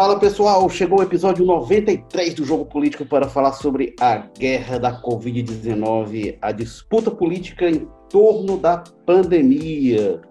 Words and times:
Fala 0.00 0.18
pessoal, 0.18 0.66
chegou 0.70 1.00
o 1.00 1.02
episódio 1.02 1.44
93 1.44 2.32
do 2.32 2.42
Jogo 2.42 2.64
Político 2.64 3.04
para 3.04 3.28
falar 3.28 3.52
sobre 3.52 3.94
a 4.00 4.16
guerra 4.16 4.78
da 4.78 5.02
Covid-19, 5.02 6.38
a 6.40 6.52
disputa 6.52 7.10
política 7.10 7.68
em 7.68 7.86
torno 8.08 8.56
da 8.56 8.78
pandemia. 9.04 10.22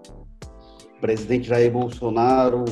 O 0.97 0.99
presidente 0.99 1.49
Jair 1.49 1.71
Bolsonaro, 1.71 2.65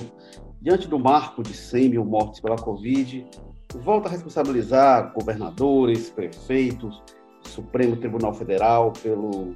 diante 0.60 0.88
do 0.88 0.98
marco 0.98 1.44
de 1.44 1.54
100 1.54 1.89
mil 1.89 2.04
mortes 2.04 2.39
pela 2.39 2.56
Covid, 2.56 3.28
volta 3.75 4.07
a 4.07 4.11
responsabilizar 4.11 5.14
governadores, 5.14 6.10
prefeitos, 6.10 7.04
Supremo 7.43 7.96
Tribunal 7.96 8.34
Federal 8.34 8.92
pelo, 9.04 9.56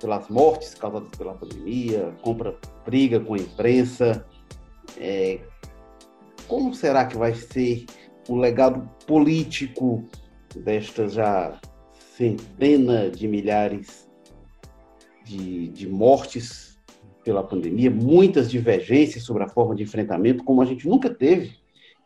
pelas 0.00 0.28
mortes 0.28 0.74
causadas 0.74 1.16
pela 1.16 1.34
pandemia, 1.34 2.12
compra 2.20 2.52
briga 2.84 3.20
com 3.20 3.34
a 3.34 3.38
imprensa. 3.38 4.26
É, 4.98 5.38
como 6.50 6.74
será 6.74 7.06
que 7.06 7.16
vai 7.16 7.32
ser 7.32 7.86
o 8.28 8.34
legado 8.34 8.90
político 9.06 10.04
destas 10.56 11.12
já 11.12 11.56
centenas 12.16 13.16
de 13.16 13.28
milhares 13.28 14.10
de, 15.24 15.68
de 15.68 15.88
mortes 15.88 16.76
pela 17.22 17.44
pandemia, 17.44 17.88
muitas 17.88 18.50
divergências 18.50 19.22
sobre 19.22 19.44
a 19.44 19.48
forma 19.48 19.76
de 19.76 19.84
enfrentamento, 19.84 20.42
como 20.42 20.60
a 20.60 20.64
gente 20.64 20.88
nunca 20.88 21.08
teve. 21.08 21.52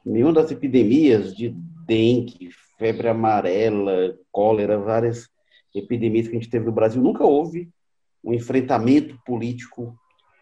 Nenhuma 0.05 0.35
das 0.35 0.51
epidemias 0.51 1.35
de 1.35 1.49
dengue, 1.87 2.51
febre 2.77 3.09
amarela, 3.09 4.15
cólera, 4.31 4.79
várias 4.79 5.27
epidemias 5.75 6.29
que 6.29 6.37
a 6.37 6.39
gente 6.39 6.51
teve 6.51 6.67
no 6.67 6.73
Brasil, 6.73 7.01
nunca 7.01 7.25
houve 7.25 7.71
um 8.23 8.35
enfrentamento 8.35 9.19
político 9.25 9.99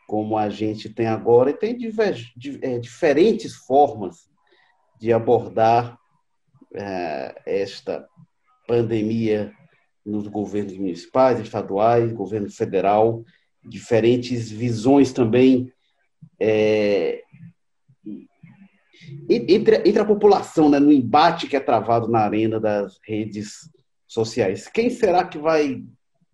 como 0.06 0.36
a 0.36 0.48
gente 0.48 0.88
tem 0.88 1.06
agora, 1.06 1.50
e 1.50 1.54
tem 1.54 1.76
diver, 1.76 2.16
é, 2.60 2.78
diferentes 2.78 3.54
formas 3.54 4.30
de 5.00 5.12
abordar 5.12 5.98
é, 6.74 7.42
esta 7.46 8.06
pandemia 8.66 9.52
nos 10.04 10.26
governos 10.26 10.76
municipais, 10.76 11.40
estaduais, 11.40 12.12
governo 12.12 12.50
federal, 12.50 13.24
diferentes 13.64 14.50
visões 14.50 15.12
também 15.12 15.72
é, 16.40 17.22
entre, 19.28 19.76
entre 19.88 20.00
a 20.00 20.04
população, 20.04 20.68
né, 20.68 20.78
no 20.78 20.92
embate 20.92 21.46
que 21.46 21.56
é 21.56 21.60
travado 21.60 22.08
na 22.08 22.20
arena 22.20 22.58
das 22.58 22.98
redes 23.06 23.70
sociais. 24.06 24.68
Quem 24.68 24.90
será 24.90 25.24
que 25.24 25.38
vai 25.38 25.82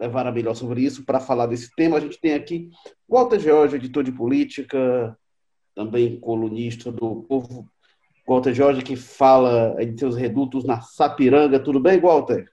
levar 0.00 0.27
a 0.27 0.32
melhor 0.32 0.54
sobre 0.54 0.82
isso 0.82 1.04
para 1.04 1.20
falar 1.20 1.46
desse 1.46 1.74
tema? 1.74 1.96
A 1.96 2.00
gente 2.00 2.20
tem 2.20 2.34
aqui 2.34 2.70
Walter 3.08 3.38
George, 3.41 3.77
editor 3.77 4.05
de 4.05 4.12
política, 4.12 5.16
também 5.74 6.18
colunista 6.18 6.90
do 6.90 7.22
Povo. 7.22 7.70
Walter 8.27 8.52
Jorge, 8.52 8.82
que 8.82 8.94
fala 8.94 9.74
de 9.84 9.98
seus 9.98 10.14
redutos 10.14 10.64
na 10.64 10.82
Sapiranga. 10.82 11.58
Tudo 11.58 11.80
bem, 11.80 11.98
Walter? 11.98 12.50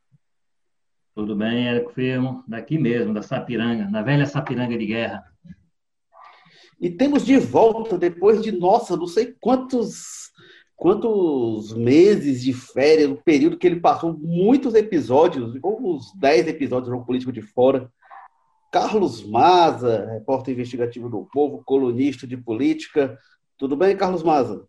Tudo 1.14 1.36
bem, 1.36 1.68
Érico 1.68 1.92
Firmo, 1.92 2.44
daqui 2.48 2.78
mesmo, 2.78 3.14
da 3.14 3.22
Sapiranga, 3.22 3.92
da 3.92 4.02
velha 4.02 4.26
Sapiranga 4.26 4.78
de 4.78 4.86
guerra. 4.86 5.24
E 6.80 6.90
temos 6.90 7.26
de 7.26 7.38
volta, 7.38 7.98
depois 7.98 8.42
de, 8.42 8.52
nossa, 8.52 8.96
não 8.96 9.08
sei 9.08 9.34
quantos, 9.40 10.32
quantos 10.76 11.74
meses 11.74 12.44
de 12.44 12.54
férias, 12.54 13.10
o 13.10 13.16
período 13.16 13.58
que 13.58 13.66
ele 13.66 13.80
passou, 13.80 14.14
muitos 14.14 14.76
episódios, 14.76 15.58
uns 15.64 16.14
10 16.20 16.48
episódios 16.48 16.90
do 16.90 16.94
Jogo 16.94 17.06
Político 17.06 17.32
de 17.32 17.42
Fora. 17.42 17.90
Carlos 18.72 19.26
Maza, 19.26 20.06
repórter 20.12 20.54
investigativo 20.54 21.10
do 21.10 21.28
Povo, 21.32 21.64
colunista 21.64 22.28
de 22.28 22.36
política. 22.36 23.18
Tudo 23.58 23.78
bem, 23.78 23.96
Carlos 23.96 24.22
Maza? 24.22 24.68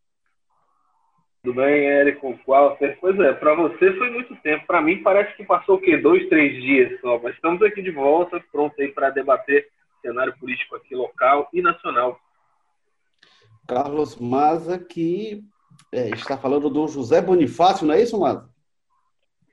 Tudo 1.42 1.56
bem, 1.56 1.86
Érico, 1.86 2.38
Walter? 2.46 2.98
Pois 3.00 3.18
é, 3.18 3.32
para 3.32 3.54
você 3.54 3.92
foi 3.94 4.10
muito 4.10 4.34
tempo. 4.42 4.66
Para 4.66 4.80
mim 4.80 5.02
parece 5.02 5.36
que 5.36 5.44
passou 5.44 5.76
o 5.76 5.80
quê? 5.80 5.96
Dois, 5.96 6.28
três 6.28 6.60
dias 6.62 7.00
só. 7.00 7.18
Mas 7.20 7.34
estamos 7.34 7.62
aqui 7.62 7.82
de 7.82 7.90
volta, 7.90 8.42
pronto 8.52 8.80
aí 8.80 8.88
para 8.88 9.10
debater 9.10 9.66
cenário 10.02 10.36
político 10.38 10.76
aqui 10.76 10.94
local 10.94 11.48
e 11.52 11.60
nacional. 11.60 12.18
Carlos 13.66 14.16
Maza, 14.16 14.78
que 14.78 15.42
é, 15.92 16.08
está 16.10 16.36
falando 16.36 16.68
do 16.68 16.86
José 16.88 17.20
Bonifácio, 17.20 17.86
não 17.86 17.94
é 17.94 18.02
isso, 18.02 18.18
Maza? 18.18 18.48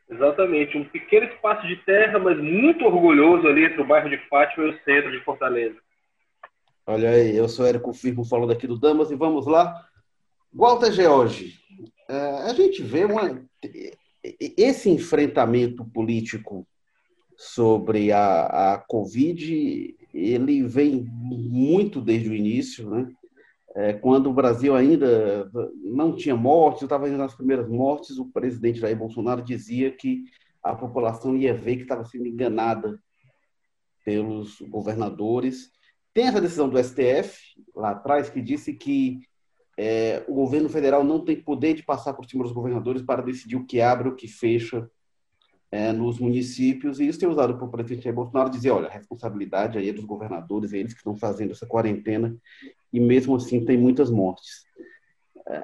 Exatamente, 0.10 0.78
um 0.78 0.84
pequeno 0.84 1.26
espaço 1.28 1.66
de 1.68 1.78
terra, 1.78 2.20
mas 2.20 2.38
muito 2.38 2.86
orgulhoso 2.86 3.48
ali 3.48 3.66
entre 3.66 3.82
o 3.82 3.88
bairro 3.88 4.10
de 4.10 4.18
Fátima 4.28 4.66
e 4.66 4.70
o 4.70 4.80
centro 4.84 5.12
de 5.12 5.24
Fortaleza. 5.24 5.78
Olha 6.86 7.10
aí, 7.10 7.36
eu 7.36 7.48
sou 7.48 7.66
Érico 7.66 7.94
Firmo 7.94 8.26
falando 8.26 8.52
aqui 8.52 8.68
do 8.68 8.78
Damas 8.78 9.10
e 9.10 9.16
vamos 9.16 9.48
lá. 9.48 9.86
Walter 10.54 10.92
George, 10.92 11.60
é, 12.10 12.16
a 12.50 12.54
gente 12.54 12.84
vê 12.84 13.06
uma, 13.06 13.42
esse 14.58 14.90
enfrentamento 14.90 15.86
político 15.86 16.68
sobre 17.36 18.12
a, 18.12 18.74
a 18.74 18.78
Covid 18.78 19.96
ele 20.14 20.64
vem 20.64 21.04
muito 21.12 22.00
desde 22.00 22.30
o 22.30 22.36
início, 22.36 22.90
né? 22.90 23.12
É, 23.76 23.94
quando 23.94 24.30
o 24.30 24.34
Brasil 24.34 24.76
ainda 24.76 25.50
não 25.84 26.16
tinha 26.16 26.36
mortes, 26.36 26.84
estava 26.84 27.10
indo 27.10 27.18
nas 27.18 27.34
primeiras 27.34 27.68
mortes, 27.68 28.20
o 28.20 28.26
presidente 28.26 28.80
Jair 28.80 28.96
Bolsonaro 28.96 29.42
dizia 29.42 29.92
que 29.92 30.26
a 30.62 30.76
população 30.76 31.36
ia 31.36 31.54
ver 31.54 31.78
que 31.78 31.82
estava 31.82 32.06
sendo 32.06 32.28
enganada 32.28 33.00
pelos 34.06 34.62
governadores. 34.62 35.72
Tem 36.14 36.28
essa 36.28 36.40
decisão 36.40 36.70
do 36.70 36.78
STF, 36.78 37.40
lá 37.76 37.92
atrás, 37.92 38.30
que 38.30 38.42
disse 38.42 38.74
que 38.74 39.22
é, 39.76 40.24
o 40.28 40.36
governo 40.36 40.70
federal 40.70 41.04
não 41.04 41.26
tem 41.26 41.36
poder 41.36 41.74
de 41.74 41.84
passar 41.84 42.14
por 42.14 42.26
cima 42.26 42.44
dos 42.44 42.54
governadores 42.54 43.02
para 43.02 43.24
decidir 43.24 43.56
o 43.56 43.66
que 43.66 43.82
abre, 43.82 44.08
o 44.08 44.16
que 44.16 44.28
fecha 44.28 44.88
é, 45.72 45.92
nos 45.92 46.20
municípios, 46.20 47.00
e 47.00 47.08
isso 47.08 47.20
tem 47.20 47.28
usado 47.28 47.58
para 47.58 47.66
o 47.66 47.72
presidente 47.72 48.04
Jair 48.04 48.16
Bolsonaro 48.16 48.52
dizer, 48.52 48.70
olha, 48.70 48.88
a 48.88 48.92
responsabilidade 48.92 49.80
aí 49.80 49.90
é 49.90 49.94
dos 49.94 50.06
governadores, 50.06 50.72
é 50.72 50.78
eles 50.78 50.94
que 50.94 51.00
estão 51.00 51.18
fazendo 51.18 51.52
essa 51.52 51.66
quarentena, 51.66 52.38
e 52.94 53.00
mesmo 53.00 53.36
assim 53.36 53.66
tem 53.66 53.78
muitas 53.78 54.10
mortes. 54.10 54.64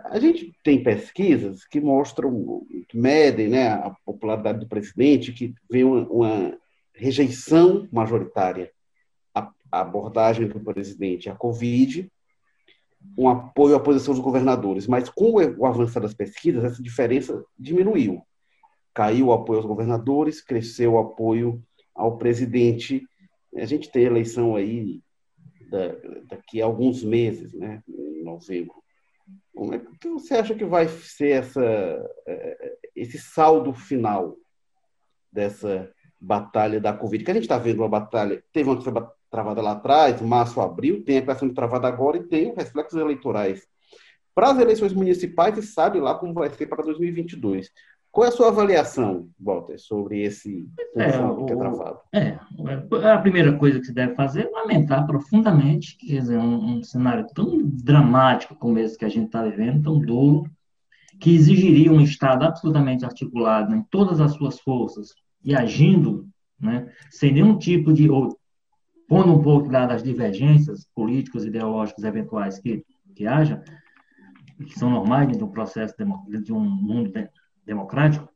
A 0.05 0.19
gente 0.19 0.53
tem 0.63 0.83
pesquisas 0.83 1.63
que 1.65 1.79
mostram, 1.79 2.65
que 2.89 2.97
medem 2.97 3.47
né, 3.47 3.69
a 3.69 3.95
popularidade 4.05 4.59
do 4.59 4.67
presidente, 4.67 5.31
que 5.31 5.53
vê 5.71 5.83
uma, 5.83 6.01
uma 6.09 6.57
rejeição 6.93 7.87
majoritária 7.89 8.71
à, 9.33 9.49
à 9.71 9.81
abordagem 9.81 10.47
do 10.47 10.59
presidente 10.59 11.29
à 11.29 11.35
Covid, 11.35 12.11
um 13.17 13.29
apoio 13.29 13.75
à 13.75 13.79
posição 13.79 14.13
dos 14.13 14.23
governadores. 14.23 14.85
Mas 14.85 15.07
com 15.07 15.35
o 15.35 15.65
avanço 15.65 15.97
das 16.01 16.13
pesquisas, 16.13 16.65
essa 16.65 16.83
diferença 16.83 17.45
diminuiu 17.57 18.21
caiu 18.99 19.27
o 19.27 19.31
apoio 19.31 19.59
aos 19.59 19.65
governadores, 19.65 20.41
cresceu 20.41 20.93
o 20.93 20.97
apoio 20.97 21.63
ao 21.95 22.17
presidente. 22.17 23.07
A 23.55 23.63
gente 23.63 23.89
tem 23.89 24.03
eleição 24.03 24.57
aí 24.57 25.01
da, 25.69 25.95
daqui 26.27 26.61
a 26.61 26.65
alguns 26.65 27.03
meses, 27.03 27.53
né, 27.53 27.83
em 27.87 28.23
novembro. 28.23 28.75
Como 29.53 29.73
é 29.73 29.81
que 29.99 30.09
você 30.09 30.35
acha 30.35 30.55
que 30.55 30.65
vai 30.65 30.87
ser 30.87 31.29
essa, 31.29 31.63
é, 32.27 32.77
esse 32.95 33.19
saldo 33.19 33.73
final 33.73 34.35
dessa 35.31 35.91
batalha 36.19 36.79
da 36.79 36.93
Covid? 36.93 37.23
Que 37.23 37.31
a 37.31 37.33
gente 37.33 37.43
está 37.43 37.57
vendo 37.57 37.79
uma 37.79 37.89
batalha, 37.89 38.43
teve 38.51 38.69
uma 38.69 38.77
que 38.77 38.83
foi 38.83 38.93
travada 39.29 39.61
lá 39.61 39.73
atrás, 39.73 40.21
março, 40.21 40.59
abril, 40.59 41.03
tem 41.03 41.19
a 41.19 41.21
que 41.21 41.35
sendo 41.35 41.53
travada 41.53 41.87
agora 41.87 42.17
e 42.17 42.23
tem 42.23 42.51
os 42.51 42.57
reflexos 42.57 42.99
eleitorais. 42.99 43.67
Para 44.33 44.51
as 44.51 44.59
eleições 44.59 44.93
municipais, 44.93 45.57
e 45.57 45.61
sabe 45.61 45.99
lá 45.99 46.15
como 46.15 46.33
vai 46.33 46.49
ser 46.49 46.65
para 46.65 46.83
2022. 46.83 47.69
Qual 48.11 48.25
é 48.25 48.29
a 48.29 48.31
sua 48.31 48.47
avaliação, 48.47 49.29
Walter, 49.39 49.77
sobre 49.77 50.23
esse 50.23 50.67
é, 50.95 51.11
que 51.11 51.53
é 51.53 51.55
travado? 51.55 51.99
É, 52.11 52.39
a 53.13 53.17
primeira 53.19 53.55
coisa 53.55 53.79
que 53.79 53.85
se 53.85 53.93
deve 53.93 54.15
fazer 54.15 54.47
é 54.47 54.49
lamentar 54.49 55.05
profundamente 55.05 55.95
que 55.95 56.07
quer 56.07 56.21
dizer, 56.21 56.37
um, 56.37 56.77
um 56.77 56.83
cenário 56.83 57.27
tão 57.35 57.61
dramático 57.63 58.55
como 58.55 58.79
esse 58.79 58.97
que 58.97 59.05
a 59.05 59.09
gente 59.09 59.27
está 59.27 59.43
vivendo, 59.43 59.83
tão 59.83 59.99
duro, 59.99 60.49
que 61.19 61.35
exigiria 61.35 61.91
um 61.91 62.01
Estado 62.01 62.45
absolutamente 62.45 63.05
articulado 63.05 63.75
em 63.75 63.83
todas 63.83 64.19
as 64.19 64.31
suas 64.31 64.59
forças 64.59 65.13
e 65.43 65.55
agindo 65.55 66.27
né, 66.59 66.91
sem 67.11 67.31
nenhum 67.31 67.57
tipo 67.57 67.93
de. 67.93 68.09
ou 68.09 68.37
pondo 69.07 69.33
um 69.33 69.41
pouco 69.41 69.69
das 69.69 70.03
divergências 70.03 70.87
políticas, 70.93 71.43
ideológicas 71.43 72.03
eventuais 72.03 72.59
que, 72.59 72.85
que 73.15 73.25
haja, 73.25 73.63
que 74.57 74.77
são 74.77 74.89
normais 74.89 75.25
dentro 75.27 75.39
de 75.39 75.45
um 75.45 75.51
processo, 75.51 75.95
de 76.43 76.53
um 76.53 76.59
mundo 76.59 77.11
democrático, 77.69 78.27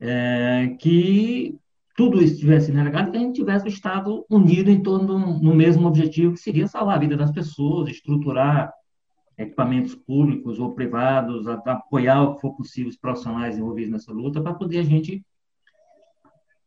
é, 0.00 0.76
que 0.78 1.58
tudo 1.96 2.22
isso 2.22 2.38
tivesse 2.38 2.70
negado 2.72 3.08
e 3.08 3.12
que 3.12 3.16
a 3.16 3.20
gente 3.20 3.36
tivesse 3.36 3.64
o 3.64 3.68
Estado 3.68 4.26
unido 4.28 4.70
em 4.70 4.82
torno 4.82 5.40
no 5.40 5.54
mesmo 5.54 5.86
objetivo, 5.86 6.34
que 6.34 6.40
seria 6.40 6.66
salvar 6.66 6.96
a 6.96 7.00
vida 7.00 7.16
das 7.16 7.30
pessoas, 7.30 7.88
estruturar 7.88 8.70
equipamentos 9.38 9.94
públicos 9.94 10.58
ou 10.58 10.74
privados, 10.74 11.46
apoiar 11.46 12.22
o 12.22 12.34
que 12.34 12.40
for 12.40 12.54
possível 12.56 12.90
os 12.90 12.96
profissionais 12.96 13.56
envolvidos 13.56 13.92
nessa 13.92 14.12
luta, 14.12 14.42
para 14.42 14.54
poder 14.54 14.80
a 14.80 14.82
gente 14.82 15.24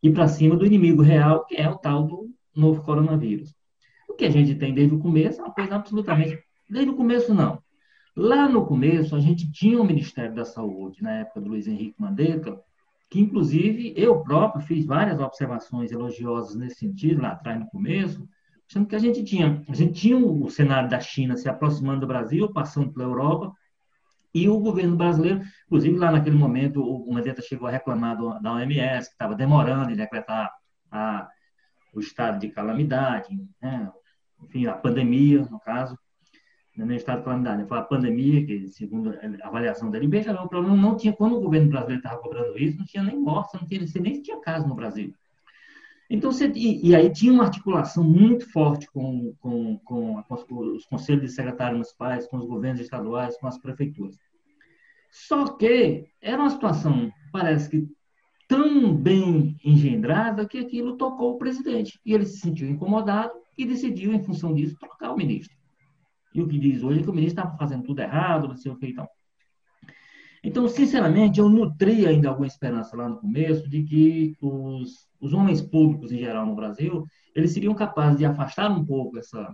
ir 0.01 0.13
para 0.13 0.27
cima 0.27 0.55
do 0.55 0.65
inimigo 0.65 1.01
real, 1.01 1.45
que 1.45 1.55
é 1.55 1.69
o 1.69 1.77
tal 1.77 2.03
do 2.03 2.31
novo 2.55 2.81
coronavírus. 2.83 3.53
O 4.07 4.13
que 4.13 4.25
a 4.25 4.29
gente 4.29 4.55
tem 4.55 4.73
desde 4.73 4.95
o 4.95 4.99
começo 4.99 5.41
é 5.41 5.43
uma 5.43 5.53
coisa 5.53 5.75
absolutamente. 5.75 6.41
Desde 6.69 6.89
o 6.91 6.95
começo, 6.95 7.33
não 7.33 7.61
Lá 8.15 8.49
no 8.49 8.65
começo, 8.65 9.15
a 9.15 9.19
gente 9.19 9.51
tinha 9.51 9.79
o 9.79 9.85
Ministério 9.85 10.33
da 10.33 10.43
Saúde, 10.43 11.01
na 11.01 11.19
época 11.19 11.41
do 11.41 11.49
Luiz 11.49 11.67
Henrique 11.67 12.01
Mandetta, 12.01 12.59
que 13.09 13.19
inclusive 13.19 13.93
eu 13.95 14.21
próprio 14.21 14.61
fiz 14.65 14.85
várias 14.85 15.19
observações 15.19 15.91
elogiosas 15.91 16.55
nesse 16.55 16.75
sentido, 16.75 17.21
lá 17.21 17.29
atrás 17.29 17.59
no 17.59 17.67
começo, 17.67 18.27
achando 18.69 18.87
que 18.87 18.95
a 18.95 18.99
gente 18.99 19.23
tinha, 19.23 19.63
a 19.67 19.73
gente 19.73 19.93
tinha 19.93 20.17
o 20.17 20.49
cenário 20.49 20.89
da 20.89 20.99
China 20.99 21.35
se 21.35 21.49
aproximando 21.49 22.01
do 22.01 22.07
Brasil, 22.07 22.51
passando 22.53 22.93
pela 22.93 23.05
Europa, 23.05 23.53
e 24.33 24.47
o 24.47 24.59
governo 24.59 24.95
brasileiro, 24.95 25.41
inclusive 25.65 25.97
lá 25.97 26.11
naquele 26.11 26.35
momento, 26.35 26.83
o 26.83 27.11
Mandetta 27.11 27.41
chegou 27.41 27.67
a 27.67 27.71
reclamar 27.71 28.15
do, 28.15 28.39
da 28.39 28.53
OMS, 28.53 29.07
que 29.07 29.13
estava 29.13 29.33
demorando 29.33 29.91
em 29.91 29.95
decretar 29.95 30.51
a, 30.91 31.27
o 31.93 31.99
estado 31.99 32.39
de 32.39 32.49
calamidade, 32.49 33.35
né? 33.59 33.91
enfim, 34.43 34.67
a 34.67 34.73
pandemia, 34.73 35.41
no 35.49 35.59
caso, 35.59 35.97
não 36.85 36.93
é 36.93 36.97
estado 36.97 37.19
de 37.19 37.25
calamidade, 37.25 37.67
foi 37.67 37.77
a 37.77 37.83
pandemia, 37.83 38.45
que 38.45 38.67
segundo 38.69 39.09
a 39.09 39.47
avaliação 39.47 39.91
da 39.91 39.97
LB, 39.97 40.21
o 40.29 40.47
problema 40.47 40.77
não 40.77 40.95
tinha, 40.95 41.13
quando 41.13 41.35
o 41.35 41.41
governo 41.41 41.69
brasileiro 41.69 41.99
estava 41.99 42.21
cobrando 42.21 42.57
isso, 42.57 42.77
não 42.77 42.85
tinha 42.85 43.03
nem 43.03 43.19
morte, 43.19 43.57
não 43.59 43.67
tinha, 43.67 43.81
nem 44.01 44.21
tinha 44.21 44.39
caso 44.39 44.67
no 44.67 44.75
Brasil. 44.75 45.13
Então, 46.09 46.31
você, 46.31 46.47
e, 46.47 46.89
e, 46.89 46.95
aí 46.95 47.11
tinha 47.11 47.31
uma 47.31 47.43
articulação 47.43 48.03
muito 48.03 48.49
forte 48.51 48.89
com, 48.91 49.35
com, 49.39 49.77
com, 49.79 50.23
com 50.23 50.35
os 50.73 50.85
conselhos 50.85 51.21
de 51.21 51.29
secretários 51.29 51.75
municipais, 51.75 52.27
com 52.27 52.37
os 52.37 52.45
governos 52.45 52.81
estaduais, 52.81 53.37
com 53.37 53.47
as 53.47 53.59
prefeituras. 53.59 54.17
Só 55.11 55.45
que 55.49 56.07
era 56.21 56.41
uma 56.41 56.49
situação, 56.49 57.11
parece 57.31 57.69
que 57.69 57.87
tão 58.47 58.95
bem 58.95 59.55
engendrada, 59.63 60.47
que 60.47 60.57
aquilo 60.57 60.97
tocou 60.97 61.33
o 61.35 61.37
presidente. 61.37 61.99
E 62.03 62.13
ele 62.13 62.25
se 62.25 62.39
sentiu 62.39 62.67
incomodado 62.67 63.33
e 63.55 63.65
decidiu, 63.65 64.11
em 64.11 64.23
função 64.23 64.55
disso, 64.55 64.75
trocar 64.79 65.11
o 65.11 65.17
ministro. 65.17 65.58
E 66.33 66.41
o 66.41 66.47
que 66.47 66.59
diz 66.59 66.83
hoje 66.83 66.99
é 66.99 67.03
que 67.03 67.09
o 67.09 67.13
ministro 67.13 67.41
estava 67.41 67.57
fazendo 67.57 67.83
tudo 67.83 68.01
errado, 68.01 68.47
não 68.47 68.55
sei 68.55 68.71
o 68.71 68.77
que 68.77 68.87
então. 68.87 69.07
Então, 70.43 70.67
sinceramente, 70.67 71.39
eu 71.39 71.49
nutri 71.49 72.07
ainda 72.07 72.29
alguma 72.29 72.47
esperança 72.47 72.95
lá 72.95 73.09
no 73.09 73.17
começo 73.17 73.69
de 73.69 73.83
que 73.83 74.35
os, 74.41 75.07
os 75.19 75.33
homens 75.33 75.61
públicos, 75.61 76.11
em 76.11 76.19
geral, 76.19 76.45
no 76.45 76.55
Brasil, 76.55 77.05
eles 77.35 77.51
seriam 77.51 77.73
capazes 77.73 78.17
de 78.17 78.25
afastar 78.25 78.71
um 78.71 78.85
pouco 78.85 79.17
essa, 79.17 79.53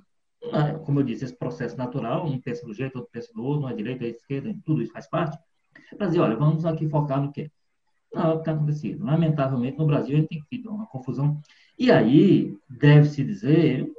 como 0.85 0.99
eu 0.99 1.03
disse, 1.03 1.25
esse 1.25 1.35
processo 1.35 1.75
natural, 1.75 2.27
um 2.27 2.39
pensa 2.39 2.65
do 2.65 2.73
jeito, 2.73 2.97
outro 2.97 3.09
pensa 3.11 3.31
do 3.33 3.43
outro, 3.43 3.61
não 3.61 3.69
é 3.69 3.73
direita, 3.73 4.05
é 4.05 4.09
esquerda, 4.09 4.55
tudo 4.63 4.81
isso 4.81 4.91
faz 4.91 5.09
parte, 5.09 5.37
para 5.97 6.07
dizer, 6.07 6.19
olha, 6.19 6.35
vamos 6.35 6.65
aqui 6.65 6.87
focar 6.87 7.21
no 7.21 7.31
quê? 7.31 7.49
Não 8.13 8.23
é 8.23 8.27
o 8.27 8.33
que 8.35 8.39
está 8.39 8.51
acontecendo. 8.51 9.03
Lamentavelmente, 9.03 9.77
no 9.77 9.85
Brasil, 9.87 10.15
a 10.15 10.19
gente 10.19 10.29
tem 10.29 10.43
que 10.49 10.61
ter 10.61 10.69
uma 10.69 10.85
confusão. 10.85 11.41
E 11.77 11.91
aí, 11.91 12.55
deve-se 12.69 13.23
dizer, 13.23 13.91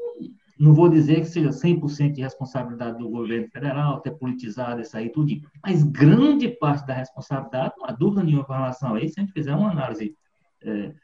não 0.59 0.73
vou 0.73 0.89
dizer 0.89 1.21
que 1.21 1.27
seja 1.27 1.51
100% 1.51 2.13
de 2.13 2.23
responsabilidade 2.23 2.99
do 2.99 3.09
governo 3.09 3.49
federal, 3.49 4.01
ter 4.01 4.13
politizado 4.13 4.81
isso 4.81 4.97
aí, 4.97 5.11
tudo, 5.11 5.31
mas 5.63 5.83
grande 5.83 6.49
parte 6.49 6.87
da 6.87 6.95
responsabilidade, 6.95 7.75
não 7.79 7.87
há 7.87 7.93
dúvida 7.93 8.23
nenhuma 8.23 8.45
com 8.45 8.53
relação 8.53 8.95
a 8.95 9.01
isso, 9.01 9.15
se 9.15 9.21
a 9.21 9.23
gente 9.25 9.33
fizer 9.33 9.55
uma 9.55 9.71
análise 9.71 10.17
é, 10.63 10.95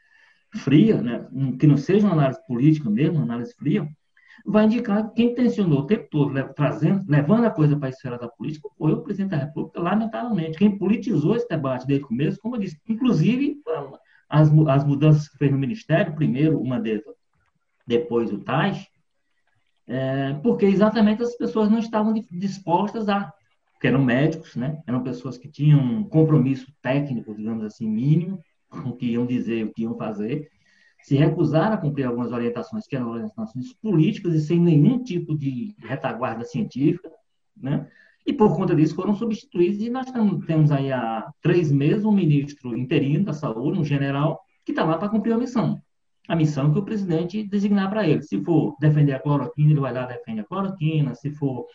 fria, 0.55 1.01
né, 1.01 1.27
que 1.59 1.67
não 1.67 1.77
seja 1.77 2.05
uma 2.05 2.13
análise 2.13 2.39
política 2.47 2.89
mesmo, 2.89 3.17
uma 3.17 3.23
análise 3.23 3.53
fria, 3.55 3.87
vai 4.45 4.65
indicar 4.65 5.07
que 5.09 5.15
quem 5.15 5.35
tensionou 5.35 5.81
o 5.81 5.87
tempo 5.87 6.07
todo, 6.09 6.53
trazendo, 6.53 7.03
levando 7.07 7.45
a 7.45 7.51
coisa 7.51 7.77
para 7.77 7.87
a 7.87 7.89
esfera 7.89 8.17
da 8.17 8.27
política, 8.27 8.67
foi 8.77 8.91
o 8.91 9.01
presidente 9.01 9.31
da 9.31 9.37
República, 9.37 9.79
lamentavelmente. 9.79 10.57
Quem 10.57 10.77
politizou 10.77 11.35
esse 11.35 11.47
debate 11.47 11.85
desde 11.85 12.03
o 12.03 12.07
começo, 12.07 12.39
como 12.41 12.55
eu 12.55 12.59
disse, 12.59 12.79
inclusive 12.87 13.61
as, 14.27 14.51
as 14.67 14.83
mudanças 14.83 15.29
que 15.29 15.37
fez 15.37 15.51
no 15.51 15.57
Ministério, 15.57 16.15
primeiro 16.15 16.59
uma 16.59 16.79
delas, 16.79 17.15
depois 17.85 18.31
o 18.31 18.39
TAS, 18.39 18.87
é, 19.87 20.33
porque 20.41 20.65
exatamente 20.65 21.21
as 21.23 21.35
pessoas 21.35 21.69
não 21.69 21.79
estavam 21.79 22.13
dispostas 22.31 23.09
a, 23.09 23.33
que 23.79 23.87
eram 23.87 24.03
médicos, 24.03 24.55
né? 24.55 24.81
eram 24.87 25.03
pessoas 25.03 25.37
que 25.37 25.49
tinham 25.49 25.79
um 25.79 26.03
compromisso 26.03 26.71
técnico, 26.81 27.35
digamos 27.35 27.63
assim, 27.65 27.89
mínimo, 27.89 28.39
com 28.69 28.89
o 28.89 28.95
que 28.95 29.07
iam 29.07 29.25
dizer, 29.25 29.65
o 29.65 29.73
que 29.73 29.83
iam 29.83 29.95
fazer, 29.97 30.49
se 31.01 31.15
recusaram 31.15 31.75
a 31.75 31.77
cumprir 31.77 32.05
algumas 32.05 32.31
orientações 32.31 32.87
que 32.87 32.95
eram 32.95 33.09
orientações 33.09 33.73
políticas 33.73 34.33
e 34.33 34.41
sem 34.41 34.59
nenhum 34.59 35.03
tipo 35.03 35.37
de 35.37 35.75
retaguarda 35.79 36.45
científica, 36.45 37.11
né? 37.55 37.87
E 38.25 38.31
por 38.31 38.55
conta 38.55 38.73
disso 38.73 38.95
foram 38.95 39.13
substituídos 39.13 39.81
e 39.81 39.89
nós 39.89 40.07
temos 40.47 40.71
aí 40.71 40.93
há 40.93 41.29
três 41.41 41.69
meses 41.69 42.05
um 42.05 42.11
ministro 42.13 42.77
interino 42.77 43.25
da 43.25 43.33
saúde, 43.33 43.79
um 43.79 43.83
general, 43.83 44.39
que 44.63 44.71
está 44.71 44.85
lá 44.85 44.97
para 44.97 45.09
cumprir 45.09 45.33
a 45.33 45.37
missão 45.37 45.81
a 46.27 46.35
missão 46.35 46.71
que 46.71 46.79
o 46.79 46.83
presidente 46.83 47.43
designar 47.43 47.89
para 47.89 48.07
ele. 48.07 48.21
Se 48.21 48.41
for 48.43 48.75
defender 48.79 49.13
a 49.13 49.19
cloroquina, 49.19 49.71
ele 49.71 49.79
vai 49.79 49.93
lá 49.93 50.05
defende 50.05 50.41
a 50.41 50.43
cloroquina. 50.43 51.13
Se 51.15 51.31
for 51.31 51.65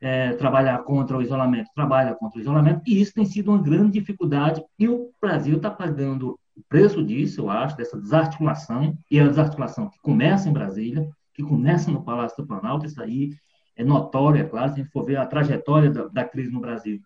é, 0.00 0.32
trabalhar 0.32 0.78
contra 0.84 1.16
o 1.16 1.22
isolamento, 1.22 1.70
trabalha 1.74 2.14
contra 2.14 2.38
o 2.38 2.40
isolamento. 2.40 2.82
E 2.86 3.00
isso 3.00 3.12
tem 3.12 3.24
sido 3.24 3.50
uma 3.50 3.62
grande 3.62 3.98
dificuldade. 3.98 4.62
E 4.78 4.88
o 4.88 5.10
Brasil 5.20 5.56
está 5.56 5.70
pagando 5.70 6.38
o 6.56 6.62
preço 6.68 7.04
disso, 7.04 7.42
eu 7.42 7.50
acho, 7.50 7.76
dessa 7.76 8.00
desarticulação. 8.00 8.96
E 9.10 9.18
é 9.18 9.22
a 9.22 9.28
desarticulação 9.28 9.90
que 9.90 9.98
começa 10.00 10.48
em 10.48 10.52
Brasília, 10.52 11.06
que 11.34 11.42
começa 11.42 11.90
no 11.90 12.02
Palácio 12.02 12.42
do 12.42 12.46
Planalto. 12.46 12.86
Isso 12.86 13.02
aí 13.02 13.34
é 13.76 13.84
notório, 13.84 14.40
é 14.40 14.44
claro, 14.44 14.68
se 14.68 14.80
a 14.80 14.82
gente 14.82 14.92
for 14.92 15.04
ver 15.04 15.16
a 15.16 15.26
trajetória 15.26 15.90
da, 15.90 16.06
da 16.08 16.24
crise 16.24 16.50
no 16.50 16.60
Brasil 16.60 17.00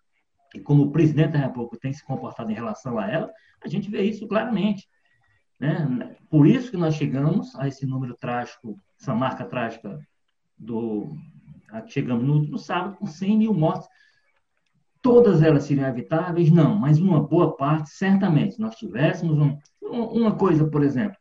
e 0.55 0.59
como 0.59 0.83
o 0.83 0.91
presidente 0.91 1.33
da 1.33 1.39
República 1.39 1.77
tem 1.81 1.93
se 1.93 2.03
comportado 2.03 2.49
em 2.49 2.55
relação 2.55 2.97
a 2.97 3.09
ela, 3.09 3.31
a 3.63 3.67
gente 3.67 3.89
vê 3.89 4.03
isso 4.03 4.27
claramente. 4.27 4.87
Né? 5.65 6.15
Por 6.29 6.47
isso 6.47 6.71
que 6.71 6.77
nós 6.77 6.95
chegamos 6.95 7.55
a 7.55 7.67
esse 7.67 7.85
número 7.85 8.15
trágico, 8.15 8.79
essa 8.99 9.13
marca 9.13 9.45
trágica 9.45 9.99
do. 10.57 11.15
Chegamos 11.87 12.23
no, 12.23 12.41
no 12.43 12.57
sábado 12.57 12.95
com 12.95 13.05
100 13.05 13.37
mil 13.37 13.53
mortes. 13.53 13.87
Todas 15.01 15.41
elas 15.41 15.63
seriam 15.63 15.87
evitáveis? 15.87 16.51
Não, 16.51 16.75
mas 16.75 16.99
uma 16.99 17.21
boa 17.21 17.55
parte, 17.55 17.89
certamente. 17.89 18.59
Nós 18.59 18.75
tivéssemos 18.75 19.37
um, 19.37 19.57
uma 19.81 20.35
coisa, 20.35 20.65
por 20.65 20.83
exemplo, 20.83 21.15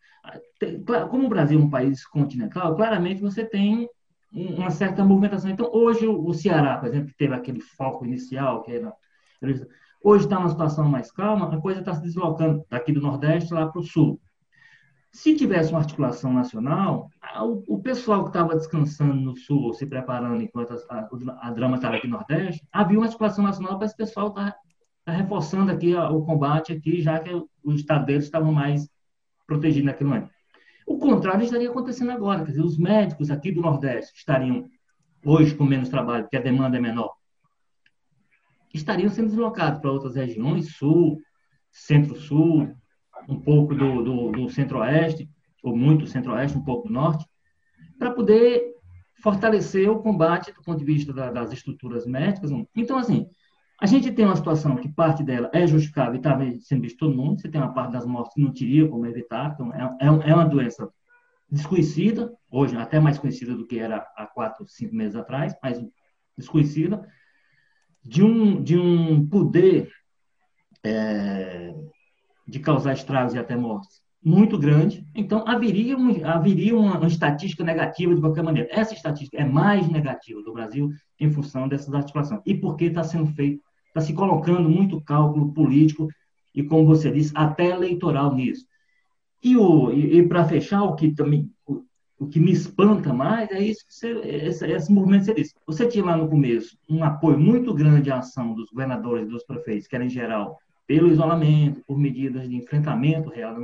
como 1.10 1.26
o 1.26 1.28
Brasil 1.28 1.60
é 1.60 1.62
um 1.62 1.68
país 1.68 2.06
continental, 2.06 2.74
claramente 2.74 3.20
você 3.20 3.44
tem 3.44 3.88
uma 4.32 4.70
certa 4.70 5.04
movimentação. 5.04 5.50
Então, 5.50 5.70
hoje, 5.72 6.06
o 6.06 6.32
Ceará, 6.32 6.78
por 6.78 6.88
exemplo, 6.88 7.08
que 7.08 7.16
teve 7.16 7.34
aquele 7.34 7.60
foco 7.60 8.06
inicial, 8.06 8.62
que 8.62 8.72
era 8.72 8.92
Hoje 10.02 10.24
está 10.24 10.38
uma 10.38 10.50
situação 10.50 10.86
mais 10.86 11.10
calma, 11.10 11.54
a 11.54 11.60
coisa 11.60 11.80
está 11.80 11.94
se 11.94 12.02
deslocando 12.02 12.62
daqui 12.68 12.92
do 12.92 13.00
Nordeste 13.00 13.54
lá 13.54 13.66
para 13.66 13.80
o 13.80 13.82
Sul. 13.82 14.20
Se 15.14 15.32
tivesse 15.36 15.70
uma 15.70 15.78
articulação 15.78 16.32
nacional, 16.32 17.08
o, 17.68 17.78
pessoal 17.78 18.24
que 18.24 18.30
estava 18.30 18.56
descansando 18.56 19.14
no 19.14 19.36
Sul, 19.36 19.72
se 19.72 19.86
preparando 19.86 20.42
enquanto 20.42 20.72
a, 20.72 20.96
a, 20.98 21.08
a 21.48 21.50
drama 21.52 21.76
estava 21.76 21.94
aqui 21.94 22.08
no 22.08 22.16
Nordeste, 22.16 22.66
havia 22.72 22.98
uma 22.98 23.06
articulação 23.06 23.44
nacional 23.44 23.78
para 23.78 23.86
esse 23.86 23.96
pessoal 23.96 24.30
estar 24.30 24.50
tá, 24.50 24.58
tá 25.04 25.12
reforçando 25.12 25.70
aqui 25.70 25.94
o 25.94 26.22
combate 26.22 26.72
aqui, 26.72 27.00
já 27.00 27.20
que 27.20 27.30
o 27.32 27.72
estado 27.72 28.06
deles 28.06 28.24
estava 28.24 28.50
mais 28.50 28.88
protegido 29.46 29.86
naquele 29.86 30.10
momento. 30.10 30.30
O 30.84 30.98
contrário 30.98 31.44
estaria 31.44 31.70
acontecendo 31.70 32.10
agora, 32.10 32.44
quer 32.44 32.50
dizer, 32.50 32.64
os 32.64 32.76
médicos 32.76 33.30
aqui 33.30 33.52
do 33.52 33.60
Nordeste 33.60 34.18
estariam 34.18 34.68
hoje 35.24 35.54
com 35.54 35.62
menos 35.62 35.88
trabalho, 35.88 36.24
porque 36.24 36.38
a 36.38 36.42
demanda 36.42 36.76
é 36.76 36.80
menor, 36.80 37.14
estariam 38.74 39.08
sendo 39.08 39.28
deslocados 39.28 39.78
para 39.78 39.92
outras 39.92 40.16
regiões, 40.16 40.74
sul, 40.74 41.20
centro-sul, 41.70 42.74
um 43.28 43.40
pouco 43.40 43.74
do, 43.74 44.02
do, 44.02 44.32
do 44.32 44.48
centro-oeste, 44.48 45.28
ou 45.62 45.76
muito 45.76 46.06
centro-oeste, 46.06 46.58
um 46.58 46.64
pouco 46.64 46.88
do 46.88 46.94
norte, 46.94 47.24
para 47.98 48.10
poder 48.10 48.74
fortalecer 49.22 49.88
o 49.88 50.00
combate 50.00 50.52
do 50.52 50.62
ponto 50.62 50.78
de 50.78 50.84
vista 50.84 51.12
da, 51.12 51.30
das 51.30 51.52
estruturas 51.52 52.06
médicas. 52.06 52.50
Então, 52.76 52.98
assim, 52.98 53.26
a 53.80 53.86
gente 53.86 54.12
tem 54.12 54.24
uma 54.24 54.36
situação 54.36 54.76
que 54.76 54.88
parte 54.88 55.22
dela 55.22 55.50
é 55.52 55.66
justificável 55.66 56.14
e 56.14 56.18
está 56.18 56.38
sendo 56.60 56.82
visto 56.82 56.98
todo 56.98 57.16
mundo. 57.16 57.40
Você 57.40 57.48
tem 57.48 57.60
uma 57.60 57.72
parte 57.72 57.92
das 57.92 58.06
mortes 58.06 58.34
que 58.34 58.42
não 58.42 58.52
teria 58.52 58.88
como 58.88 59.06
evitar. 59.06 59.52
Então, 59.54 59.72
é, 59.74 59.82
é, 60.00 60.30
é 60.30 60.34
uma 60.34 60.44
doença 60.44 60.88
desconhecida, 61.50 62.32
hoje 62.50 62.76
até 62.76 62.98
mais 62.98 63.18
conhecida 63.18 63.54
do 63.54 63.66
que 63.66 63.78
era 63.78 64.06
há 64.16 64.26
quatro, 64.26 64.66
cinco 64.66 64.94
meses 64.94 65.16
atrás, 65.16 65.54
mas 65.62 65.80
desconhecida 66.36 67.06
de 68.04 68.22
um, 68.22 68.62
de 68.62 68.76
um 68.76 69.26
poder 69.28 69.90
é, 70.84 71.74
de 72.46 72.58
causar 72.60 72.92
estragos 72.92 73.34
e 73.34 73.38
até 73.38 73.56
mortes 73.56 74.04
muito 74.24 74.56
grande, 74.56 75.06
então 75.14 75.46
haveria, 75.46 75.98
um, 75.98 76.26
haveria 76.26 76.74
uma, 76.74 76.96
uma, 76.96 77.06
estatística 77.06 77.62
negativa 77.62 78.14
de 78.14 78.22
qualquer 78.22 78.42
maneira. 78.42 78.68
Essa 78.72 78.94
estatística 78.94 79.36
é 79.36 79.44
mais 79.44 79.86
negativa 79.86 80.42
do 80.42 80.54
Brasil 80.54 80.90
em 81.20 81.30
função 81.30 81.68
dessas 81.68 81.92
articulações. 81.92 82.40
E 82.46 82.54
porque 82.54 82.86
está 82.86 83.04
sendo 83.04 83.26
feito, 83.34 83.62
está 83.88 84.00
se 84.00 84.14
colocando 84.14 84.66
muito 84.66 85.00
cálculo 85.02 85.52
político 85.52 86.08
e, 86.54 86.62
como 86.62 86.86
você 86.86 87.10
disse, 87.10 87.32
até 87.34 87.66
eleitoral 87.66 88.34
nisso. 88.34 88.64
E, 89.42 89.58
o, 89.58 89.92
e, 89.92 90.20
e 90.20 90.26
para 90.26 90.46
fechar, 90.46 90.82
o 90.84 90.94
que 90.94 91.12
também 91.12 91.50
o 92.16 92.28
que 92.28 92.40
me 92.40 92.52
espanta 92.52 93.12
mais 93.12 93.50
é 93.50 93.60
isso 93.60 93.84
que 93.86 93.92
você, 93.92 94.08
esse, 94.24 94.66
esse 94.66 94.90
movimento 94.90 95.20
que 95.20 95.26
você 95.26 95.34
disse. 95.34 95.54
Você 95.66 95.86
tinha 95.86 96.04
lá 96.04 96.16
no 96.16 96.28
começo 96.28 96.78
um 96.88 97.04
apoio 97.04 97.38
muito 97.38 97.74
grande 97.74 98.10
à 98.10 98.18
ação 98.18 98.54
dos 98.54 98.70
governadores 98.70 99.26
e 99.26 99.30
dos 99.30 99.44
prefeitos, 99.44 99.86
que 99.86 99.94
era 99.94 100.04
em 100.04 100.08
geral 100.08 100.58
pelo 100.86 101.08
isolamento, 101.08 101.82
por 101.86 101.98
medidas 101.98 102.48
de 102.48 102.56
enfrentamento 102.56 103.30
real, 103.30 103.56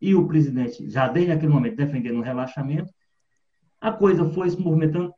e 0.00 0.14
o 0.14 0.26
presidente, 0.26 0.88
já 0.88 1.08
desde 1.08 1.32
aquele 1.32 1.52
momento, 1.52 1.76
defendendo 1.76 2.18
o 2.18 2.22
relaxamento, 2.22 2.92
a 3.80 3.92
coisa 3.92 4.24
foi 4.30 4.50
se 4.50 4.60
movimentando 4.60 5.12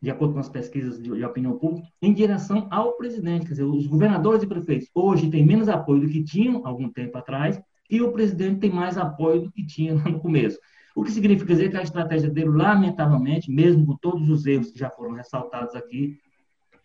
de 0.00 0.10
acordo 0.10 0.34
com 0.34 0.40
as 0.40 0.48
pesquisas 0.48 1.02
de, 1.02 1.10
de 1.10 1.24
opinião 1.24 1.58
pública, 1.58 1.88
em 2.00 2.12
direção 2.12 2.68
ao 2.70 2.96
presidente. 2.96 3.46
Quer 3.46 3.52
dizer, 3.52 3.64
os 3.64 3.86
governadores 3.86 4.42
e 4.42 4.46
prefeitos 4.46 4.88
hoje 4.94 5.30
têm 5.30 5.44
menos 5.44 5.68
apoio 5.68 6.02
do 6.02 6.08
que 6.08 6.22
tinham 6.22 6.66
algum 6.66 6.90
tempo 6.90 7.16
atrás, 7.16 7.60
e 7.90 8.00
o 8.00 8.12
presidente 8.12 8.60
tem 8.60 8.70
mais 8.70 8.98
apoio 8.98 9.42
do 9.42 9.50
que 9.50 9.64
tinha 9.64 9.94
no 10.04 10.20
começo. 10.20 10.58
O 10.94 11.02
que 11.02 11.10
significa 11.10 11.52
dizer 11.52 11.70
que 11.70 11.76
a 11.76 11.82
estratégia 11.82 12.30
dele, 12.30 12.48
lamentavelmente, 12.48 13.50
mesmo 13.50 13.84
com 13.84 13.96
todos 13.96 14.28
os 14.30 14.46
erros 14.46 14.70
que 14.70 14.78
já 14.78 14.90
foram 14.90 15.12
ressaltados 15.12 15.74
aqui, 15.74 16.18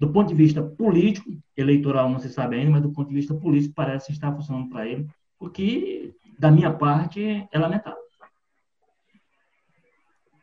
do 0.01 0.11
ponto 0.11 0.29
de 0.29 0.33
vista 0.33 0.63
político, 0.63 1.29
eleitoral 1.55 2.09
não 2.09 2.17
se 2.17 2.27
sabe 2.27 2.55
ainda, 2.55 2.71
mas 2.71 2.81
do 2.81 2.91
ponto 2.91 3.09
de 3.09 3.13
vista 3.13 3.35
político 3.35 3.75
parece 3.75 4.11
estar 4.11 4.35
funcionando 4.35 4.67
para 4.67 4.87
ele, 4.87 5.05
o 5.39 5.47
que, 5.47 6.11
da 6.39 6.49
minha 6.49 6.73
parte, 6.73 7.47
é 7.51 7.59
lamentável. 7.59 8.01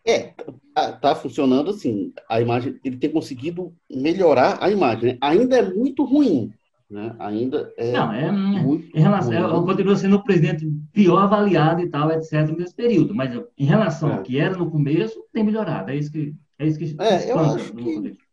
É, 0.06 0.32
tá, 0.72 0.92
tá, 0.92 1.14
funcionando 1.16 1.70
assim. 1.70 2.12
A 2.28 2.40
imagem, 2.40 2.78
ele 2.84 2.96
tem 2.98 3.10
conseguido 3.10 3.74
melhorar 3.90 4.58
a 4.60 4.70
imagem. 4.70 5.14
Né? 5.14 5.18
Ainda 5.20 5.58
é 5.58 5.74
muito 5.74 6.04
ruim, 6.04 6.52
né? 6.88 7.16
Ainda 7.18 7.72
é. 7.76 7.90
Não, 7.90 8.12
é. 8.12 8.30
Muito 8.30 8.96
em 8.96 9.00
relação, 9.00 9.56
ruim. 9.56 9.66
continua 9.66 9.96
sendo 9.96 10.16
o 10.16 10.24
presidente 10.24 10.70
pior 10.92 11.18
avaliado 11.18 11.82
e 11.82 11.90
tal, 11.90 12.12
etc. 12.12 12.48
nesse 12.56 12.76
período. 12.76 13.12
Mas 13.12 13.36
em 13.58 13.64
relação 13.64 14.08
é. 14.08 14.12
ao 14.14 14.22
que 14.22 14.38
era 14.38 14.56
no 14.56 14.70
começo, 14.70 15.20
tem 15.32 15.42
melhorado. 15.42 15.90
É 15.90 15.96
isso 15.96 16.12
que 16.12 16.32
é 16.60 16.66
isso 16.66 16.78
que. 16.78 16.96
É, 17.00 17.32
eu 17.32 17.38
acho 17.40 17.72
que. 17.72 18.27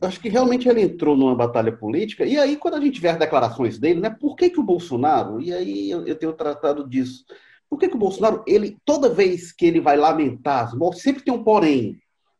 Acho 0.00 0.20
que 0.20 0.28
realmente 0.28 0.68
ele 0.68 0.82
entrou 0.82 1.16
numa 1.16 1.34
batalha 1.34 1.72
política. 1.72 2.24
E 2.24 2.38
aí, 2.38 2.56
quando 2.56 2.74
a 2.74 2.80
gente 2.80 3.00
vê 3.00 3.08
as 3.08 3.18
declarações 3.18 3.78
dele, 3.78 4.00
né? 4.00 4.10
Por 4.10 4.36
que, 4.36 4.50
que 4.50 4.60
o 4.60 4.64
Bolsonaro? 4.64 5.40
E 5.40 5.52
aí 5.52 5.90
eu, 5.90 6.14
tenho 6.14 6.34
tratado 6.34 6.86
disso 6.86 7.24
por 7.68 7.78
que, 7.78 7.88
que 7.88 7.96
o 7.96 7.98
Bolsonaro, 7.98 8.42
ele, 8.46 8.78
toda 8.84 9.08
vez 9.08 9.52
que 9.52 9.66
ele 9.66 9.80
vai 9.80 9.96
lamentar 9.96 10.64
as 10.64 10.74
mortes, 10.74 11.02
sempre 11.02 11.22
tem 11.22 11.34
um 11.34 11.42
porém. 11.42 11.98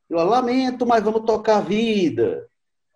Eu 0.09 0.23
lamento, 0.25 0.87
mas 0.87 1.03
vamos 1.03 1.23
tocar 1.23 1.59
a 1.59 1.61
vida. 1.61 2.47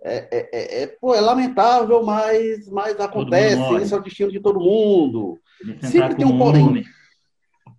É, 0.02 0.16
é, 0.30 0.48
é, 0.52 0.82
é 0.82 0.86
pô, 0.86 1.14
é 1.14 1.20
lamentável, 1.20 2.02
mas, 2.04 2.68
mas 2.68 2.98
acontece. 3.00 3.82
Isso 3.82 3.94
é 3.94 3.98
o 3.98 4.02
destino 4.02 4.30
de 4.30 4.40
todo 4.40 4.60
mundo. 4.60 5.38
Sempre 5.82 6.14
tem 6.14 6.26
um 6.26 6.38
porém. 6.38 6.84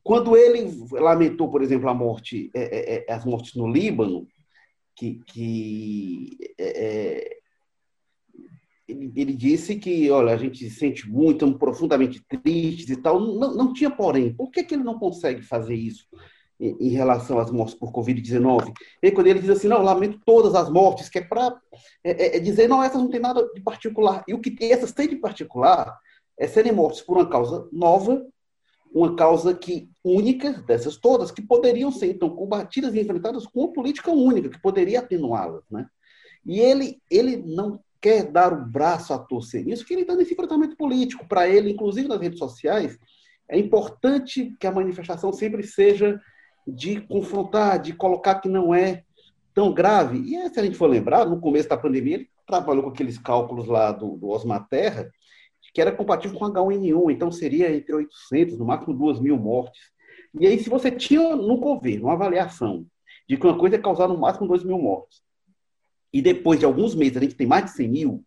Quando 0.04 0.36
ele 0.36 0.70
lamentou, 0.92 1.50
por 1.50 1.62
exemplo, 1.62 1.88
a 1.90 1.94
morte, 1.94 2.52
é, 2.54 3.06
é, 3.08 3.14
as 3.14 3.24
mortes 3.24 3.56
no 3.56 3.72
Líbano, 3.72 4.28
que, 5.02 5.20
que 5.26 6.38
ele, 8.88 9.12
ele, 9.16 9.34
disse 9.34 9.76
que, 9.76 10.12
olha, 10.12 10.34
a 10.34 10.38
gente 10.38 10.70
se 10.70 10.70
sente 10.70 11.10
muito, 11.10 11.38
estamos 11.38 11.58
profundamente 11.58 12.24
tristes 12.28 12.90
e 12.90 12.98
tal. 12.98 13.20
Não, 13.20 13.56
não 13.56 13.74
tinha 13.74 13.90
porém. 13.90 14.32
Por 14.32 14.52
que, 14.52 14.64
que 14.64 14.76
ele 14.76 14.84
não 14.84 15.00
consegue 15.00 15.42
fazer 15.42 15.74
isso 15.74 16.06
em, 16.60 16.78
em 16.80 16.90
relação 16.90 17.40
às 17.40 17.50
mortes 17.50 17.74
por 17.74 17.92
Covid-19? 17.92 18.72
E 19.02 19.12
quando 19.12 19.28
ele 19.28 19.40
diz 19.40 19.50
assim, 19.50 19.68
não, 19.68 19.82
lamento 19.82 20.20
todas 20.24 20.54
as 20.54 20.70
mortes, 20.70 21.10
que 21.10 21.18
é 21.18 21.24
para 21.24 21.60
é, 22.04 22.12
é, 22.12 22.38
é, 22.38 22.40
dizer, 22.40 22.68
não, 22.68 22.84
essas 22.84 23.02
não 23.02 23.10
tem 23.10 23.20
nada 23.20 23.50
de 23.56 23.62
particular. 23.62 24.24
E 24.28 24.36
o 24.36 24.40
que 24.40 24.56
essas 24.66 24.92
têm 24.92 25.08
de 25.08 25.16
particular 25.16 25.98
é 26.38 26.48
serem 26.48 26.72
mortes 26.72 27.02
por 27.02 27.18
uma 27.18 27.28
causa 27.28 27.68
nova, 27.72 28.24
uma 28.94 29.16
causa 29.16 29.54
que 29.54 29.90
única 30.04 30.52
dessas 30.64 30.98
todas, 30.98 31.32
que 31.32 31.42
poderiam 31.42 31.92
ser, 31.92 32.08
então, 32.08 32.30
combatidas 32.30 32.94
e 32.94 33.02
enfrentadas 33.02 33.48
com 33.48 33.62
uma 33.62 33.74
política 33.74 34.12
única, 34.12 34.50
que 34.50 34.62
poderia 34.62 35.00
atenuá-las, 35.00 35.64
né? 35.70 35.88
E 36.46 36.60
ele, 36.60 37.02
ele 37.10 37.38
não 37.38 37.80
quer 38.02 38.32
dar 38.32 38.52
o 38.52 38.66
braço 38.66 39.14
a 39.14 39.20
torcer 39.20 39.64
nisso, 39.64 39.86
que 39.86 39.94
ele 39.94 40.02
está 40.02 40.16
nesse 40.16 40.34
enfrentamento 40.34 40.76
político. 40.76 41.28
Para 41.28 41.48
ele, 41.48 41.72
inclusive 41.72 42.08
nas 42.08 42.20
redes 42.20 42.40
sociais, 42.40 42.98
é 43.48 43.58
importante 43.58 44.56
que 44.60 44.66
a 44.66 44.72
manifestação 44.72 45.32
sempre 45.32 45.64
seja 45.64 46.20
de 46.68 47.00
confrontar, 47.02 47.80
de 47.80 47.94
colocar 47.94 48.36
que 48.36 48.50
não 48.50 48.74
é 48.74 49.04
tão 49.54 49.72
grave. 49.72 50.18
E 50.18 50.50
se 50.50 50.60
a 50.60 50.64
gente 50.64 50.78
for 50.78 50.90
lembrar, 50.90 51.26
no 51.26 51.40
começo 51.40 51.70
da 51.70 51.78
pandemia, 51.78 52.16
ele 52.16 52.30
trabalhou 52.48 52.84
com 52.84 52.90
aqueles 52.90 53.18
cálculos 53.18 53.68
lá 53.68 53.92
do, 53.92 54.18
do 54.18 54.30
Osmar 54.30 54.68
Terra, 54.68 55.12
que 55.74 55.82
era 55.82 55.92
compatível 55.92 56.38
com 56.38 56.46
H1N1, 56.46 57.12
então 57.12 57.32
seria 57.32 57.74
entre 57.74 57.94
800, 57.94 58.58
no 58.58 58.66
máximo 58.66 58.94
2 58.94 59.20
mil 59.20 59.38
mortes. 59.38 59.82
E 60.40 60.48
aí, 60.48 60.60
se 60.60 60.70
você 60.70 60.92
tinha 60.92 61.36
no 61.36 61.58
governo 61.58 62.06
uma 62.06 62.14
avaliação 62.14 62.86
de 63.28 63.38
que 63.38 63.46
uma 63.46 63.58
coisa 63.58 63.76
é 63.76 63.80
causar 63.80 64.08
no 64.08 64.18
máximo 64.18 64.48
2 64.48 64.64
mil 64.64 64.78
mortes, 64.78 65.22
e 66.14 66.22
depois 66.22 66.60
de 66.60 66.66
alguns 66.66 66.94
meses 66.94 67.18
a 67.18 67.22
gente 67.22 67.36
tem 67.36 67.48
mais 67.48 67.66
de 67.66 67.72
100 67.72 67.88
mil, 67.88 68.26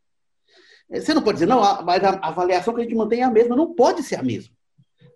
eh, 0.90 1.00
você 1.00 1.12
não 1.12 1.22
pode 1.22 1.36
dizer, 1.36 1.46
não, 1.46 1.60
mas 1.82 2.02
a 2.02 2.10
avaliação 2.22 2.74
que 2.74 2.80
a 2.80 2.84
gente 2.84 2.94
mantém 2.94 3.20
é 3.20 3.24
a 3.24 3.30
mesma. 3.30 3.54
Não 3.54 3.74
pode 3.74 4.02
ser 4.02 4.16
a 4.16 4.22
mesma. 4.22 4.54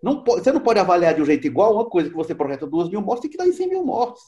Não 0.02 0.22
pode, 0.22 0.44
você 0.44 0.52
não 0.52 0.60
pode 0.60 0.78
avaliar 0.78 1.14
de 1.14 1.22
um 1.22 1.24
jeito 1.24 1.46
igual 1.46 1.74
uma 1.74 1.88
coisa 1.88 2.08
que 2.08 2.14
você 2.14 2.34
projeta 2.34 2.66
2 2.66 2.90
mil 2.90 3.00
mortes 3.00 3.24
e 3.24 3.28
que 3.28 3.36
dá 3.36 3.46
em 3.46 3.52
100 3.52 3.68
mil 3.68 3.84
mortes. 3.84 4.22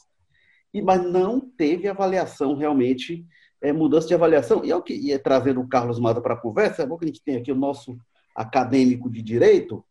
E, 0.73 0.81
mas 0.81 1.03
não 1.03 1.39
teve 1.39 1.87
avaliação 1.87 2.55
realmente, 2.55 3.25
é, 3.61 3.71
mudança 3.71 4.07
de 4.07 4.13
avaliação. 4.13 4.63
E 4.65 4.71
é 4.71 4.75
o 4.75 4.81
que 4.81 4.93
e 4.93 5.11
é 5.11 5.17
trazendo 5.17 5.61
o 5.61 5.67
Carlos 5.67 5.99
Mata 5.99 6.21
para 6.21 6.33
a 6.33 6.41
conversa, 6.41 6.83
é 6.83 6.85
bom 6.85 6.97
que 6.97 7.05
a 7.05 7.07
gente 7.07 7.23
tem 7.23 7.37
aqui 7.37 7.51
o 7.51 7.55
nosso 7.55 7.97
acadêmico 8.35 9.09
de 9.09 9.21
direito, 9.21 9.83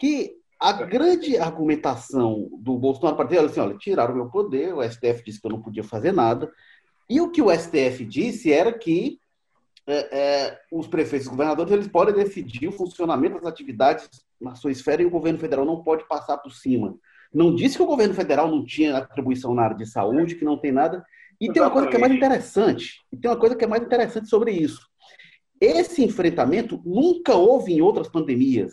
que 0.00 0.36
a 0.60 0.72
grande 0.72 1.38
argumentação 1.38 2.48
do 2.58 2.76
Bolsonaro 2.76 3.16
para 3.16 3.28
dizer 3.28 3.40
assim, 3.40 3.60
olha, 3.60 3.76
tiraram 3.76 4.12
o 4.12 4.16
meu 4.16 4.26
poder, 4.26 4.74
o 4.74 4.82
STF 4.82 5.22
disse 5.24 5.40
que 5.40 5.46
eu 5.46 5.52
não 5.52 5.62
podia 5.62 5.84
fazer 5.84 6.12
nada, 6.12 6.50
e 7.08 7.20
o 7.20 7.30
que 7.30 7.40
o 7.40 7.50
STF 7.50 8.04
disse 8.04 8.52
era 8.52 8.72
que 8.72 9.18
é, 9.86 10.18
é, 10.18 10.60
os 10.70 10.86
prefeitos 10.86 11.26
e 11.26 11.30
governadores 11.30 11.72
eles 11.72 11.88
podem 11.88 12.14
decidir 12.14 12.68
o 12.68 12.72
funcionamento 12.72 13.36
das 13.36 13.46
atividades 13.46 14.08
na 14.38 14.54
sua 14.54 14.70
esfera 14.70 15.00
e 15.00 15.06
o 15.06 15.10
governo 15.10 15.38
federal 15.38 15.64
não 15.64 15.82
pode 15.82 16.06
passar 16.06 16.36
por 16.38 16.52
cima. 16.52 16.94
Não 17.32 17.54
disse 17.54 17.76
que 17.76 17.82
o 17.82 17.86
governo 17.86 18.12
federal 18.12 18.50
não 18.50 18.64
tinha 18.64 18.98
atribuição 18.98 19.54
na 19.54 19.62
área 19.62 19.76
de 19.76 19.86
saúde, 19.86 20.34
que 20.34 20.44
não 20.44 20.58
tem 20.58 20.72
nada. 20.72 21.04
E 21.40 21.52
tem 21.52 21.62
uma 21.62 21.70
coisa 21.70 21.88
que 21.88 21.96
é 21.96 22.00
mais 22.00 22.12
interessante. 22.12 23.04
E 23.12 23.16
tem 23.16 23.30
uma 23.30 23.38
coisa 23.38 23.54
que 23.54 23.64
é 23.64 23.68
mais 23.68 23.82
interessante 23.82 24.28
sobre 24.28 24.52
isso. 24.52 24.80
Esse 25.60 26.04
enfrentamento 26.04 26.80
nunca 26.84 27.34
houve 27.34 27.72
em 27.72 27.80
outras 27.80 28.08
pandemias. 28.08 28.72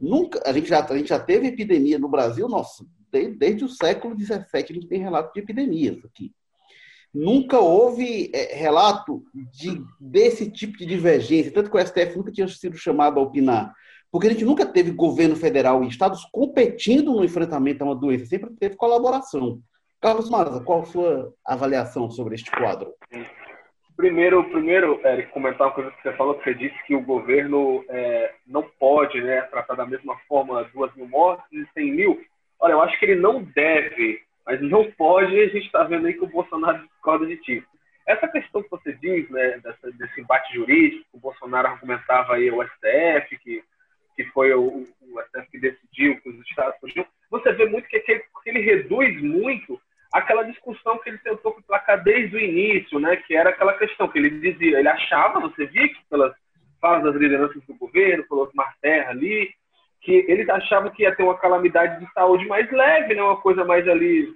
Nunca, 0.00 0.42
a 0.44 0.52
gente 0.52 0.68
já, 0.68 0.84
a 0.84 0.96
gente 0.96 1.08
já 1.08 1.18
teve 1.18 1.46
epidemia 1.46 1.98
no 1.98 2.08
Brasil, 2.08 2.48
nossa, 2.48 2.84
desde, 3.10 3.36
desde 3.36 3.64
o 3.64 3.68
século 3.68 4.18
XVII 4.18 4.46
a 4.52 4.58
gente 4.58 4.88
tem 4.88 5.00
relato 5.00 5.32
de 5.32 5.40
epidemias 5.40 6.04
aqui. 6.04 6.32
Nunca 7.14 7.60
houve 7.60 8.30
é, 8.34 8.54
relato 8.54 9.22
de, 9.52 9.84
desse 10.00 10.50
tipo 10.50 10.78
de 10.78 10.86
divergência, 10.86 11.52
tanto 11.52 11.70
que 11.70 11.76
o 11.76 11.86
STF 11.86 12.16
nunca 12.16 12.32
tinha 12.32 12.48
sido 12.48 12.76
chamado 12.76 13.20
a 13.20 13.22
opinar, 13.22 13.72
porque 14.10 14.26
a 14.26 14.30
gente 14.30 14.44
nunca 14.44 14.64
teve 14.64 14.90
governo 14.90 15.36
federal 15.36 15.84
e 15.84 15.88
estados 15.88 16.24
competindo 16.32 17.12
no 17.12 17.24
enfrentamento 17.24 17.84
a 17.84 17.86
uma 17.86 17.94
doença, 17.94 18.26
sempre 18.26 18.50
teve 18.58 18.76
colaboração. 18.76 19.62
Carlos 20.02 20.28
Maza, 20.28 20.62
qual 20.64 20.82
a 20.82 20.86
sua 20.86 21.32
avaliação 21.46 22.10
sobre 22.10 22.34
este 22.34 22.50
quadro? 22.50 22.92
Primeiro, 23.96 24.42
primeiro 24.50 25.00
Eric, 25.06 25.30
comentar 25.30 25.68
uma 25.68 25.74
coisa 25.74 25.90
que 25.92 26.02
você 26.02 26.12
falou, 26.16 26.34
que 26.34 26.44
você 26.44 26.54
disse 26.54 26.76
que 26.86 26.94
o 26.94 27.04
governo 27.04 27.84
é, 27.88 28.34
não 28.46 28.62
pode 28.80 29.20
né, 29.22 29.42
tratar 29.42 29.76
da 29.76 29.86
mesma 29.86 30.18
forma 30.28 30.64
duas 30.74 30.92
mil 30.94 31.08
mortes 31.08 31.46
e 31.52 31.66
cem 31.72 31.92
mil. 31.92 32.20
Olha, 32.58 32.72
eu 32.72 32.82
acho 32.82 32.98
que 32.98 33.04
ele 33.04 33.20
não 33.20 33.42
deve 33.42 34.20
mas 34.44 34.60
não 34.60 34.90
pode, 34.92 35.38
a 35.38 35.46
gente 35.46 35.66
está 35.66 35.84
vendo 35.84 36.06
aí 36.06 36.14
que 36.14 36.24
o 36.24 36.28
Bolsonaro 36.28 36.82
discorda 36.82 37.26
de 37.26 37.36
ti. 37.38 37.64
Essa 38.06 38.26
questão 38.26 38.62
que 38.62 38.70
você 38.70 38.92
diz, 38.94 39.28
né, 39.30 39.60
dessa, 39.62 39.92
desse 39.92 40.20
embate 40.20 40.52
jurídico, 40.54 41.06
o 41.12 41.20
Bolsonaro 41.20 41.68
argumentava 41.68 42.34
aí 42.34 42.50
o 42.50 42.62
STF, 42.64 43.38
que, 43.38 43.62
que 44.16 44.24
foi 44.32 44.52
o, 44.52 44.84
o 45.00 45.22
STF 45.28 45.50
que 45.50 45.60
decidiu 45.60 46.20
que 46.20 46.28
os 46.28 46.40
estados 46.48 46.78
podiam, 46.80 47.06
você 47.30 47.52
vê 47.52 47.66
muito 47.66 47.88
que, 47.88 48.00
que 48.00 48.22
ele 48.44 48.60
reduz 48.60 49.22
muito 49.22 49.80
aquela 50.12 50.42
discussão 50.42 50.98
que 50.98 51.08
ele 51.08 51.18
tentou 51.18 51.56
placar 51.66 52.02
desde 52.02 52.36
o 52.36 52.40
início, 52.40 53.00
né, 53.00 53.16
que 53.16 53.34
era 53.34 53.50
aquela 53.50 53.72
questão 53.74 54.08
que 54.08 54.18
ele 54.18 54.30
dizia, 54.30 54.78
ele 54.78 54.88
achava, 54.88 55.40
você 55.40 55.66
via 55.66 55.88
que 55.88 55.96
pelas 56.10 56.34
falas 56.80 57.04
das 57.04 57.14
lideranças 57.14 57.62
do 57.64 57.74
governo, 57.74 58.26
pelo 58.28 58.42
Osmar 58.42 58.74
Terra 58.82 59.10
ali, 59.10 59.50
que 60.02 60.24
eles 60.28 60.48
achavam 60.48 60.90
que 60.90 61.04
ia 61.04 61.14
ter 61.14 61.22
uma 61.22 61.38
calamidade 61.38 62.04
de 62.04 62.12
saúde 62.12 62.44
mais 62.46 62.70
leve, 62.70 63.14
né? 63.14 63.22
uma 63.22 63.40
coisa 63.40 63.64
mais 63.64 63.88
ali 63.88 64.34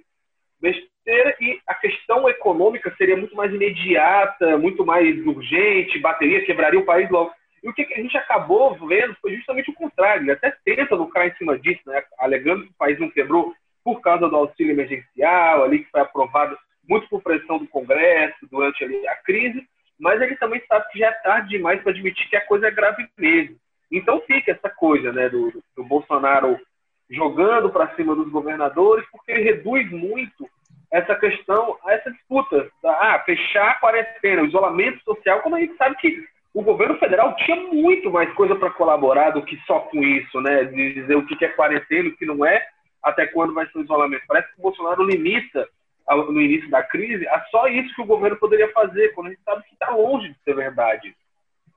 besteira, 0.59 1.35
e 1.39 1.59
a 1.67 1.75
questão 1.75 2.27
econômica 2.27 2.93
seria 2.97 3.17
muito 3.17 3.35
mais 3.35 3.53
imediata, 3.53 4.57
muito 4.57 4.85
mais 4.85 5.25
urgente, 5.25 5.99
bateria, 5.99 6.45
quebraria 6.45 6.79
o 6.79 6.85
país 6.85 7.09
logo. 7.09 7.31
E 7.63 7.69
o 7.69 7.73
que 7.73 7.81
a 7.93 7.97
gente 7.97 8.17
acabou 8.17 8.75
vendo 8.87 9.15
foi 9.21 9.35
justamente 9.35 9.69
o 9.69 9.73
contrário. 9.73 10.23
Ele 10.23 10.31
até 10.31 10.55
tenta 10.63 10.95
lucrar 10.95 11.27
em 11.27 11.35
cima 11.35 11.57
disso, 11.59 11.81
né? 11.85 12.01
alegando 12.17 12.63
que 12.63 12.71
o 12.71 12.77
país 12.77 12.99
não 12.99 13.09
quebrou 13.09 13.53
por 13.87 14.01
causa 14.01 14.27
do 14.27 14.35
auxílio 14.35 14.73
emergencial, 14.73 15.63
ali 15.63 15.79
que 15.79 15.89
foi 15.89 16.01
aprovado 16.01 16.57
muito 16.89 17.07
por 17.07 17.21
pressão 17.21 17.57
do 17.57 17.69
Congresso 17.69 18.35
durante 18.51 18.83
ali, 18.83 19.07
a 19.07 19.15
crise, 19.15 19.65
mas 19.97 20.21
ele 20.21 20.35
também 20.35 20.61
sabe 20.67 20.83
que 20.91 20.99
já 20.99 21.07
é 21.07 21.11
tarde 21.11 21.47
demais 21.47 21.81
para 21.81 21.93
admitir 21.93 22.29
que 22.29 22.35
a 22.35 22.45
coisa 22.45 22.67
é 22.67 22.71
grave 22.71 23.07
mesmo. 23.17 23.55
Então 23.89 24.19
fica 24.27 24.51
essa 24.51 24.69
coisa 24.69 25.13
né, 25.13 25.29
do, 25.29 25.63
do 25.73 25.85
Bolsonaro 25.85 26.59
jogando 27.09 27.69
para 27.69 27.95
cima 27.95 28.13
dos 28.13 28.29
governadores, 28.29 29.07
porque 29.09 29.31
ele 29.31 29.43
reduz 29.43 29.89
muito 29.89 30.49
essa 30.91 31.15
questão 31.15 31.77
essa 31.87 32.11
disputa 32.11 32.69
da 32.83 32.91
ah, 32.91 33.23
fechar 33.25 33.69
a 33.69 33.79
quarentena, 33.79 34.41
o 34.41 34.47
isolamento 34.47 35.01
social, 35.05 35.39
quando 35.39 35.55
a 35.55 35.61
gente 35.61 35.77
sabe 35.77 35.95
que 35.95 36.27
o 36.53 36.61
governo 36.61 36.97
federal 36.97 37.33
tinha 37.37 37.55
muito 37.55 38.11
mais 38.11 38.29
coisa 38.33 38.53
para 38.53 38.71
colaborar 38.71 39.29
do 39.29 39.43
que 39.43 39.57
só 39.65 39.79
com 39.79 40.03
isso, 40.03 40.41
né? 40.41 40.65
De 40.65 40.93
dizer 40.93 41.15
o 41.15 41.25
que 41.25 41.45
é 41.45 41.49
quarentena 41.49 42.09
e 42.09 42.11
o 42.11 42.17
que 42.17 42.25
não 42.25 42.45
é, 42.45 42.67
até 43.03 43.27
quando 43.27 43.53
vai 43.53 43.65
ser 43.67 43.79
o 43.79 43.83
isolamento. 43.83 44.23
Parece 44.27 44.47
que 44.53 44.59
o 44.59 44.63
Bolsonaro 44.63 45.03
limita 45.03 45.67
no 46.09 46.41
início 46.41 46.69
da 46.69 46.81
crise, 46.83 47.27
é 47.27 47.39
só 47.51 47.67
isso 47.67 47.93
que 47.93 48.01
o 48.01 48.05
governo 48.05 48.37
poderia 48.37 48.71
fazer, 48.71 49.09
quando 49.09 49.27
a 49.27 49.29
gente 49.31 49.43
sabe 49.43 49.63
que 49.63 49.73
está 49.73 49.89
longe 49.91 50.29
de 50.29 50.39
ser 50.43 50.55
verdade. 50.55 51.13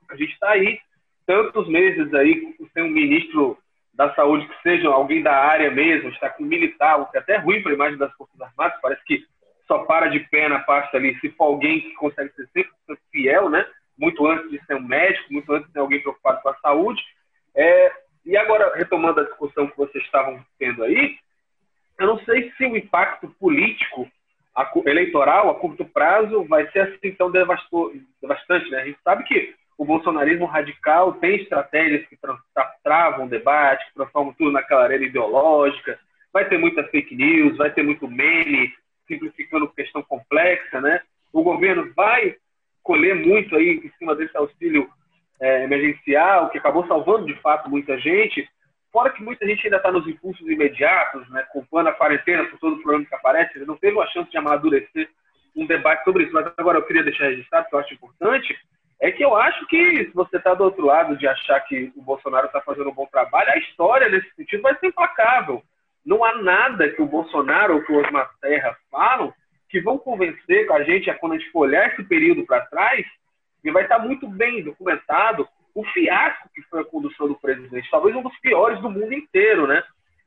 A 0.09 0.15
gente 0.15 0.31
está 0.31 0.51
aí 0.51 0.79
tantos 1.25 1.67
meses 1.67 2.13
aí 2.13 2.55
sem 2.73 2.83
um 2.83 2.89
ministro 2.89 3.57
da 3.93 4.13
saúde 4.15 4.47
que 4.47 4.61
seja 4.61 4.87
alguém 4.87 5.21
da 5.21 5.35
área 5.35 5.69
mesmo, 5.69 6.09
está 6.09 6.29
com 6.29 6.43
um 6.43 6.47
militar, 6.47 6.99
o 6.99 7.05
que 7.07 7.17
é 7.17 7.19
até 7.19 7.37
ruim 7.37 7.61
para 7.61 7.71
a 7.71 7.75
imagem 7.75 7.97
das 7.97 8.13
Forças 8.13 8.39
Armadas, 8.39 8.79
parece 8.81 9.03
que 9.03 9.25
só 9.67 9.79
para 9.79 10.07
de 10.07 10.19
pé 10.21 10.47
na 10.49 10.59
pasta 10.59 10.97
ali 10.97 11.17
se 11.19 11.29
for 11.31 11.45
alguém 11.45 11.81
que 11.81 11.93
consegue 11.93 12.31
ser 12.33 12.47
sempre 12.53 12.71
fiel, 13.11 13.49
né? 13.49 13.65
Muito 13.97 14.25
antes 14.27 14.49
de 14.49 14.63
ser 14.65 14.75
um 14.75 14.81
médico, 14.81 15.31
muito 15.31 15.51
antes 15.53 15.67
de 15.67 15.73
ser 15.73 15.79
alguém 15.79 16.01
preocupado 16.01 16.41
com 16.41 16.49
a 16.49 16.55
saúde. 16.55 17.01
É, 17.55 17.91
e 18.31 18.37
agora, 18.37 18.73
retomando 18.77 19.19
a 19.19 19.25
discussão 19.25 19.67
que 19.67 19.75
vocês 19.75 20.01
estavam 20.05 20.41
tendo 20.57 20.85
aí, 20.85 21.17
eu 21.99 22.07
não 22.07 22.17
sei 22.19 22.49
se 22.51 22.65
o 22.65 22.77
impacto 22.77 23.27
político 23.37 24.09
eleitoral 24.85 25.49
a 25.49 25.55
curto 25.55 25.83
prazo 25.83 26.45
vai 26.45 26.65
ser 26.71 26.79
assim 26.79 27.11
tão 27.11 27.29
devastante, 27.29 28.71
né? 28.71 28.81
A 28.83 28.85
gente 28.85 28.99
sabe 29.03 29.25
que 29.25 29.53
o 29.77 29.83
bolsonarismo 29.83 30.45
radical 30.45 31.11
tem 31.15 31.41
estratégias 31.41 32.07
que 32.07 32.17
travam 32.81 33.25
o 33.25 33.29
debate, 33.29 33.85
que 33.87 33.95
transformam 33.95 34.33
tudo 34.33 34.53
naquela 34.53 34.83
arena 34.83 35.03
ideológica, 35.03 35.99
vai 36.31 36.47
ter 36.47 36.57
muita 36.57 36.85
fake 36.85 37.13
news, 37.13 37.57
vai 37.57 37.69
ter 37.69 37.83
muito 37.83 38.07
meme, 38.07 38.73
simplificando 39.09 39.67
questão 39.73 40.01
complexa, 40.03 40.79
né? 40.79 41.01
O 41.33 41.43
governo 41.43 41.91
vai 41.93 42.37
colher 42.81 43.13
muito 43.13 43.57
aí 43.57 43.81
em 43.83 43.91
cima 43.99 44.15
desse 44.15 44.37
auxílio 44.37 44.89
é, 45.41 45.63
emergencial, 45.63 46.49
que 46.49 46.59
acabou 46.59 46.87
salvando 46.87 47.25
de 47.25 47.35
fato 47.41 47.69
muita 47.69 47.97
gente, 47.99 48.47
fora 48.91 49.09
que 49.09 49.23
muita 49.23 49.45
gente 49.45 49.65
ainda 49.65 49.77
está 49.77 49.91
nos 49.91 50.07
impulsos 50.07 50.47
imediatos, 50.47 51.27
né? 51.29 51.43
Culpando 51.51 51.89
a 51.89 51.93
quarentena 51.93 52.45
por 52.45 52.59
todo 52.59 52.75
o 52.75 52.81
problema 52.81 53.05
que 53.05 53.15
aparece, 53.15 53.57
ele 53.57 53.65
não 53.65 53.75
teve 53.75 53.95
uma 53.97 54.07
chance 54.07 54.29
de 54.29 54.37
amadurecer 54.37 55.09
um 55.55 55.65
debate 55.65 56.03
sobre 56.03 56.23
isso. 56.23 56.33
Mas 56.33 56.51
agora 56.57 56.77
eu 56.77 56.85
queria 56.85 57.03
deixar 57.03 57.25
registrado, 57.25 57.67
que 57.67 57.75
eu 57.75 57.79
acho 57.79 57.93
importante, 57.93 58.55
é 58.99 59.11
que 59.11 59.23
eu 59.23 59.35
acho 59.35 59.65
que 59.65 60.05
se 60.05 60.13
você 60.13 60.37
está 60.37 60.53
do 60.53 60.63
outro 60.63 60.85
lado 60.85 61.17
de 61.17 61.27
achar 61.27 61.59
que 61.61 61.91
o 61.95 62.03
Bolsonaro 62.03 62.45
está 62.45 62.61
fazendo 62.61 62.91
um 62.91 62.93
bom 62.93 63.07
trabalho, 63.07 63.49
a 63.49 63.57
história 63.57 64.07
nesse 64.09 64.29
sentido 64.35 64.61
vai 64.61 64.77
ser 64.77 64.87
implacável. 64.87 65.63
Não 66.05 66.23
há 66.23 66.35
nada 66.35 66.89
que 66.89 67.01
o 67.01 67.07
Bolsonaro 67.07 67.75
ou 67.75 67.83
que 67.83 67.91
o 67.91 67.99
Osmar 67.99 68.29
Terra 68.39 68.77
falam 68.91 69.33
que 69.69 69.81
vão 69.81 69.97
convencer 69.97 70.71
a 70.71 70.83
gente, 70.83 71.11
quando 71.15 71.33
a 71.33 71.37
gente 71.37 71.49
for 71.49 71.61
olhar 71.61 71.87
esse 71.87 72.03
período 72.03 72.45
para 72.45 72.65
trás, 72.65 73.05
e 73.63 73.71
vai 73.71 73.83
estar 73.83 73.99
muito 73.99 74.27
bem 74.27 74.63
documentado 74.63 75.47
o 75.73 75.83
fiasco 75.85 76.49
que 76.53 76.61
foi 76.63 76.81
a 76.81 76.85
condução 76.85 77.27
do 77.27 77.35
presidente, 77.35 77.89
talvez 77.89 78.15
um 78.15 78.23
dos 78.23 78.37
piores 78.39 78.79
do 78.81 78.89
mundo 78.89 79.13
inteiro, 79.13 79.67
né? 79.67 79.83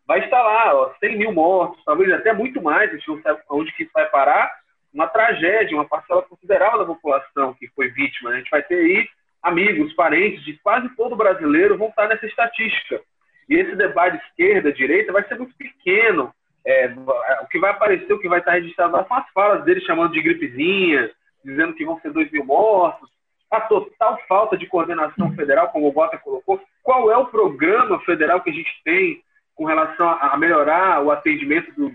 Vai 0.07 0.25
estar 0.25 0.43
lá, 0.43 0.75
ó, 0.75 0.95
100 1.01 1.17
mil 1.17 1.33
mortos, 1.33 1.83
talvez 1.85 2.11
até 2.13 2.33
muito 2.33 2.63
mais, 2.63 2.91
a 2.91 2.95
gente 2.95 3.09
não 3.09 3.21
sabe 3.23 3.41
onde 3.51 3.73
que 3.73 3.85
isso 3.85 3.93
vai 3.93 4.09
parar, 4.11 4.51
uma 4.95 5.09
tragédia, 5.09 5.77
uma 5.77 5.89
parcela 5.89 6.23
considerável 6.23 6.79
da 6.79 6.85
população 6.85 7.53
que 7.55 7.69
foi 7.69 7.89
vítima. 7.91 8.31
Né? 8.31 8.37
A 8.37 8.39
gente 8.39 8.51
vai 8.51 8.63
ter 8.63 8.77
aí 8.77 9.09
amigos, 9.43 9.93
parentes 9.95 10.43
de 10.45 10.57
quase 10.59 10.89
todo 10.91 11.17
brasileiro 11.17 11.77
vão 11.77 11.89
estar 11.89 12.09
nessa 12.09 12.25
estatística. 12.27 13.01
E 13.49 13.57
esse 13.57 13.75
debate 13.75 14.25
esquerda-direita 14.29 15.13
vai 15.13 15.25
ser 15.25 15.37
muito 15.37 15.55
pequeno. 15.57 16.33
É, 16.67 16.87
o 17.43 17.47
que 17.49 17.59
vai 17.59 17.73
aparecer, 17.73 18.11
o 18.13 18.19
que 18.19 18.29
vai 18.29 18.39
estar 18.39 18.53
registrado 18.53 18.93
são 19.07 19.17
as 19.17 19.29
falas 19.33 19.65
dele 19.65 19.81
chamando 19.83 20.13
de 20.13 20.23
gripezinha, 20.23 21.11
dizendo 21.45 21.75
que 21.75 21.85
vão 21.85 22.01
ser 22.01 22.11
2 22.11 22.31
mil 22.31 22.45
mortos. 22.45 23.11
A 23.55 23.61
total 23.61 24.19
falta 24.29 24.57
de 24.57 24.67
coordenação 24.67 25.33
federal, 25.35 25.69
como 25.69 25.89
o 25.89 25.93
Bota 25.93 26.19
colocou. 26.19 26.61
Qual 26.83 27.11
é 27.11 27.17
o 27.17 27.27
programa 27.27 28.01
federal 28.01 28.41
que 28.41 28.51
a 28.51 28.53
gente 28.53 28.73
tem 28.85 29.23
com 29.55 29.65
relação 29.65 30.09
a 30.09 30.37
melhorar 30.37 31.03
o 31.03 31.13
atendimento 31.13 31.73
do, 31.73 31.89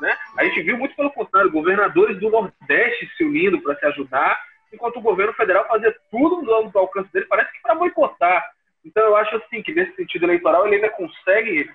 né? 0.00 0.16
A 0.36 0.44
gente 0.44 0.62
viu 0.62 0.78
muito 0.78 0.94
pelo 0.94 1.10
contrário, 1.10 1.50
governadores 1.50 2.18
do 2.18 2.30
Nordeste 2.30 3.10
se 3.16 3.24
unindo 3.24 3.60
para 3.60 3.74
se 3.76 3.86
ajudar, 3.86 4.40
enquanto 4.72 4.98
o 4.98 5.02
governo 5.02 5.32
federal 5.34 5.66
fazia 5.66 5.94
tudo 6.10 6.42
no 6.42 6.78
alcance 6.78 7.12
dele, 7.12 7.26
parece 7.26 7.52
que 7.52 7.60
para 7.60 7.74
boicotar. 7.74 8.50
Então 8.84 9.02
eu 9.02 9.16
acho 9.16 9.36
assim 9.36 9.62
que 9.62 9.74
nesse 9.74 9.94
sentido 9.96 10.24
eleitoral 10.24 10.66
ele 10.66 10.76
ainda 10.76 10.90
consegue 10.90 11.70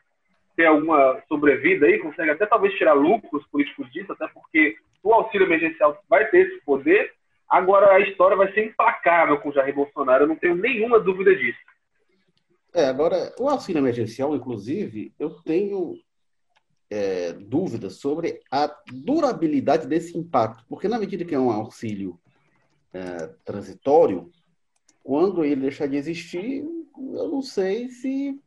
ter 0.55 0.65
alguma 0.65 1.21
sobrevida 1.27 1.85
aí, 1.85 1.99
consegue 1.99 2.31
até 2.31 2.45
talvez 2.45 2.73
tirar 2.75 2.93
lucros 2.93 3.45
políticos 3.47 3.91
disso, 3.91 4.13
até 4.13 4.27
porque 4.29 4.77
o 5.03 5.13
auxílio 5.13 5.45
emergencial 5.45 6.01
vai 6.09 6.25
ter 6.25 6.47
esse 6.47 6.61
poder. 6.65 7.13
Agora 7.55 7.95
a 7.95 8.01
história 8.01 8.35
vai 8.35 8.51
ser 8.51 8.65
implacável 8.65 9.39
com 9.39 9.47
o 9.47 9.53
Jair 9.53 9.73
Bolsonaro, 9.73 10.25
eu 10.25 10.27
não 10.27 10.35
tenho 10.35 10.55
nenhuma 10.55 10.99
dúvida 10.99 11.33
disso. 11.33 11.57
É, 12.73 12.87
agora, 12.87 13.33
o 13.39 13.47
auxílio 13.47 13.79
emergencial, 13.79 14.35
inclusive, 14.35 15.13
eu 15.17 15.29
tenho 15.41 15.95
é, 16.89 17.31
dúvidas 17.31 17.93
sobre 17.93 18.41
a 18.51 18.69
durabilidade 18.91 19.87
desse 19.87 20.17
impacto, 20.17 20.65
porque 20.67 20.89
na 20.89 20.99
medida 20.99 21.23
que 21.23 21.33
é 21.33 21.39
um 21.39 21.49
auxílio 21.49 22.19
é, 22.91 23.27
transitório, 23.45 24.29
quando 25.01 25.45
ele 25.45 25.61
deixar 25.61 25.87
de 25.87 25.95
existir, 25.95 26.61
eu 26.61 27.29
não 27.29 27.41
sei 27.41 27.87
se 27.87 28.37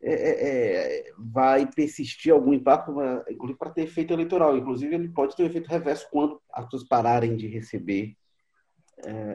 é, 0.00 0.12
é, 0.12 1.08
é 1.08 1.12
vai 1.18 1.66
persistir 1.66 2.32
algum 2.32 2.52
impacto, 2.52 2.92
inclusive 3.28 3.58
para 3.58 3.70
ter 3.70 3.82
efeito 3.82 4.12
eleitoral. 4.12 4.56
Inclusive, 4.56 4.94
ele 4.94 5.08
pode 5.08 5.34
ter 5.34 5.42
um 5.42 5.46
efeito 5.46 5.68
reverso 5.68 6.06
quando 6.12 6.40
as 6.52 6.64
pessoas 6.66 6.84
pararem 6.84 7.34
de 7.34 7.48
receber. 7.48 8.16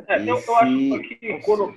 É, 0.07 0.15
esse... 0.17 0.27
eu, 0.27 0.37
eu, 0.45 0.55
acho 0.57 0.99
que 1.17 1.39
quando, 1.43 1.75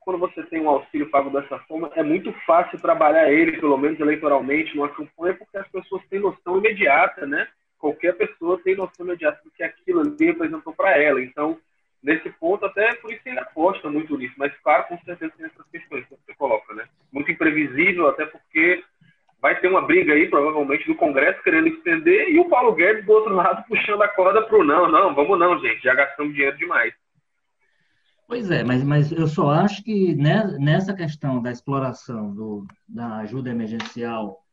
quando 0.00 0.18
você 0.18 0.42
tem 0.44 0.60
um 0.60 0.68
auxílio 0.68 1.10
pago 1.10 1.30
dessa 1.30 1.58
forma, 1.60 1.90
é 1.94 2.02
muito 2.02 2.32
fácil 2.46 2.78
trabalhar 2.78 3.32
ele, 3.32 3.58
pelo 3.58 3.78
menos 3.78 3.98
eleitoralmente, 3.98 4.76
numa 4.76 4.88
campanha, 4.88 5.34
porque 5.34 5.56
as 5.56 5.68
pessoas 5.68 6.02
têm 6.08 6.20
noção 6.20 6.58
imediata, 6.58 7.26
né? 7.26 7.48
Qualquer 7.78 8.14
pessoa 8.16 8.60
tem 8.62 8.76
noção 8.76 9.04
imediata 9.06 9.40
do 9.44 9.50
que 9.50 9.62
aquilo 9.62 10.00
ali 10.00 10.26
representou 10.26 10.72
para 10.74 10.96
ela. 10.98 11.20
Então, 11.20 11.58
nesse 12.02 12.28
ponto, 12.30 12.64
até 12.66 12.94
por 12.96 13.10
isso 13.12 13.22
ele 13.24 13.38
aposta 13.38 13.90
muito 13.90 14.16
nisso. 14.16 14.34
Mas, 14.36 14.52
claro, 14.62 14.84
com 14.84 14.98
certeza 14.98 15.32
tem 15.36 15.46
essas 15.46 15.66
questões 15.70 16.04
que 16.04 16.14
você 16.14 16.34
coloca, 16.36 16.74
né? 16.74 16.84
Muito 17.10 17.30
imprevisível, 17.30 18.08
até 18.08 18.26
porque 18.26 18.84
vai 19.40 19.58
ter 19.60 19.68
uma 19.68 19.82
briga 19.82 20.12
aí, 20.12 20.28
provavelmente, 20.28 20.86
do 20.86 20.94
Congresso 20.94 21.42
querendo 21.42 21.68
estender 21.68 22.30
e 22.30 22.38
o 22.38 22.48
Paulo 22.48 22.74
Guedes, 22.74 23.04
do 23.04 23.12
outro 23.12 23.34
lado, 23.34 23.64
puxando 23.68 24.02
a 24.02 24.08
corda 24.08 24.42
para 24.42 24.58
o 24.58 24.64
não. 24.64 24.90
Não, 24.90 25.14
vamos 25.14 25.38
não, 25.38 25.58
gente, 25.58 25.82
já 25.82 25.94
gastamos 25.94 26.34
dinheiro 26.34 26.56
demais. 26.56 26.94
Pois 28.26 28.50
é, 28.50 28.64
mas, 28.64 28.82
mas 28.82 29.12
eu 29.12 29.28
só 29.28 29.50
acho 29.50 29.82
que 29.82 30.14
nessa 30.14 30.94
questão 30.94 31.42
da 31.42 31.50
exploração 31.50 32.34
do, 32.34 32.66
da 32.88 33.18
ajuda 33.18 33.50
emergencial 33.50 34.44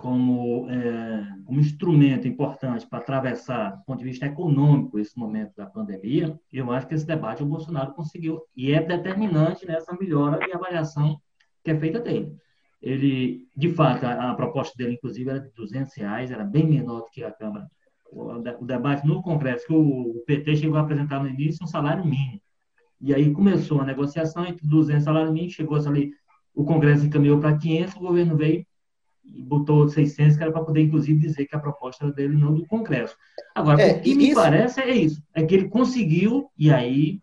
como, 0.00 0.66
é, 0.70 1.26
instrumento 1.50 2.26
importante 2.26 2.86
para 2.86 3.00
atravessar, 3.00 3.76
do 3.76 3.84
ponto 3.84 3.98
de 3.98 4.04
vista 4.04 4.24
econômico, 4.24 4.98
esse 4.98 5.18
momento 5.18 5.54
da 5.54 5.66
pandemia, 5.66 6.38
eu 6.50 6.72
acho 6.72 6.86
que 6.86 6.94
esse 6.94 7.06
debate 7.06 7.42
o 7.42 7.46
Bolsonaro 7.46 7.92
conseguiu, 7.92 8.40
e 8.56 8.72
é 8.72 8.82
determinante 8.82 9.66
nessa 9.66 9.94
melhora 10.00 10.38
e 10.48 10.52
avaliação 10.52 11.20
que 11.62 11.70
é 11.70 11.78
feita 11.78 12.00
dele. 12.00 12.34
Ele, 12.80 13.46
de 13.54 13.68
fato, 13.74 14.06
a, 14.06 14.30
a 14.30 14.34
proposta 14.34 14.74
dele, 14.76 14.94
inclusive, 14.94 15.28
era 15.28 15.40
de 15.40 15.50
200 15.52 15.94
reais, 15.94 16.30
era 16.30 16.44
bem 16.44 16.66
menor 16.66 17.00
do 17.00 17.10
que 17.10 17.22
a 17.22 17.30
Câmara. 17.30 17.66
O, 18.10 18.32
o 18.32 18.64
debate 18.64 19.06
no 19.06 19.20
Congresso, 19.20 19.66
que 19.66 19.72
o, 19.74 20.16
o 20.16 20.24
PT 20.26 20.56
chegou 20.56 20.78
a 20.78 20.80
apresentar 20.80 21.22
no 21.22 21.28
início, 21.28 21.62
um 21.62 21.66
salário 21.66 22.04
mínimo. 22.04 22.40
E 23.00 23.14
aí 23.14 23.32
começou 23.32 23.80
a 23.80 23.84
negociação 23.84 24.44
entre 24.44 24.66
200 24.66 25.04
salários 25.04 25.32
mínimos, 25.32 25.54
chegou 25.54 25.78
ali, 25.78 26.12
o 26.54 26.64
Congresso 26.64 27.06
encaminhou 27.06 27.38
para 27.40 27.56
500, 27.56 27.96
o 27.96 28.00
governo 28.00 28.36
veio 28.36 28.66
e 29.24 29.42
botou 29.42 29.88
600, 29.88 30.36
que 30.36 30.42
era 30.42 30.52
para 30.52 30.64
poder, 30.64 30.82
inclusive, 30.82 31.18
dizer 31.18 31.46
que 31.46 31.54
a 31.54 31.60
proposta 31.60 32.04
era 32.04 32.12
dele, 32.12 32.36
não 32.36 32.52
do 32.52 32.66
Congresso. 32.66 33.16
Agora, 33.54 33.80
é, 33.80 33.92
o 33.92 34.02
que 34.02 34.14
me 34.14 34.34
parece 34.34 34.80
é 34.80 34.90
isso, 34.90 35.22
é 35.34 35.42
que 35.42 35.54
ele 35.54 35.68
conseguiu, 35.68 36.50
e 36.58 36.70
aí, 36.70 37.20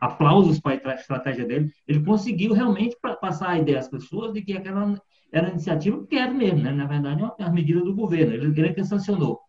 aplausos 0.00 0.60
para 0.60 0.78
a 0.84 0.94
estratégia 0.94 1.46
dele, 1.46 1.70
ele 1.86 2.02
conseguiu 2.04 2.52
realmente 2.52 2.96
passar 3.20 3.50
a 3.50 3.58
ideia 3.58 3.78
às 3.78 3.88
pessoas 3.88 4.32
de 4.32 4.42
que 4.42 4.56
aquela 4.56 5.00
era 5.32 5.46
uma 5.46 5.52
iniciativa 5.52 6.04
que 6.06 6.16
era 6.16 6.32
mesmo, 6.32 6.60
né? 6.60 6.72
na 6.72 6.84
verdade, 6.84 7.22
é 7.22 7.44
uma 7.44 7.52
medida 7.52 7.80
do 7.80 7.94
governo, 7.94 8.34
ele, 8.34 8.46
ele 8.48 8.68
é 8.68 8.72
que 8.72 8.84
sancionou. 8.84 9.40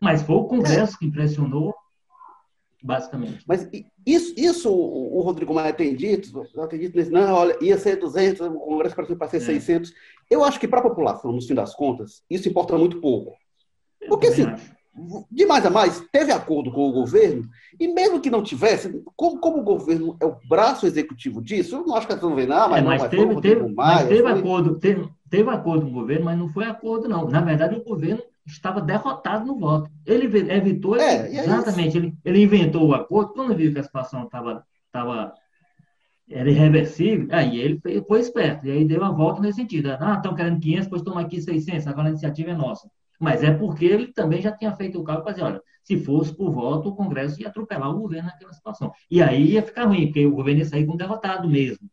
Mas 0.00 0.22
foi 0.22 0.36
o 0.36 0.44
Congresso 0.44 0.98
que 0.98 1.06
impressionou 1.06 1.74
basicamente. 2.82 3.44
Mas 3.46 3.68
isso, 4.04 4.34
isso 4.36 4.70
o 4.70 5.20
Rodrigo 5.20 5.54
Maia 5.54 5.72
tem 5.72 5.94
dito, 5.94 6.32
tem 6.68 6.78
dito 6.80 7.10
não, 7.10 7.34
olha, 7.34 7.56
ia 7.60 7.78
ser 7.78 7.96
200, 7.96 8.40
o 8.40 8.58
Congresso 8.58 8.94
para 8.94 9.28
ser 9.28 9.36
é. 9.36 9.40
600. 9.40 9.92
Eu 10.28 10.44
acho 10.44 10.58
que 10.58 10.66
para 10.66 10.80
a 10.80 10.82
população, 10.82 11.32
no 11.32 11.40
fim 11.40 11.54
das 11.54 11.74
contas, 11.74 12.22
isso 12.28 12.48
importa 12.48 12.76
muito 12.76 13.00
pouco. 13.00 13.32
Porque, 14.08 14.26
assim, 14.26 14.44
acho. 14.44 14.72
de 15.30 15.46
mais 15.46 15.64
a 15.64 15.70
mais, 15.70 16.00
teve 16.10 16.32
acordo 16.32 16.72
com 16.72 16.88
o 16.88 16.92
governo, 16.92 17.48
e 17.78 17.86
mesmo 17.86 18.20
que 18.20 18.30
não 18.30 18.42
tivesse, 18.42 19.02
como, 19.14 19.38
como 19.38 19.58
o 19.58 19.64
governo 19.64 20.16
é 20.20 20.26
o 20.26 20.36
braço 20.48 20.86
executivo 20.86 21.40
disso, 21.40 21.76
eu 21.76 21.86
não 21.86 21.94
acho 21.94 22.06
que 22.06 22.12
eles 22.12 22.22
vão 22.22 22.34
ver, 22.34 22.48
não, 22.48 22.68
mas, 22.68 22.82
é, 22.82 22.82
mas 22.82 22.84
não, 22.84 22.98
mas 22.98 23.10
teve, 23.10 23.40
teve, 23.40 23.74
Maia, 23.74 23.96
mas 24.00 24.08
teve 24.08 24.28
acordo, 24.28 24.78
teve, 24.78 25.08
teve 25.30 25.50
acordo 25.50 25.84
com 25.84 25.90
o 25.90 26.00
governo, 26.00 26.24
mas 26.24 26.38
não 26.38 26.48
foi 26.48 26.64
acordo, 26.64 27.08
não. 27.08 27.28
Na 27.28 27.40
verdade, 27.40 27.76
o 27.76 27.84
governo 27.84 28.22
estava 28.46 28.80
derrotado 28.80 29.46
no 29.46 29.58
voto. 29.58 29.90
Ele 30.04 30.26
evitou, 30.52 30.96
é, 30.96 31.28
é 31.28 31.40
exatamente, 31.40 31.96
ele, 31.96 32.14
ele 32.24 32.42
inventou 32.42 32.88
o 32.88 32.94
acordo, 32.94 33.32
quando 33.32 33.56
viu 33.56 33.72
que 33.72 33.78
a 33.78 33.82
situação 33.82 34.24
estava 34.24 34.64
tava, 34.90 35.32
era 36.28 36.50
irreversível, 36.50 37.26
aí 37.30 37.58
ele 37.58 37.80
foi 38.06 38.20
esperto, 38.20 38.66
e 38.66 38.70
aí 38.70 38.84
deu 38.84 39.00
uma 39.00 39.12
volta 39.12 39.40
nesse 39.40 39.56
sentido. 39.56 39.90
Ah, 39.98 40.14
estão 40.14 40.34
querendo 40.34 40.60
500, 40.60 40.88
pois 40.88 41.02
toma 41.02 41.20
aqui 41.22 41.40
600, 41.40 41.86
agora 41.86 42.08
a 42.08 42.10
iniciativa 42.10 42.50
é 42.50 42.54
nossa. 42.54 42.88
Mas 43.18 43.42
é 43.42 43.52
porque 43.52 43.84
ele 43.84 44.12
também 44.12 44.42
já 44.42 44.52
tinha 44.52 44.72
feito 44.74 45.00
o 45.00 45.04
cálculo 45.04 45.24
para 45.24 45.32
dizer, 45.32 45.44
olha, 45.44 45.62
se 45.82 45.96
fosse 45.96 46.34
por 46.34 46.50
voto, 46.50 46.88
o 46.88 46.94
Congresso 46.94 47.40
ia 47.40 47.48
atropelar 47.48 47.90
o 47.90 47.98
governo 47.98 48.28
naquela 48.28 48.52
situação. 48.52 48.92
E 49.10 49.22
aí 49.22 49.52
ia 49.52 49.62
ficar 49.62 49.84
ruim, 49.84 50.06
porque 50.06 50.26
o 50.26 50.34
governo 50.34 50.60
ia 50.60 50.66
sair 50.66 50.86
com 50.86 50.96
derrotado 50.96 51.48
mesmo. 51.48 51.88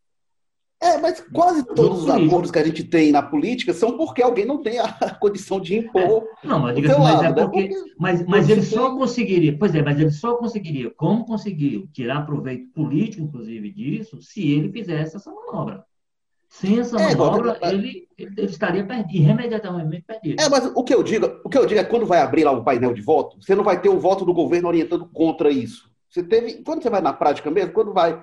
É, 0.82 0.98
mas 0.98 1.20
quase 1.34 1.64
todos 1.64 2.04
os 2.04 2.10
acordos 2.10 2.50
que 2.50 2.58
a 2.58 2.64
gente 2.64 2.86
tem 2.86 3.12
na 3.12 3.22
política 3.22 3.74
são 3.74 3.98
porque 3.98 4.24
alguém 4.24 4.46
não 4.46 4.62
tem 4.62 4.80
a 4.80 4.88
condição 5.20 5.60
de 5.60 5.78
impor. 5.78 6.26
É, 6.42 6.48
não, 6.48 6.60
mas 6.60 6.76
diga 6.76 6.94
assim, 6.94 7.02
mas 7.02 7.22
é 7.22 7.24
né? 7.24 7.34
porque. 7.34 7.62
Né? 7.62 7.68
porque 7.68 7.94
mas, 7.98 8.26
mas 8.26 8.50
ele 8.50 8.64
só 8.64 8.96
conseguiria, 8.96 9.58
pois 9.58 9.76
é, 9.76 9.82
mas 9.82 10.00
ele 10.00 10.12
só 10.12 10.36
conseguiria, 10.38 10.90
como 10.96 11.26
conseguiu, 11.26 11.86
tirar 11.92 12.26
proveito 12.26 12.72
político, 12.74 13.24
inclusive, 13.24 13.72
disso, 13.72 14.22
se 14.22 14.52
ele 14.52 14.72
fizesse 14.72 15.18
essa 15.18 15.30
manobra. 15.30 15.84
Sem 16.48 16.80
essa 16.80 16.98
é, 16.98 17.14
manobra, 17.14 17.60
ele, 17.62 18.08
ele, 18.18 18.46
estaria 18.46 18.84
perdido, 18.84 19.18
irremediatamente 19.18 20.02
perdido. 20.02 20.42
É, 20.42 20.48
mas 20.48 20.72
o 20.74 20.84
que 20.84 20.96
eu 20.96 21.04
digo, 21.04 21.42
o 21.44 21.50
que 21.50 21.58
eu 21.58 21.66
digo 21.66 21.80
é 21.82 21.84
quando 21.84 22.06
vai 22.06 22.22
abrir 22.22 22.46
lá 22.46 22.52
o 22.52 22.64
painel 22.64 22.94
de 22.94 23.02
voto, 23.02 23.38
você 23.40 23.54
não 23.54 23.66
vai 23.66 23.82
ter 23.82 23.90
o 23.90 24.00
voto 24.00 24.24
do 24.24 24.34
governo 24.34 24.70
orientando 24.70 25.08
contra 25.10 25.52
isso. 25.52 25.90
Você 26.10 26.24
teve, 26.24 26.64
quando 26.64 26.82
você 26.82 26.90
vai 26.90 27.02
na 27.02 27.14
prática 27.14 27.52
mesmo, 27.52 27.72
quando 27.72 27.94
vai 27.94 28.20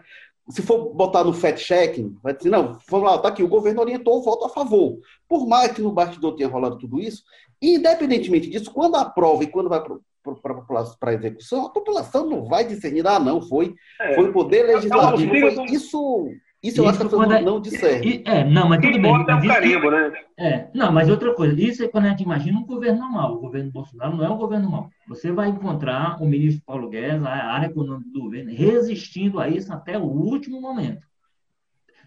se 0.48 0.62
for 0.62 0.94
botar 0.94 1.24
no 1.24 1.32
fact-checking, 1.32 2.18
vai 2.22 2.36
dizer, 2.36 2.50
não, 2.50 2.78
vamos 2.88 3.10
lá, 3.10 3.18
tá 3.18 3.28
aqui, 3.28 3.42
o 3.42 3.48
governo 3.48 3.80
orientou 3.80 4.18
o 4.18 4.22
voto 4.22 4.44
a 4.44 4.48
favor. 4.48 4.98
Por 5.28 5.46
mais 5.46 5.72
que 5.72 5.82
no 5.82 5.92
bastidor 5.92 6.36
tenha 6.36 6.48
rolado 6.48 6.78
tudo 6.78 7.00
isso, 7.00 7.24
independentemente 7.60 8.48
disso, 8.48 8.70
quando 8.72 8.96
aprova 8.96 9.42
e 9.42 9.48
quando 9.48 9.68
vai 9.68 9.82
para 9.82 11.10
a 11.10 11.14
execução, 11.14 11.66
a 11.66 11.70
população 11.70 12.28
não 12.28 12.44
vai 12.44 12.64
discernir, 12.64 13.06
ah, 13.06 13.18
não, 13.18 13.42
foi, 13.42 13.74
é, 14.00 14.14
foi 14.14 14.28
o 14.28 14.32
poder 14.32 14.64
legislativo. 14.64 15.30
Foi, 15.30 15.64
isso 15.66 16.30
isso 16.62 16.80
eu 16.80 16.88
acho 16.88 16.98
que 16.98 17.06
a 17.06 17.08
pessoa 17.08 17.40
não 17.40 17.60
discerne. 17.60 18.22
É, 18.24 18.44
não, 18.44 18.68
mas 18.68 18.80
tudo 18.80 19.00
bem. 19.00 19.12
É 19.12 19.34
um 19.34 19.46
carimbo, 19.46 19.90
né? 19.90 20.12
É, 20.38 20.68
não, 20.74 20.90
mas 20.90 21.08
outra 21.08 21.34
coisa, 21.34 21.60
isso 21.60 21.84
é 21.84 21.88
quando 21.88 22.06
a 22.06 22.08
gente 22.08 22.22
imagina 22.22 22.58
um 22.58 22.64
governo 22.64 23.00
normal. 23.00 23.34
O 23.34 23.40
governo 23.40 23.70
Bolsonaro 23.70 24.16
não 24.16 24.24
é 24.24 24.30
um 24.30 24.38
governo 24.38 24.64
normal. 24.64 24.90
Você 25.08 25.30
vai 25.30 25.48
encontrar 25.48 26.20
o 26.20 26.26
ministro 26.26 26.62
Paulo 26.66 26.88
Guedes, 26.88 27.24
a 27.24 27.30
área 27.30 27.66
econômica 27.66 28.10
do 28.10 28.22
governo, 28.22 28.50
resistindo 28.52 29.38
a 29.38 29.48
isso 29.48 29.72
até 29.72 29.98
o 29.98 30.04
último 30.04 30.60
momento. 30.60 31.06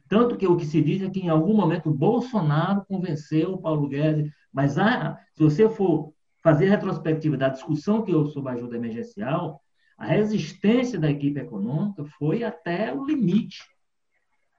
Tanto 0.07 0.35
que 0.35 0.47
o 0.47 0.57
que 0.57 0.65
se 0.65 0.81
diz 0.81 1.03
é 1.03 1.09
que 1.09 1.19
em 1.19 1.29
algum 1.29 1.53
momento 1.53 1.89
o 1.89 1.93
Bolsonaro 1.93 2.83
convenceu 2.87 3.53
o 3.53 3.61
Paulo 3.61 3.87
Guedes, 3.87 4.31
mas 4.51 4.77
ah, 4.77 5.17
se 5.35 5.43
você 5.43 5.69
for 5.69 6.11
fazer 6.43 6.67
retrospectiva 6.67 7.37
da 7.37 7.49
discussão 7.49 8.01
que 8.01 8.13
houve 8.13 8.31
sobre 8.31 8.51
a 8.51 8.55
ajuda 8.55 8.75
emergencial, 8.75 9.61
a 9.97 10.05
resistência 10.05 10.97
da 10.97 11.11
equipe 11.11 11.39
econômica 11.39 12.03
foi 12.17 12.43
até 12.43 12.93
o 12.93 13.05
limite. 13.05 13.59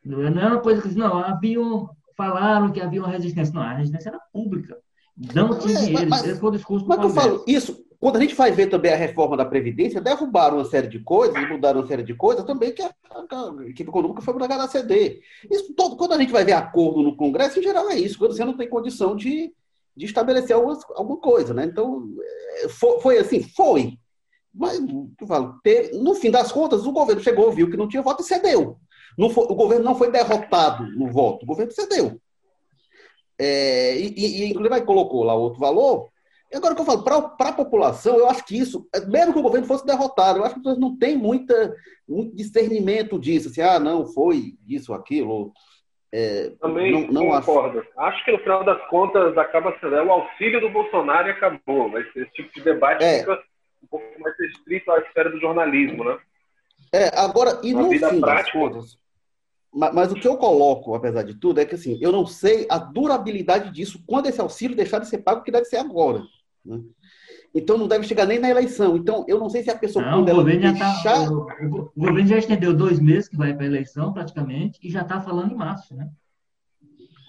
Não 0.05 0.25
é 0.25 0.47
uma 0.47 0.61
coisa 0.61 0.83
que 0.83 0.95
não, 0.95 1.19
haviam, 1.19 1.91
falaram 2.17 2.73
que 2.73 2.81
havia 2.81 3.01
uma 3.01 3.11
resistência. 3.11 3.55
Não, 3.55 3.63
a 3.63 3.75
resistência 3.75 4.09
era 4.09 4.21
pública. 4.33 4.79
Não 5.35 5.59
tinha 5.59 5.79
dinheiro. 5.79 6.09
Mas, 6.09 6.27
Esse 6.27 6.41
foi 6.41 6.49
o 6.49 6.53
discurso 6.53 6.85
do 6.85 6.89
Mas 6.89 7.03
eu 7.03 7.11
falo, 7.11 7.45
isso, 7.47 7.85
quando 7.99 8.17
a 8.17 8.21
gente 8.21 8.35
vai 8.35 8.51
ver 8.51 8.69
também 8.69 8.93
a 8.93 8.97
reforma 8.97 9.37
da 9.37 9.45
Previdência, 9.45 10.01
derrubaram 10.01 10.57
uma 10.57 10.65
série 10.65 10.89
de 10.89 11.01
coisas, 11.01 11.49
mudaram 11.49 11.81
uma 11.81 11.87
série 11.87 12.03
de 12.03 12.15
coisas 12.15 12.45
também 12.45 12.73
que 12.73 12.83
a, 12.83 12.91
equipe 13.69 13.91
econômica 13.91 14.23
foi 14.23 14.33
obrigada 14.33 14.65
a 14.65 14.69
ceder. 14.69 15.21
Isso, 15.51 15.75
todo, 15.75 15.97
quando 15.97 16.15
a 16.15 16.19
gente 16.19 16.33
vai 16.33 16.45
ver 16.45 16.53
acordo 16.53 17.03
no 17.03 17.15
Congresso, 17.15 17.59
em 17.59 17.63
geral 17.63 17.91
é 17.91 17.99
isso, 17.99 18.19
quando 18.19 18.35
você 18.35 18.45
não 18.45 18.57
tem 18.57 18.69
condição 18.69 19.15
de, 19.15 19.53
de 19.95 20.07
estabelecer 20.07 20.57
algumas, 20.57 20.83
alguma 20.97 21.19
coisa. 21.19 21.53
Né? 21.53 21.67
Então, 21.67 22.09
é, 22.65 22.69
foi, 22.69 23.01
foi 23.01 23.19
assim? 23.19 23.43
Foi. 23.43 23.99
Mas, 24.53 24.81
eu 24.81 25.27
falo, 25.27 25.61
no 26.01 26.15
fim 26.15 26.31
das 26.31 26.51
contas, 26.51 26.87
o 26.87 26.93
governo 26.93 27.23
chegou, 27.23 27.53
viu 27.53 27.71
que 27.71 27.77
não 27.77 27.87
tinha 27.87 28.03
voto 28.03 28.23
e 28.23 28.27
cedeu. 28.27 28.79
Foi, 29.17 29.45
o 29.45 29.55
governo 29.55 29.85
não 29.85 29.95
foi 29.95 30.11
derrotado 30.11 30.87
no 30.87 31.09
voto, 31.09 31.43
o 31.43 31.47
governo 31.47 31.73
cedeu. 31.73 32.21
É, 33.39 33.97
e, 33.97 34.15
e, 34.17 34.51
inclusive, 34.51 34.75
aí 34.75 34.83
colocou 34.83 35.25
lá 35.25 35.35
outro 35.35 35.61
valor. 35.61 36.09
E 36.53 36.57
agora 36.57 36.75
que 36.75 36.81
eu 36.81 36.85
falo, 36.85 37.05
para 37.05 37.49
a 37.49 37.53
população, 37.53 38.17
eu 38.17 38.29
acho 38.29 38.45
que 38.45 38.59
isso, 38.59 38.87
mesmo 39.09 39.33
que 39.33 39.39
o 39.39 39.43
governo 39.43 39.67
fosse 39.67 39.87
derrotado, 39.87 40.39
eu 40.39 40.45
acho 40.45 40.55
que 40.55 40.59
as 40.59 40.65
pessoas 40.65 40.81
não 40.81 40.99
têm 40.99 41.17
muita, 41.17 41.75
muito 42.09 42.35
discernimento 42.35 43.21
disso, 43.21 43.49
assim, 43.49 43.63
ah, 43.63 43.79
não, 43.79 44.05
foi 44.07 44.55
isso, 44.67 44.93
aquilo. 44.93 45.53
É, 46.13 46.51
Também 46.61 46.91
não, 46.93 47.23
não 47.23 47.41
concordo. 47.41 47.79
Acho... 47.79 47.91
acho... 47.97 48.25
que 48.25 48.33
no 48.33 48.39
final 48.41 48.65
das 48.65 48.85
contas 48.89 49.39
acaba 49.39 49.77
sendo 49.81 49.95
é 49.95 50.03
o 50.03 50.11
auxílio 50.11 50.61
do 50.61 50.69
Bolsonaro 50.69 51.29
e 51.29 51.31
acabou. 51.31 51.89
Mas 51.89 52.05
esse 52.17 52.31
tipo 52.33 52.53
de 52.53 52.63
debate 52.63 53.05
é. 53.05 53.21
fica 53.21 53.41
um 53.83 53.87
pouco 53.87 54.21
mais 54.21 54.37
restrito 54.37 54.91
à 54.91 54.99
esfera 54.99 55.31
do 55.31 55.41
jornalismo, 55.41 56.05
né? 56.05 56.19
É, 56.93 57.09
agora, 57.19 57.61
e 57.63 57.73
Na 57.73 57.83
no 57.83 57.91
fim 57.91 57.99
prática, 57.99 58.21
das 58.21 58.53
contas, 58.53 58.99
mas, 59.73 59.95
mas, 59.95 60.13
o 60.13 60.17
que 60.17 60.27
eu 60.27 60.37
coloco, 60.37 60.95
apesar 60.95 61.23
de 61.23 61.35
tudo, 61.35 61.61
é 61.61 61.65
que 61.65 61.77
assim, 61.77 61.97
eu 62.01 62.11
não 62.11 62.27
sei 62.27 62.67
a 62.69 62.77
durabilidade 62.77 63.71
disso 63.71 64.03
quando 64.05 64.27
esse 64.27 64.41
auxílio 64.41 64.77
deixar 64.77 64.99
de 64.99 65.09
ser 65.09 65.19
pago, 65.19 65.43
que 65.43 65.53
deve 65.53 65.67
ser 65.67 65.77
agora. 65.77 66.23
Né? 66.65 66.81
Então 67.55 67.77
não 67.77 67.89
deve 67.89 68.07
chegar 68.07 68.27
nem 68.27 68.39
na 68.39 68.51
eleição. 68.51 68.97
Então 68.97 69.25
eu 69.29 69.39
não 69.39 69.49
sei 69.49 69.63
se 69.63 69.71
a 69.71 69.77
pessoa 69.77 70.05
não, 70.05 70.23
o 70.23 70.25
governo 70.25 70.63
já 70.63 70.77
tá- 70.77 70.93
deixar... 70.93 71.27
tá, 71.27 71.33
o, 71.33 71.47
o, 71.67 71.93
governo 71.97 72.27
já 72.27 72.39
estendeu 72.39 72.75
dois 72.75 72.99
meses 72.99 73.29
que 73.29 73.37
vai 73.37 73.55
para 73.55 73.65
a 73.65 73.67
eleição 73.67 74.13
praticamente 74.13 74.79
e 74.83 74.91
já 74.91 75.03
está 75.03 75.21
falando 75.21 75.53
em 75.53 75.57
março, 75.57 75.95
né? 75.95 76.09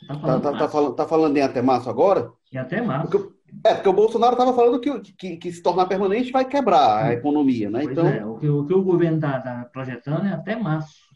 Tá 0.08 0.16
falando, 0.20 0.42
tá, 0.42 0.52
tá, 0.52 0.58
tá, 0.58 0.70
falando, 0.70 0.96
tá 0.96 1.08
falando 1.08 1.38
em 1.38 1.42
até 1.42 1.62
março 1.62 1.90
agora? 1.90 2.32
Em 2.52 2.58
até 2.58 2.82
março. 2.82 3.34
É, 3.64 3.74
porque 3.74 3.90
o 3.90 3.94
Bolsonaro 3.94 4.34
estava 4.34 4.54
falando 4.54 4.80
que, 4.80 5.14
que, 5.14 5.38
que, 5.38 5.52
se 5.52 5.62
tornar 5.62 5.86
permanente 5.86 6.32
vai 6.32 6.46
quebrar 6.46 7.06
a 7.06 7.14
economia, 7.14 7.70
né? 7.70 7.82
Pois 7.84 7.92
então, 7.92 8.08
é, 8.08 8.26
o, 8.26 8.38
que, 8.38 8.50
o 8.50 8.66
que 8.66 8.74
o 8.74 8.82
governo 8.82 9.18
está 9.18 9.40
tá 9.40 9.70
projetando 9.72 10.26
é 10.26 10.32
até 10.32 10.56
março. 10.56 11.12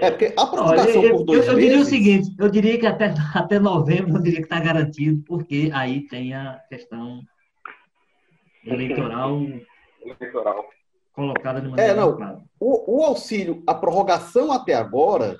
É, 0.00 0.10
porque 0.10 0.34
a 0.36 0.46
prorrogação 0.46 1.00
Olha, 1.00 1.08
eu, 1.08 1.16
por 1.16 1.24
dois 1.24 1.46
eu, 1.46 1.52
eu 1.52 1.58
diria 1.58 1.80
o 1.80 1.84
seguinte, 1.84 2.34
eu 2.38 2.48
diria 2.48 2.78
que 2.78 2.86
até, 2.86 3.14
até 3.34 3.58
novembro 3.58 4.16
eu 4.16 4.22
diria 4.22 4.40
que 4.40 4.46
está 4.46 4.60
garantido, 4.60 5.22
porque 5.26 5.70
aí 5.72 6.06
tem 6.08 6.34
a 6.34 6.60
questão 6.68 7.22
eleitoral, 8.64 9.40
eleitoral. 10.04 10.64
colocada 11.12 11.60
de 11.60 11.68
maneira 11.68 11.92
é, 11.92 11.94
não, 11.94 12.16
clara. 12.16 12.40
O, 12.58 13.00
o, 13.00 13.04
auxílio, 13.04 13.62
a 13.66 13.74
prorrogação 13.74 14.52
até 14.52 14.74
agora, 14.74 15.38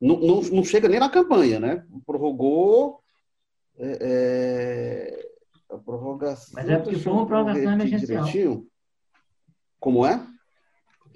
não, 0.00 0.16
não, 0.16 0.40
não, 0.40 0.64
chega 0.64 0.88
nem 0.88 1.00
na 1.00 1.10
campanha, 1.10 1.60
né? 1.60 1.84
Prorrogou... 2.06 3.00
É, 3.78 3.98
é, 4.00 5.74
a 5.74 5.78
prorrogação... 5.78 6.52
Mas 6.54 6.68
é 6.68 6.78
porque 6.78 6.98
foi 6.98 7.12
uma 7.12 7.26
prorrogação 7.26 7.72
emergencial. 7.72 8.24
Direitinho. 8.24 8.66
Como 9.78 10.04
é? 10.04 10.26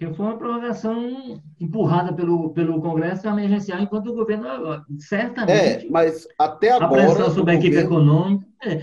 que 0.09 0.15
foi 0.15 0.27
uma 0.27 0.37
prorrogação 0.37 1.41
empurrada 1.61 2.13
pelo, 2.13 2.51
pelo 2.51 2.81
Congresso 2.81 3.29
emergencial, 3.29 3.81
enquanto 3.81 4.09
o 4.09 4.15
governo, 4.15 4.85
certamente. 4.99 5.87
É, 5.87 5.91
mas 5.91 6.27
até 6.39 6.73
agora. 6.73 6.87
A 6.87 7.07
pressão 7.07 7.31
sobre 7.31 7.53
a 7.53 7.55
equipe 7.55 7.83
governo... 7.83 7.97
econômica. 7.97 8.47
É, 8.65 8.83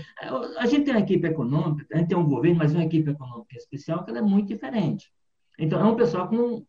a 0.58 0.66
gente 0.66 0.84
tem 0.84 0.94
uma 0.94 1.00
equipe 1.00 1.26
econômica, 1.26 1.86
a 1.92 1.98
gente 1.98 2.08
tem 2.08 2.18
um 2.18 2.28
governo, 2.28 2.58
mas 2.58 2.72
uma 2.72 2.84
equipe 2.84 3.10
econômica 3.10 3.56
especial 3.56 4.04
que 4.04 4.10
é 4.10 4.22
muito 4.22 4.48
diferente. 4.48 5.10
Então, 5.58 5.80
é 5.80 5.84
um 5.84 5.96
pessoal 5.96 6.28
que 6.28 6.36
não, 6.36 6.64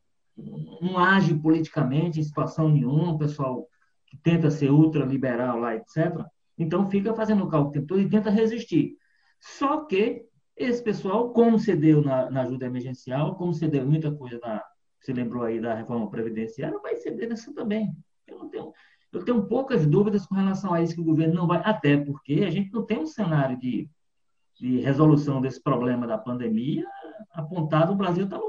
não 0.81 0.97
age 0.97 1.33
politicamente 1.35 2.19
em 2.19 2.23
situação 2.23 2.69
nenhuma, 2.69 3.13
um 3.13 3.17
pessoal 3.17 3.65
que 4.07 4.17
tenta 4.17 4.51
ser 4.51 4.69
ultraliberal 4.69 5.59
lá, 5.59 5.75
etc. 5.75 6.25
Então, 6.61 6.89
fica 6.89 7.13
fazendo 7.13 7.43
o 7.43 7.47
cálculo 7.49 7.69
o 7.69 7.73
tempo 7.73 7.87
todo 7.87 8.01
e 8.01 8.09
tenta 8.09 8.29
resistir. 8.29 8.95
Só 9.39 9.85
que 9.85 10.25
esse 10.55 10.83
pessoal, 10.83 11.31
como 11.31 11.57
cedeu 11.57 12.01
na, 12.01 12.29
na 12.29 12.41
ajuda 12.41 12.65
emergencial, 12.65 13.35
como 13.35 13.53
cedeu 13.53 13.85
muita 13.85 14.11
coisa 14.11 14.39
na. 14.41 14.63
Você 14.99 15.13
lembrou 15.13 15.43
aí 15.43 15.59
da 15.59 15.73
reforma 15.73 16.09
previdenciária, 16.11 16.77
vai 16.79 16.95
ceder 16.95 17.27
nessa 17.27 17.51
também. 17.55 17.91
Eu 18.27 18.37
não 18.37 18.49
tenho, 18.49 18.71
eu 19.11 19.25
tenho 19.25 19.43
poucas 19.47 19.87
dúvidas 19.87 20.27
com 20.27 20.35
relação 20.35 20.73
a 20.73 20.81
isso 20.81 20.93
que 20.93 21.01
o 21.01 21.05
governo 21.05 21.33
não 21.33 21.47
vai, 21.47 21.59
até 21.65 21.97
porque 21.97 22.43
a 22.45 22.51
gente 22.51 22.71
não 22.71 22.85
tem 22.85 22.99
um 22.99 23.07
cenário 23.07 23.57
de, 23.57 23.89
de 24.59 24.79
resolução 24.79 25.41
desse 25.41 25.61
problema 25.61 26.05
da 26.05 26.19
pandemia 26.19 26.85
apontado, 27.33 27.93
o 27.93 27.95
Brasil 27.95 28.25
está 28.25 28.39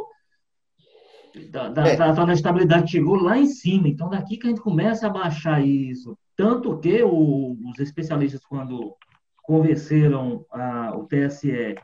da, 1.51 1.71
da, 1.71 1.89
é. 1.89 1.97
da, 1.97 2.13
da, 2.13 2.33
estabilidade 2.33 2.91
chegou 2.91 3.17
lá 3.17 3.39
em 3.39 3.47
cima. 3.47 3.89
Então, 3.89 4.11
daqui 4.11 4.37
que 4.37 4.47
a 4.47 4.51
gente 4.51 4.61
começa 4.61 5.07
a 5.07 5.11
baixar 5.11 5.65
isso. 5.65 6.19
Tanto 6.43 6.77
que 6.81 7.01
o, 7.05 7.57
os 7.71 7.79
especialistas, 7.79 8.45
quando 8.45 8.97
convenceram 9.45 10.45
a, 10.51 10.93
o 10.97 11.07
TSE 11.07 11.77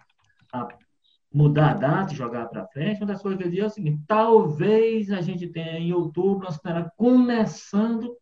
a 0.52 0.66
mudar 1.32 1.70
a 1.70 1.74
data 1.74 2.12
e 2.12 2.16
jogar 2.16 2.46
para 2.46 2.66
frente, 2.66 3.00
uma 3.00 3.06
das 3.06 3.22
coisas 3.22 3.38
que 3.38 3.46
eu 3.46 3.52
digo 3.52 3.62
é 3.62 3.66
o 3.66 3.70
seguinte: 3.70 4.02
talvez 4.08 5.12
a 5.12 5.20
gente 5.20 5.46
tenha 5.46 5.78
em 5.78 5.92
outubro, 5.92 6.42
nós 6.42 6.54
esperamos, 6.54 6.90
começando, 6.96 8.16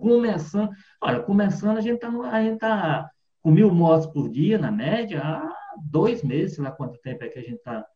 começando, 0.00 0.72
olha, 1.00 1.20
começando, 1.20 1.78
a 1.78 1.80
gente 1.80 2.04
está 2.04 2.10
tá 2.58 3.10
com 3.40 3.52
mil 3.52 3.72
mortes 3.72 4.08
por 4.08 4.28
dia, 4.28 4.58
na 4.58 4.72
média, 4.72 5.22
há 5.22 5.54
dois 5.84 6.24
meses, 6.24 6.56
sei 6.56 6.64
lá 6.64 6.72
quanto 6.72 7.00
tempo 7.00 7.22
é 7.22 7.28
que 7.28 7.38
a 7.38 7.42
gente 7.42 7.58
está 7.58 7.86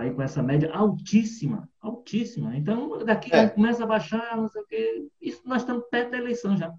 tá 0.00 0.06
aí 0.06 0.14
com 0.14 0.22
essa 0.22 0.42
média 0.42 0.70
altíssima, 0.72 1.68
altíssima. 1.80 2.56
Então, 2.56 3.04
daqui 3.04 3.34
é. 3.34 3.48
começa 3.48 3.84
a 3.84 3.86
baixar, 3.86 4.36
não 4.36 4.48
sei 4.48 4.62
o 4.62 4.66
quê, 4.66 5.06
isso 5.20 5.42
nós 5.44 5.62
estamos 5.62 5.84
perto 5.90 6.10
da 6.10 6.18
eleição 6.18 6.56
já. 6.56 6.72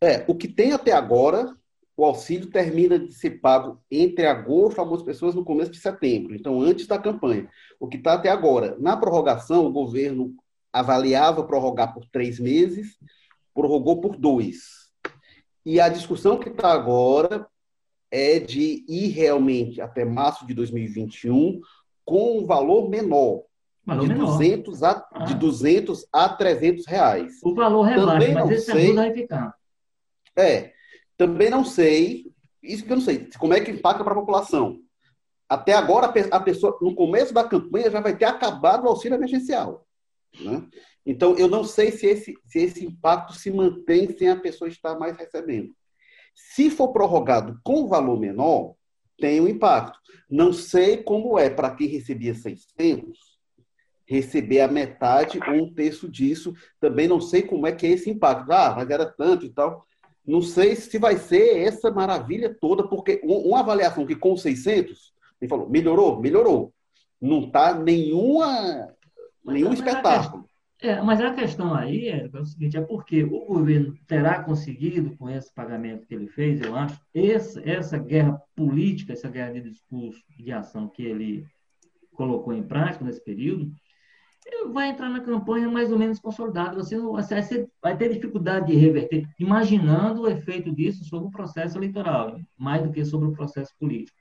É, 0.00 0.24
o 0.28 0.34
que 0.34 0.48
tem 0.48 0.72
até 0.72 0.92
agora 0.92 1.54
o 1.96 2.04
auxílio 2.04 2.50
termina 2.50 2.98
de 2.98 3.12
ser 3.12 3.40
pago 3.40 3.80
entre 3.88 4.26
agosto, 4.26 4.80
algumas 4.80 5.02
pessoas 5.02 5.34
no 5.34 5.44
começo 5.44 5.70
de 5.70 5.78
setembro, 5.78 6.34
então 6.34 6.60
antes 6.60 6.88
da 6.88 6.98
campanha. 6.98 7.48
O 7.78 7.86
que 7.86 7.96
está 7.96 8.14
até 8.14 8.28
agora. 8.28 8.76
Na 8.80 8.96
prorrogação, 8.96 9.64
o 9.64 9.72
governo 9.72 10.34
avaliava 10.72 11.44
prorrogar 11.44 11.94
por 11.94 12.04
três 12.06 12.40
meses, 12.40 12.98
prorrogou 13.54 14.00
por 14.00 14.16
dois. 14.16 14.90
E 15.64 15.80
a 15.80 15.88
discussão 15.88 16.36
que 16.36 16.48
está 16.48 16.72
agora 16.72 17.46
é 18.10 18.40
de 18.40 18.84
ir 18.88 19.08
realmente 19.08 19.80
até 19.80 20.04
março 20.04 20.44
de 20.46 20.54
2021 20.54 21.60
com 22.04 22.38
um 22.38 22.46
valor 22.46 22.88
menor, 22.88 23.42
valor 23.84 24.02
de, 24.02 24.14
menor. 24.14 24.26
200 24.26 24.82
a, 24.82 25.08
ah. 25.12 25.24
de 25.24 25.34
200 25.34 26.06
a 26.12 26.28
300 26.28 26.86
reais. 26.86 27.40
O 27.42 27.54
valor 27.54 27.82
rebaixa, 27.82 28.32
mas 28.32 28.50
esse 28.50 28.66
sei, 28.66 28.84
ajuda 28.84 29.02
vai 29.02 29.12
ficar. 29.12 29.54
É, 30.36 30.72
também 31.16 31.50
não 31.50 31.64
sei, 31.64 32.32
isso 32.62 32.84
que 32.84 32.92
eu 32.92 32.96
não 32.96 33.04
sei, 33.04 33.28
como 33.38 33.54
é 33.54 33.60
que 33.60 33.70
impacta 33.70 34.02
para 34.02 34.12
a 34.12 34.16
população. 34.16 34.80
Até 35.48 35.74
agora, 35.74 36.12
a 36.30 36.40
pessoa, 36.40 36.78
no 36.80 36.94
começo 36.94 37.32
da 37.32 37.44
campanha, 37.44 37.90
já 37.90 38.00
vai 38.00 38.16
ter 38.16 38.24
acabado 38.24 38.84
o 38.84 38.88
auxílio 38.88 39.16
emergencial. 39.16 39.86
Né? 40.40 40.66
Então, 41.06 41.36
eu 41.36 41.48
não 41.48 41.64
sei 41.64 41.92
se 41.92 42.06
esse, 42.06 42.34
se 42.46 42.58
esse 42.58 42.84
impacto 42.84 43.34
se 43.34 43.50
mantém 43.50 44.10
sem 44.16 44.30
a 44.30 44.36
pessoa 44.36 44.68
estar 44.68 44.98
mais 44.98 45.16
recebendo. 45.16 45.74
Se 46.34 46.70
for 46.70 46.88
prorrogado 46.92 47.60
com 47.62 47.86
valor 47.86 48.18
menor, 48.18 48.74
tem 49.18 49.40
um 49.40 49.48
impacto. 49.48 49.98
Não 50.30 50.52
sei 50.52 50.98
como 50.98 51.38
é 51.38 51.50
para 51.50 51.70
quem 51.70 51.86
recebia 51.86 52.34
600, 52.34 53.18
receber 54.06 54.60
a 54.60 54.68
metade 54.68 55.38
ou 55.46 55.54
um 55.54 55.72
terço 55.72 56.08
disso. 56.08 56.54
Também 56.80 57.08
não 57.08 57.20
sei 57.20 57.42
como 57.42 57.66
é 57.66 57.72
que 57.72 57.86
é 57.86 57.90
esse 57.90 58.10
impacto. 58.10 58.50
Ah, 58.52 58.74
mas 58.76 58.90
era 58.90 59.06
tanto 59.06 59.46
e 59.46 59.50
tal. 59.50 59.86
Não 60.26 60.40
sei 60.40 60.74
se 60.74 60.98
vai 60.98 61.16
ser 61.16 61.58
essa 61.58 61.90
maravilha 61.90 62.56
toda, 62.58 62.88
porque 62.88 63.20
uma 63.22 63.60
avaliação 63.60 64.06
que 64.06 64.16
com 64.16 64.36
600, 64.36 65.12
ele 65.40 65.48
falou, 65.48 65.68
melhorou? 65.68 66.20
Melhorou. 66.20 66.72
Não 67.20 67.44
está 67.44 67.74
nenhuma, 67.74 68.94
nenhum 69.44 69.72
espetáculo. 69.72 70.48
É, 70.84 71.00
mas 71.00 71.18
a 71.18 71.32
questão 71.32 71.74
aí 71.74 72.10
é, 72.10 72.28
é, 72.30 72.38
o 72.38 72.44
seguinte, 72.44 72.76
é 72.76 72.80
porque 72.82 73.24
o 73.24 73.46
governo 73.46 73.96
terá 74.06 74.44
conseguido, 74.44 75.16
com 75.16 75.30
esse 75.30 75.50
pagamento 75.54 76.06
que 76.06 76.14
ele 76.14 76.28
fez, 76.28 76.60
eu 76.60 76.76
acho, 76.76 77.00
essa, 77.14 77.58
essa 77.66 77.96
guerra 77.96 78.38
política, 78.54 79.14
essa 79.14 79.30
guerra 79.30 79.54
de 79.54 79.62
discurso 79.62 80.22
de 80.38 80.52
ação 80.52 80.86
que 80.86 81.02
ele 81.02 81.46
colocou 82.12 82.52
em 82.52 82.62
prática 82.62 83.02
nesse 83.02 83.24
período, 83.24 83.72
vai 84.74 84.90
entrar 84.90 85.08
na 85.08 85.20
campanha 85.20 85.70
mais 85.70 85.90
ou 85.90 85.98
menos 85.98 86.20
consolidado. 86.20 86.76
Você, 86.76 86.98
você 86.98 87.66
vai 87.82 87.96
ter 87.96 88.12
dificuldade 88.12 88.66
de 88.66 88.74
reverter, 88.74 89.26
imaginando 89.40 90.20
o 90.20 90.28
efeito 90.28 90.70
disso 90.70 91.02
sobre 91.06 91.28
o 91.28 91.30
processo 91.30 91.78
eleitoral, 91.78 92.38
mais 92.58 92.82
do 92.82 92.92
que 92.92 93.02
sobre 93.06 93.26
o 93.26 93.32
processo 93.32 93.72
político. 93.80 94.18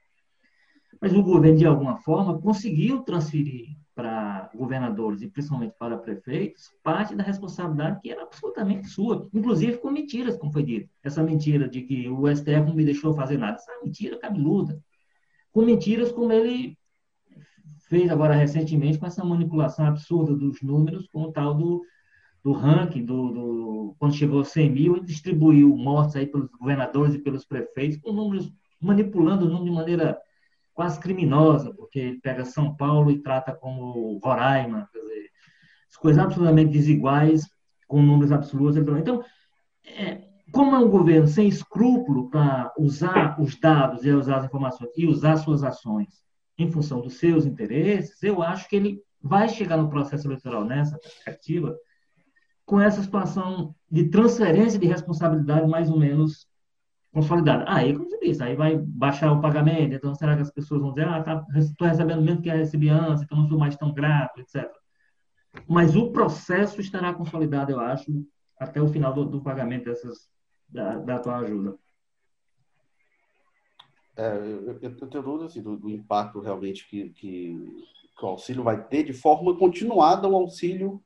Mas 1.01 1.13
o 1.13 1.21
governo, 1.21 1.57
de 1.57 1.65
alguma 1.65 1.97
forma, 1.97 2.39
conseguiu 2.39 3.01
transferir 3.01 3.82
para 3.95 4.49
governadores 4.55 5.21
e 5.21 5.27
principalmente 5.27 5.75
para 5.77 5.97
prefeitos 5.97 6.71
parte 6.83 7.15
da 7.15 7.23
responsabilidade 7.23 7.99
que 8.01 8.11
era 8.11 8.23
absolutamente 8.23 8.87
sua, 8.87 9.29
inclusive 9.33 9.77
com 9.77 9.91
mentiras, 9.91 10.37
como 10.37 10.51
foi 10.51 10.63
dito. 10.63 10.89
Essa 11.03 11.21
mentira 11.21 11.67
de 11.67 11.81
que 11.81 12.09
o 12.09 12.27
STF 12.27 12.65
não 12.65 12.73
me 12.73 12.85
deixou 12.85 13.13
fazer 13.13 13.37
nada, 13.37 13.55
essa 13.55 13.71
mentira 13.83 14.17
cabeluda. 14.17 14.81
Com 15.51 15.61
mentiras 15.61 16.11
como 16.11 16.31
ele 16.31 16.77
fez 17.87 18.09
agora 18.09 18.33
recentemente 18.33 18.97
com 18.97 19.05
essa 19.05 19.23
manipulação 19.23 19.85
absurda 19.85 20.35
dos 20.35 20.61
números, 20.63 21.07
com 21.09 21.23
o 21.23 21.31
tal 21.31 21.53
do, 21.53 21.83
do 22.43 22.51
ranking, 22.51 23.05
do, 23.05 23.31
do, 23.31 23.95
quando 23.99 24.15
chegou 24.15 24.41
a 24.41 24.45
100 24.45 24.71
mil, 24.71 24.97
e 24.97 25.01
distribuiu 25.01 25.69
mortes 25.77 26.15
aí 26.15 26.25
pelos 26.25 26.49
governadores 26.49 27.13
e 27.13 27.19
pelos 27.19 27.45
prefeitos, 27.45 27.99
com 27.99 28.11
números, 28.11 28.51
manipulando 28.81 29.45
o 29.45 29.49
número 29.49 29.65
de 29.65 29.71
maneira 29.71 30.19
quase 30.73 30.99
criminosa, 30.99 31.73
porque 31.73 31.99
ele 31.99 32.19
pega 32.19 32.45
São 32.45 32.75
Paulo 32.75 33.11
e 33.11 33.21
trata 33.21 33.53
como 33.53 34.19
Roraima, 34.23 34.89
quer 34.91 34.99
dizer, 34.99 35.29
coisas 36.03 36.21
absolutamente 36.21 36.71
desiguais, 36.71 37.47
com 37.87 38.01
números 38.01 38.31
absolutos. 38.31 38.77
Então, 38.77 39.23
é, 39.85 40.21
como 40.51 40.75
é 40.75 40.79
um 40.79 40.89
governo 40.89 41.27
sem 41.27 41.47
escrúpulo 41.47 42.29
para 42.29 42.73
usar 42.77 43.39
os 43.39 43.57
dados 43.57 44.05
e 44.05 44.11
usar 44.11 44.37
as 44.37 44.45
informações 44.45 44.91
e 44.97 45.07
usar 45.07 45.37
suas 45.37 45.63
ações 45.63 46.23
em 46.57 46.69
função 46.69 47.01
dos 47.01 47.15
seus 47.15 47.45
interesses, 47.45 48.21
eu 48.21 48.43
acho 48.43 48.67
que 48.67 48.75
ele 48.75 49.01
vai 49.21 49.47
chegar 49.47 49.77
no 49.77 49.89
processo 49.89 50.27
eleitoral 50.27 50.65
nessa 50.65 50.97
perspectiva 50.97 51.75
com 52.65 52.79
essa 52.79 53.01
situação 53.01 53.73
de 53.89 54.09
transferência 54.09 54.77
de 54.79 54.87
responsabilidade 54.87 55.67
mais 55.67 55.89
ou 55.89 55.97
menos 55.97 56.47
consolidada. 57.13 57.63
Aí, 57.67 57.93
como 57.93 58.09
você 58.09 58.19
disse, 58.19 58.43
aí 58.43 58.55
vai 58.55 58.75
baixar 58.75 59.31
o 59.31 59.39
pagamento, 59.39 59.93
então 59.93 60.15
será 60.15 60.35
que 60.35 60.41
as 60.41 60.51
pessoas 60.51 60.81
vão 60.81 60.89
dizer, 60.89 61.07
ah, 61.07 61.21
tá, 61.21 61.45
estou 61.55 61.87
recebendo 61.87 62.21
menos 62.23 62.41
que 62.41 62.49
recebi 62.49 62.89
antes, 62.89 63.23
então 63.23 63.37
não 63.37 63.47
sou 63.47 63.57
mais 63.57 63.77
tão 63.77 63.93
grato, 63.93 64.41
etc. 64.41 64.69
Mas 65.67 65.95
o 65.95 66.11
processo 66.11 66.81
estará 66.81 67.13
consolidado, 67.13 67.71
eu 67.71 67.79
acho, 67.79 68.11
até 68.59 68.81
o 68.81 68.87
final 68.87 69.13
do, 69.13 69.25
do 69.25 69.41
pagamento 69.41 69.85
dessas, 69.85 70.27
da, 70.67 70.97
da 70.97 71.19
tua 71.19 71.37
ajuda. 71.37 71.77
É, 74.17 74.35
eu, 74.37 74.79
eu, 74.81 75.09
tenho 75.09 75.23
dúvida 75.23 75.45
assim, 75.45 75.61
do, 75.61 75.77
do, 75.77 75.89
impacto 75.89 76.39
realmente 76.39 76.87
que, 76.87 77.09
que, 77.09 77.57
que, 78.15 78.25
o 78.25 78.27
auxílio 78.27 78.63
vai 78.63 78.83
ter 78.83 79.03
de 79.03 79.13
forma 79.13 79.57
continuada 79.57 80.27
o 80.27 80.35
auxílio 80.35 81.03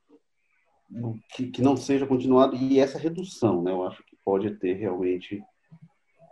que, 1.34 1.48
que 1.48 1.62
não 1.62 1.78
seja 1.78 2.06
continuado 2.06 2.56
e 2.56 2.80
essa 2.80 2.98
redução, 3.00 3.62
né? 3.62 3.72
Eu 3.72 3.84
acho 3.86 4.04
que 4.04 4.18
pode 4.26 4.52
ter 4.56 4.74
realmente 4.74 5.42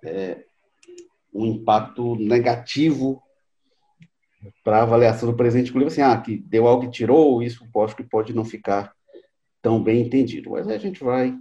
é, 0.05 0.45
um 1.33 1.45
impacto 1.45 2.15
negativo 2.15 3.21
para 4.63 4.79
a 4.79 4.83
avaliação 4.83 5.29
do 5.29 5.35
presidente, 5.35 5.69
inclusive 5.69 5.91
assim, 5.91 6.01
ah, 6.01 6.19
que 6.19 6.37
deu 6.37 6.67
algo 6.67 6.85
que 6.85 6.91
tirou, 6.91 7.41
isso 7.41 7.65
acho 7.83 7.95
que 7.95 8.03
pode 8.03 8.33
não 8.33 8.45
ficar 8.45 8.93
tão 9.61 9.81
bem 9.81 10.01
entendido. 10.01 10.51
Mas 10.51 10.67
a 10.67 10.77
gente 10.77 11.03
vai 11.03 11.35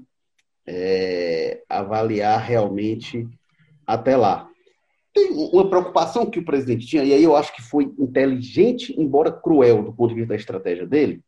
é, 0.66 1.62
avaliar 1.68 2.40
realmente 2.40 3.28
até 3.86 4.16
lá. 4.16 4.48
Tem 5.12 5.30
uma 5.30 5.68
preocupação 5.68 6.28
que 6.28 6.40
o 6.40 6.44
presidente 6.44 6.86
tinha, 6.86 7.04
e 7.04 7.12
aí 7.12 7.22
eu 7.22 7.36
acho 7.36 7.54
que 7.54 7.62
foi 7.62 7.84
inteligente, 7.98 8.94
embora 8.98 9.30
cruel 9.30 9.84
do 9.84 9.92
ponto 9.92 10.08
de 10.08 10.16
vista 10.16 10.30
da 10.30 10.36
estratégia 10.36 10.86
dele, 10.86 11.22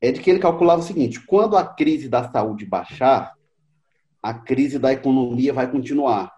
é 0.00 0.12
de 0.12 0.20
que 0.20 0.30
ele 0.30 0.38
calculava 0.38 0.80
o 0.80 0.84
seguinte: 0.84 1.20
quando 1.26 1.56
a 1.56 1.66
crise 1.66 2.08
da 2.08 2.30
saúde 2.30 2.64
baixar, 2.64 3.34
a 4.22 4.34
crise 4.34 4.78
da 4.78 4.92
economia 4.92 5.52
vai 5.52 5.70
continuar. 5.70 6.37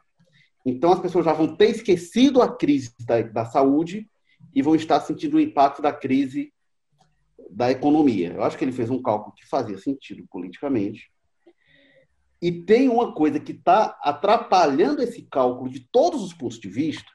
Então, 0.65 0.93
as 0.93 1.01
pessoas 1.01 1.25
já 1.25 1.33
vão 1.33 1.57
ter 1.57 1.71
esquecido 1.71 2.43
a 2.43 2.55
crise 2.55 2.95
da, 3.01 3.23
da 3.23 3.45
saúde 3.45 4.09
e 4.55 4.63
vão 4.63 4.75
estar 4.75 5.01
sentindo 5.01 5.37
o 5.37 5.41
impacto 5.41 5.81
da 5.81 5.93
crise 5.93 6.53
da 7.51 7.71
economia. 7.71 8.33
Eu 8.35 8.45
acho 8.45 8.57
que 8.57 8.65
ele 8.65 8.73
fez 8.73 8.91
um 8.91 9.03
cálculo 9.03 9.35
que 9.35 9.47
fazia 9.47 9.79
sentido 9.79 10.27
politicamente. 10.31 11.11
E 12.43 12.51
tem 12.51 12.89
uma 12.89 13.13
coisa 13.13 13.39
que 13.39 13.53
está 13.53 13.99
atrapalhando 14.03 15.03
esse 15.03 15.23
cálculo 15.31 15.71
de 15.71 15.81
todos 15.81 16.23
os 16.23 16.33
pontos 16.33 16.59
de 16.59 16.69
vista, 16.69 17.11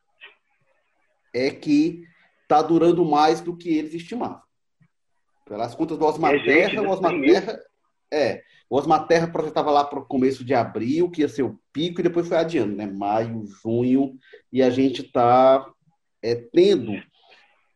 é 1.34 1.50
que 1.50 2.04
está 2.44 2.62
durando 2.62 3.04
mais 3.04 3.42
do 3.42 3.58
que 3.58 3.70
eles 3.70 3.94
estimavam. 3.94 4.42
Pelas 5.46 5.74
contas 5.74 5.98
do 5.98 6.06
Osmar 6.06 6.44
Terra, 6.44 6.82
o 6.82 6.90
Osmar 6.90 7.20
Terra, 7.22 7.60
é, 8.12 8.44
o 8.70 8.78
Osmar 8.78 9.08
Terra 9.08 9.28
projetava 9.28 9.72
lá 9.72 9.84
para 9.84 10.00
o 10.00 10.06
começo 10.06 10.44
de 10.44 10.54
abril, 10.54 11.10
que 11.10 11.22
ia 11.22 11.30
ser 11.30 11.44
o 11.44 11.60
pico, 11.72 12.00
e 12.00 12.04
depois 12.04 12.28
foi 12.28 12.38
adiando, 12.38 12.76
né? 12.76 12.86
Maio, 12.86 13.46
junho, 13.46 14.18
e 14.52 14.62
a 14.62 14.70
gente 14.70 15.04
está 15.04 15.66
é, 16.22 16.36
tendo 16.36 16.94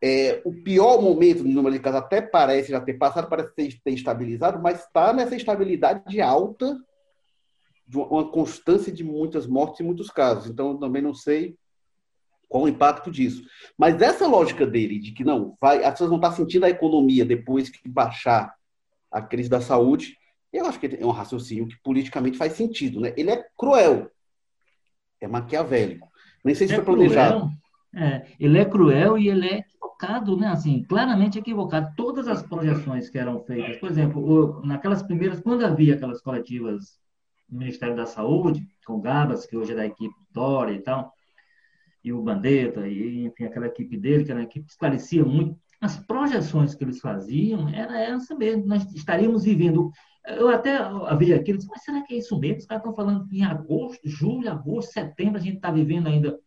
é, 0.01 0.41
o 0.45 0.53
pior 0.63 1.01
momento 1.01 1.43
do 1.43 1.49
número 1.49 1.75
de 1.75 1.81
casos, 1.81 1.99
até 1.99 2.21
parece 2.21 2.71
já 2.71 2.81
ter 2.81 2.95
passado, 2.95 3.29
parece 3.29 3.53
ter, 3.53 3.91
estabilizado, 3.91 4.61
mas 4.61 4.79
está 4.79 5.13
nessa 5.13 5.35
estabilidade 5.35 6.21
alta, 6.21 6.77
de 7.87 7.97
uma 7.97 8.29
constância 8.29 8.91
de 8.91 9.03
muitas 9.03 9.47
mortes 9.47 9.79
e 9.79 9.83
muitos 9.83 10.09
casos. 10.11 10.49
Então, 10.49 10.71
eu 10.71 10.77
também 10.77 11.01
não 11.01 11.13
sei 11.13 11.57
qual 12.47 12.63
o 12.63 12.67
impacto 12.67 13.09
disso. 13.09 13.43
Mas 13.77 13.99
essa 14.01 14.27
lógica 14.27 14.65
dele, 14.65 14.99
de 14.99 15.11
que 15.11 15.23
não, 15.23 15.57
vai, 15.59 15.83
as 15.83 15.91
pessoas 15.91 16.09
vão 16.09 16.17
estar 16.17 16.31
sentindo 16.31 16.65
a 16.65 16.69
economia 16.69 17.25
depois 17.25 17.69
que 17.69 17.89
baixar 17.89 18.53
a 19.11 19.21
crise 19.21 19.49
da 19.49 19.59
saúde, 19.59 20.17
eu 20.51 20.65
acho 20.65 20.79
que 20.79 20.97
é 20.99 21.05
um 21.05 21.11
raciocínio 21.11 21.67
que 21.67 21.77
politicamente 21.83 22.37
faz 22.37 22.53
sentido, 22.53 22.99
né? 22.99 23.13
Ele 23.15 23.29
é 23.29 23.45
cruel, 23.57 24.09
é 25.21 25.27
maquiavélico. 25.27 26.07
Nem 26.43 26.55
sei 26.55 26.67
se 26.67 26.73
é 26.73 26.75
foi 26.77 26.85
planejado. 26.85 27.49
É, 27.95 28.25
ele 28.39 28.57
é 28.57 28.65
cruel 28.65 29.17
e 29.17 29.29
ele 29.29 29.47
é 29.47 29.57
equivocado, 29.59 30.37
né? 30.37 30.47
Assim, 30.47 30.83
claramente 30.83 31.37
equivocado. 31.37 31.93
Todas 31.95 32.27
as 32.27 32.41
projeções 32.41 33.09
que 33.09 33.17
eram 33.17 33.43
feitas, 33.43 33.77
por 33.77 33.89
exemplo, 33.89 34.61
naquelas 34.63 35.03
primeiras, 35.03 35.39
quando 35.39 35.65
havia 35.65 35.95
aquelas 35.95 36.21
coletivas 36.21 36.99
do 37.47 37.57
Ministério 37.57 37.95
da 37.95 38.05
Saúde, 38.05 38.67
com 38.85 38.93
o 38.93 39.01
Gabas, 39.01 39.45
que 39.45 39.57
hoje 39.57 39.71
é 39.71 39.75
da 39.75 39.85
equipe 39.85 40.15
Dória 40.31 40.73
e 40.73 40.81
tal, 40.81 41.11
e 42.03 42.13
o 42.13 42.21
Bandeta, 42.21 42.87
e 42.87 43.25
enfim, 43.25 43.45
aquela 43.45 43.67
equipe 43.67 43.97
dele, 43.97 44.23
que 44.23 44.31
era 44.31 44.39
uma 44.39 44.45
equipe 44.45 44.65
que 44.65 44.71
esclarecia 44.71 45.25
muito, 45.25 45.59
as 45.81 45.97
projeções 45.97 46.75
que 46.75 46.83
eles 46.83 46.99
faziam 46.99 47.69
era 47.69 47.99
essa 47.99 48.35
mesmo. 48.35 48.65
Nós 48.65 48.83
estaríamos 48.93 49.43
vivendo 49.43 49.91
eu 50.27 50.49
até 50.49 50.75
havia 50.75 51.35
aquilo, 51.35 51.57
disse, 51.57 51.69
mas 51.69 51.83
será 51.83 52.01
que 52.03 52.13
é 52.13 52.17
isso 52.17 52.37
mesmo? 52.37 52.57
Os 52.57 52.65
caras 52.65 52.81
estão 52.81 52.95
falando 52.95 53.25
que 53.25 53.39
em 53.39 53.43
agosto, 53.43 54.01
julho, 54.03 54.51
agosto, 54.51 54.91
setembro, 54.91 55.37
a 55.37 55.41
gente 55.41 55.55
está 55.55 55.71
vivendo 55.71 56.07
ainda. 56.07 56.37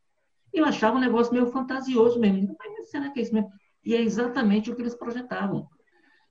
Eu 0.52 0.64
achava 0.64 0.96
um 0.96 1.00
negócio 1.00 1.32
meio 1.32 1.46
fantasioso 1.46 2.20
mesmo. 2.20 2.54
Mas 2.58 2.90
será 2.90 3.10
que 3.10 3.18
é 3.18 3.22
isso 3.22 3.34
mesmo? 3.34 3.50
E 3.84 3.94
é 3.94 4.00
exatamente 4.00 4.70
o 4.70 4.76
que 4.76 4.82
eles 4.82 4.94
projetavam. 4.94 5.66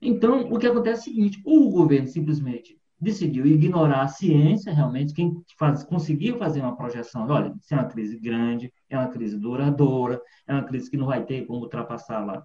Então, 0.00 0.52
o 0.52 0.58
que 0.58 0.66
acontece 0.66 1.08
é 1.08 1.12
o 1.12 1.14
seguinte: 1.14 1.42
o 1.44 1.70
governo 1.70 2.06
simplesmente 2.06 2.78
decidiu 2.98 3.44
ignorar 3.46 4.02
a 4.02 4.08
ciência, 4.08 4.72
realmente, 4.72 5.12
quem 5.12 5.42
faz, 5.58 5.82
conseguiu 5.82 6.38
fazer 6.38 6.60
uma 6.60 6.76
projeção, 6.76 7.26
olha, 7.28 7.52
isso 7.60 7.74
é 7.74 7.76
uma 7.76 7.88
crise 7.88 8.16
grande, 8.16 8.72
é 8.88 8.96
uma 8.96 9.08
crise 9.08 9.36
duradoura, 9.36 10.22
é 10.46 10.54
uma 10.54 10.62
crise 10.62 10.88
que 10.88 10.96
não 10.96 11.06
vai 11.06 11.24
ter 11.24 11.44
como 11.44 11.62
ultrapassá-la 11.62 12.44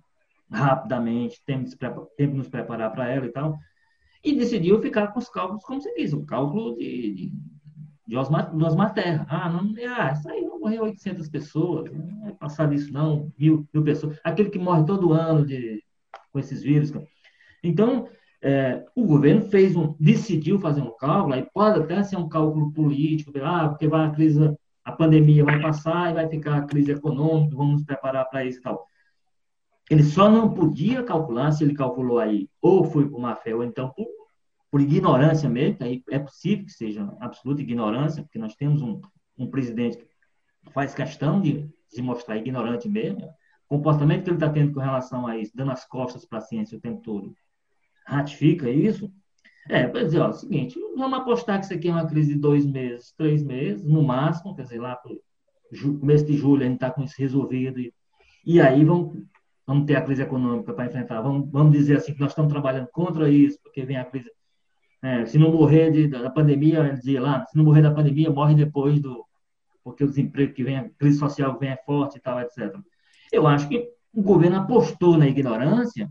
rapidamente, 0.51 1.41
temos 1.45 1.75
que 1.75 2.27
nos 2.27 2.47
preparar 2.47 2.91
para 2.91 3.09
ela 3.09 3.25
e 3.25 3.31
tal, 3.31 3.57
e 4.23 4.35
decidiu 4.35 4.81
ficar 4.81 5.07
com 5.07 5.19
os 5.19 5.29
cálculos, 5.29 5.63
como 5.63 5.81
você 5.81 5.93
diz, 5.93 6.13
o 6.13 6.25
cálculo 6.25 6.75
de, 6.75 7.13
de, 7.13 7.33
de 8.07 8.17
Osmar, 8.17 8.55
do 8.55 8.65
Osmar 8.65 8.93
Terra. 8.93 9.25
Ah, 9.29 9.49
não, 9.49 9.73
ah, 9.95 10.11
isso 10.11 10.29
aí 10.29 10.41
não 10.41 10.59
morreu 10.59 10.83
800 10.83 11.29
pessoas, 11.29 11.91
não 11.91 12.27
é 12.27 12.31
passar 12.31 12.67
disso 12.69 12.91
não, 12.91 13.31
mil, 13.37 13.67
mil 13.73 13.83
pessoas. 13.83 14.19
Aquele 14.23 14.49
que 14.49 14.59
morre 14.59 14.85
todo 14.85 15.13
ano 15.13 15.45
de, 15.45 15.83
com 16.31 16.39
esses 16.39 16.61
vírus. 16.61 16.91
Então, 17.63 18.07
é, 18.41 18.85
o 18.95 19.05
governo 19.05 19.41
fez 19.49 19.75
um, 19.75 19.95
decidiu 19.99 20.59
fazer 20.59 20.81
um 20.81 20.95
cálculo, 20.95 21.33
aí 21.33 21.47
pode 21.53 21.79
até 21.79 22.03
ser 22.03 22.17
um 22.17 22.29
cálculo 22.29 22.71
político, 22.71 23.31
ah, 23.43 23.69
porque 23.69 23.87
vai 23.87 24.07
a 24.07 24.11
crise, 24.11 24.55
a 24.83 24.91
pandemia 24.91 25.43
vai 25.43 25.61
passar 25.61 26.11
e 26.11 26.13
vai 26.13 26.27
ficar 26.27 26.57
a 26.57 26.61
crise 26.61 26.91
econômica, 26.91 27.55
vamos 27.55 27.73
nos 27.73 27.83
preparar 27.83 28.25
para 28.29 28.45
isso 28.45 28.59
e 28.59 28.61
tal. 28.61 28.87
Ele 29.89 30.03
só 30.03 30.29
não 30.29 30.53
podia 30.53 31.01
calcular, 31.03 31.51
se 31.51 31.63
ele 31.63 31.73
calculou 31.73 32.19
aí, 32.19 32.49
ou 32.61 32.83
foi 32.83 33.09
por 33.09 33.19
má 33.19 33.35
fé, 33.35 33.55
ou 33.55 33.63
então 33.63 33.89
por, 33.89 34.05
por 34.69 34.81
ignorância 34.81 35.49
mesmo, 35.49 35.77
aí 35.81 36.03
é 36.09 36.19
possível 36.19 36.65
que 36.65 36.71
seja 36.71 37.09
absoluta 37.21 37.61
ignorância, 37.61 38.21
porque 38.21 38.37
nós 38.37 38.55
temos 38.55 38.81
um, 38.81 38.99
um 39.37 39.49
presidente 39.49 39.97
que 39.97 40.73
faz 40.73 40.93
questão 40.93 41.39
de 41.39 41.69
se 41.87 42.01
mostrar 42.01 42.37
ignorante 42.37 42.89
mesmo, 42.89 43.29
o 43.69 43.77
comportamento 43.77 44.23
que 44.23 44.29
ele 44.29 44.37
está 44.37 44.49
tendo 44.49 44.73
com 44.73 44.79
relação 44.79 45.25
a 45.25 45.37
isso, 45.37 45.51
dando 45.55 45.71
as 45.71 45.85
costas 45.85 46.25
para 46.25 46.39
a 46.39 46.41
ciência 46.41 46.77
o 46.77 46.81
tempo 46.81 47.01
todo, 47.01 47.33
ratifica 48.05 48.69
isso. 48.69 49.11
É, 49.69 49.87
quer 49.87 50.05
dizer, 50.05 50.19
ó, 50.19 50.27
é 50.27 50.29
o 50.29 50.33
seguinte, 50.33 50.79
vamos 50.95 51.19
apostar 51.19 51.59
que 51.59 51.65
isso 51.65 51.73
aqui 51.73 51.89
é 51.89 51.91
uma 51.91 52.07
crise 52.07 52.33
de 52.33 52.39
dois 52.39 52.65
meses, 52.65 53.13
três 53.17 53.43
meses, 53.43 53.85
no 53.85 54.01
máximo, 54.01 54.55
quer 54.55 54.63
dizer, 54.63 54.79
lá 54.79 54.95
para 54.95 55.11
o 55.11 55.21
de 55.69 56.37
julho 56.37 56.61
a 56.61 56.65
gente 56.65 56.75
está 56.75 56.89
com 56.89 57.03
isso 57.03 57.15
resolvido, 57.17 57.79
e, 57.79 57.93
e 58.45 58.61
aí 58.61 58.85
vamos 58.85 59.17
vamos 59.67 59.85
ter 59.85 59.97
a 59.97 60.01
crise 60.01 60.21
econômica 60.21 60.73
para 60.73 60.85
enfrentar. 60.85 61.21
Vamos, 61.21 61.51
vamos 61.51 61.73
dizer 61.73 61.97
assim 61.97 62.13
que 62.13 62.21
nós 62.21 62.31
estamos 62.31 62.51
trabalhando 62.51 62.87
contra 62.87 63.29
isso, 63.29 63.59
porque 63.61 63.83
vem 63.83 63.97
a 63.97 64.05
crise. 64.05 64.31
É, 65.03 65.25
se 65.25 65.37
não 65.37 65.51
morrer 65.51 65.91
de, 65.91 66.07
da 66.07 66.29
pandemia, 66.29 66.79
ele 66.79 66.93
dizia 66.93 67.21
lá, 67.21 67.45
se 67.45 67.55
não 67.57 67.65
morrer 67.65 67.81
da 67.81 67.93
pandemia, 67.93 68.31
morre 68.31 68.55
depois 68.55 68.99
do. 69.01 69.25
Porque 69.83 70.03
o 70.03 70.07
desemprego 70.07 70.53
que 70.53 70.63
vem, 70.63 70.77
a 70.77 70.89
crise 70.89 71.19
social 71.19 71.53
que 71.53 71.59
vem 71.59 71.69
é 71.69 71.77
forte 71.85 72.17
e 72.17 72.21
tal, 72.21 72.39
etc. 72.39 72.75
Eu 73.31 73.45
acho 73.45 73.67
que 73.67 73.89
o 74.13 74.21
governo 74.23 74.57
apostou 74.57 75.17
na 75.17 75.27
ignorância 75.27 76.09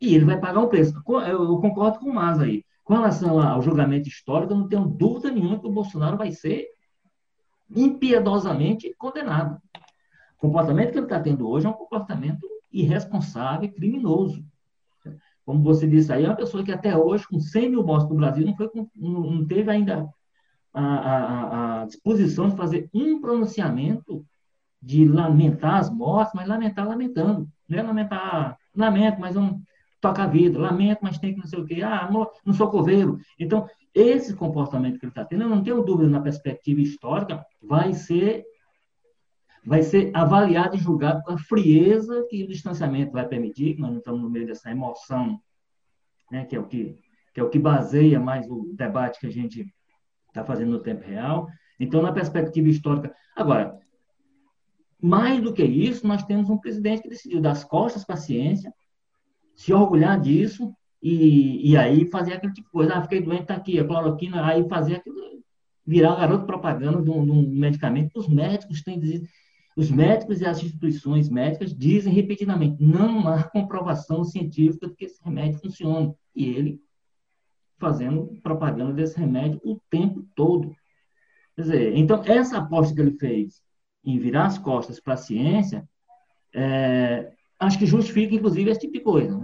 e 0.00 0.14
ele 0.14 0.24
vai 0.24 0.38
pagar 0.38 0.60
um 0.60 0.68
preço. 0.68 0.92
Eu 1.26 1.58
concordo 1.58 2.00
com 2.00 2.10
o 2.10 2.14
Mas 2.14 2.40
aí. 2.40 2.64
Com 2.84 2.94
relação 2.94 3.40
ao 3.40 3.60
julgamento 3.60 4.08
histórico, 4.08 4.52
eu 4.52 4.56
não 4.56 4.68
tenho 4.68 4.86
dúvida 4.86 5.30
nenhuma 5.30 5.60
que 5.60 5.66
o 5.66 5.72
Bolsonaro 5.72 6.16
vai 6.16 6.32
ser 6.32 6.66
impiedosamente 7.74 8.94
condenado. 8.96 9.60
O 10.36 10.40
comportamento 10.40 10.92
que 10.92 10.98
ele 10.98 11.06
está 11.06 11.20
tendo 11.20 11.48
hoje 11.48 11.66
é 11.66 11.68
um 11.68 11.74
comportamento 11.74 12.46
irresponsável 12.72 13.68
e 13.68 13.72
criminoso. 13.72 14.44
Como 15.44 15.62
você 15.62 15.86
disse 15.86 16.12
aí, 16.12 16.24
é 16.24 16.28
uma 16.28 16.36
pessoa 16.36 16.62
que 16.62 16.70
até 16.70 16.96
hoje, 16.96 17.26
com 17.26 17.40
100 17.40 17.70
mil 17.70 17.82
mortes 17.82 18.08
no 18.08 18.16
Brasil, 18.16 18.44
não, 18.44 18.54
foi, 18.54 18.70
não 18.94 19.46
teve 19.46 19.70
ainda 19.70 20.06
a, 20.74 20.82
a, 20.82 21.82
a 21.82 21.86
disposição 21.86 22.50
de 22.50 22.56
fazer 22.56 22.90
um 22.92 23.20
pronunciamento 23.20 24.24
de 24.80 25.08
lamentar 25.08 25.76
as 25.76 25.90
mortes, 25.90 26.34
mas 26.34 26.46
lamentar 26.46 26.86
lamentando. 26.86 27.48
Não 27.68 27.78
é 27.78 27.82
lamentar, 27.82 28.58
lamento, 28.74 29.20
mas 29.20 29.34
não 29.34 29.60
toca 30.00 30.22
a 30.22 30.26
vida, 30.26 30.58
lamento, 30.58 31.00
mas 31.02 31.18
tem 31.18 31.34
que 31.34 31.40
não 31.40 31.46
sei 31.46 31.58
o 31.58 31.64
quê, 31.64 31.82
ah, 31.82 32.08
não 32.44 32.54
sou 32.54 32.70
coveiro. 32.70 33.18
Então, 33.38 33.66
esse 33.94 34.34
comportamento 34.34 34.98
que 34.98 35.04
ele 35.06 35.10
está 35.10 35.24
tendo, 35.24 35.42
eu 35.42 35.48
não 35.48 35.62
tenho 35.62 35.82
dúvida 35.82 36.08
na 36.08 36.20
perspectiva 36.20 36.80
histórica, 36.80 37.44
vai 37.60 37.92
ser 37.92 38.44
vai 39.68 39.82
ser 39.82 40.10
avaliado 40.14 40.76
e 40.76 40.78
julgado 40.78 41.22
com 41.22 41.32
a 41.32 41.38
frieza 41.38 42.26
que 42.30 42.42
o 42.42 42.48
distanciamento 42.48 43.12
vai 43.12 43.28
permitir, 43.28 43.74
que 43.74 43.82
nós 43.82 43.90
não 43.90 43.98
estamos 43.98 44.22
no 44.22 44.30
meio 44.30 44.46
dessa 44.46 44.70
emoção, 44.70 45.38
né, 46.32 46.46
que 46.46 46.56
é 46.56 46.58
o 46.58 46.64
que 46.64 46.98
que 47.34 47.40
é 47.40 47.44
o 47.44 47.50
que 47.50 47.58
baseia 47.58 48.18
mais 48.18 48.50
o 48.50 48.72
debate 48.74 49.20
que 49.20 49.26
a 49.26 49.30
gente 49.30 49.72
está 50.26 50.42
fazendo 50.42 50.72
no 50.72 50.80
tempo 50.80 51.06
real. 51.06 51.46
Então, 51.78 52.02
na 52.02 52.10
perspectiva 52.10 52.66
histórica, 52.68 53.14
agora, 53.36 53.78
mais 55.00 55.40
do 55.40 55.52
que 55.52 55.62
isso, 55.62 56.04
nós 56.06 56.24
temos 56.24 56.48
um 56.50 56.58
presidente 56.58 57.02
que 57.02 57.08
decidiu 57.08 57.40
dar 57.40 57.52
as 57.52 57.62
costas 57.62 58.04
para 58.04 58.14
a 58.16 58.18
ciência, 58.18 58.72
se 59.54 59.72
orgulhar 59.72 60.18
disso 60.18 60.74
e, 61.00 61.70
e 61.70 61.76
aí 61.76 62.06
fazer 62.06 62.32
aquele 62.32 62.54
tipo 62.54 62.66
de 62.66 62.72
coisa. 62.72 62.94
Ah, 62.94 63.02
fiquei 63.02 63.20
doente, 63.20 63.42
está 63.42 63.54
aqui, 63.54 63.78
a 63.78 63.86
cloroquina, 63.86 64.44
aí 64.44 64.66
fazer 64.66 64.96
aquilo, 64.96 65.16
virar 65.86 66.16
garoto 66.16 66.46
propaganda 66.46 67.00
de 67.02 67.10
um, 67.10 67.24
de 67.24 67.30
um 67.30 67.48
medicamento 67.50 68.10
que 68.10 68.18
os 68.18 68.28
médicos 68.28 68.82
têm 68.82 68.98
dizer 68.98 69.28
os 69.78 69.92
médicos 69.92 70.40
e 70.40 70.44
as 70.44 70.60
instituições 70.60 71.28
médicas 71.28 71.72
dizem 71.72 72.12
repetidamente: 72.12 72.82
não 72.82 73.28
há 73.28 73.44
comprovação 73.44 74.24
científica 74.24 74.88
de 74.88 74.94
que 74.96 75.04
esse 75.04 75.22
remédio 75.22 75.60
funciona. 75.60 76.12
E 76.34 76.46
ele 76.46 76.80
fazendo 77.78 78.26
propaganda 78.42 78.92
desse 78.92 79.16
remédio 79.16 79.60
o 79.62 79.80
tempo 79.88 80.26
todo. 80.34 80.74
Quer 81.54 81.62
dizer, 81.62 81.96
então, 81.96 82.24
essa 82.24 82.58
aposta 82.58 82.92
que 82.92 83.00
ele 83.00 83.16
fez 83.18 83.62
em 84.04 84.18
virar 84.18 84.46
as 84.46 84.58
costas 84.58 84.98
para 84.98 85.14
a 85.14 85.16
ciência, 85.16 85.88
é, 86.52 87.32
acho 87.60 87.78
que 87.78 87.86
justifica, 87.86 88.34
inclusive, 88.34 88.68
esse 88.68 88.80
tipo 88.80 88.94
de 88.94 89.00
coisa. 89.00 89.38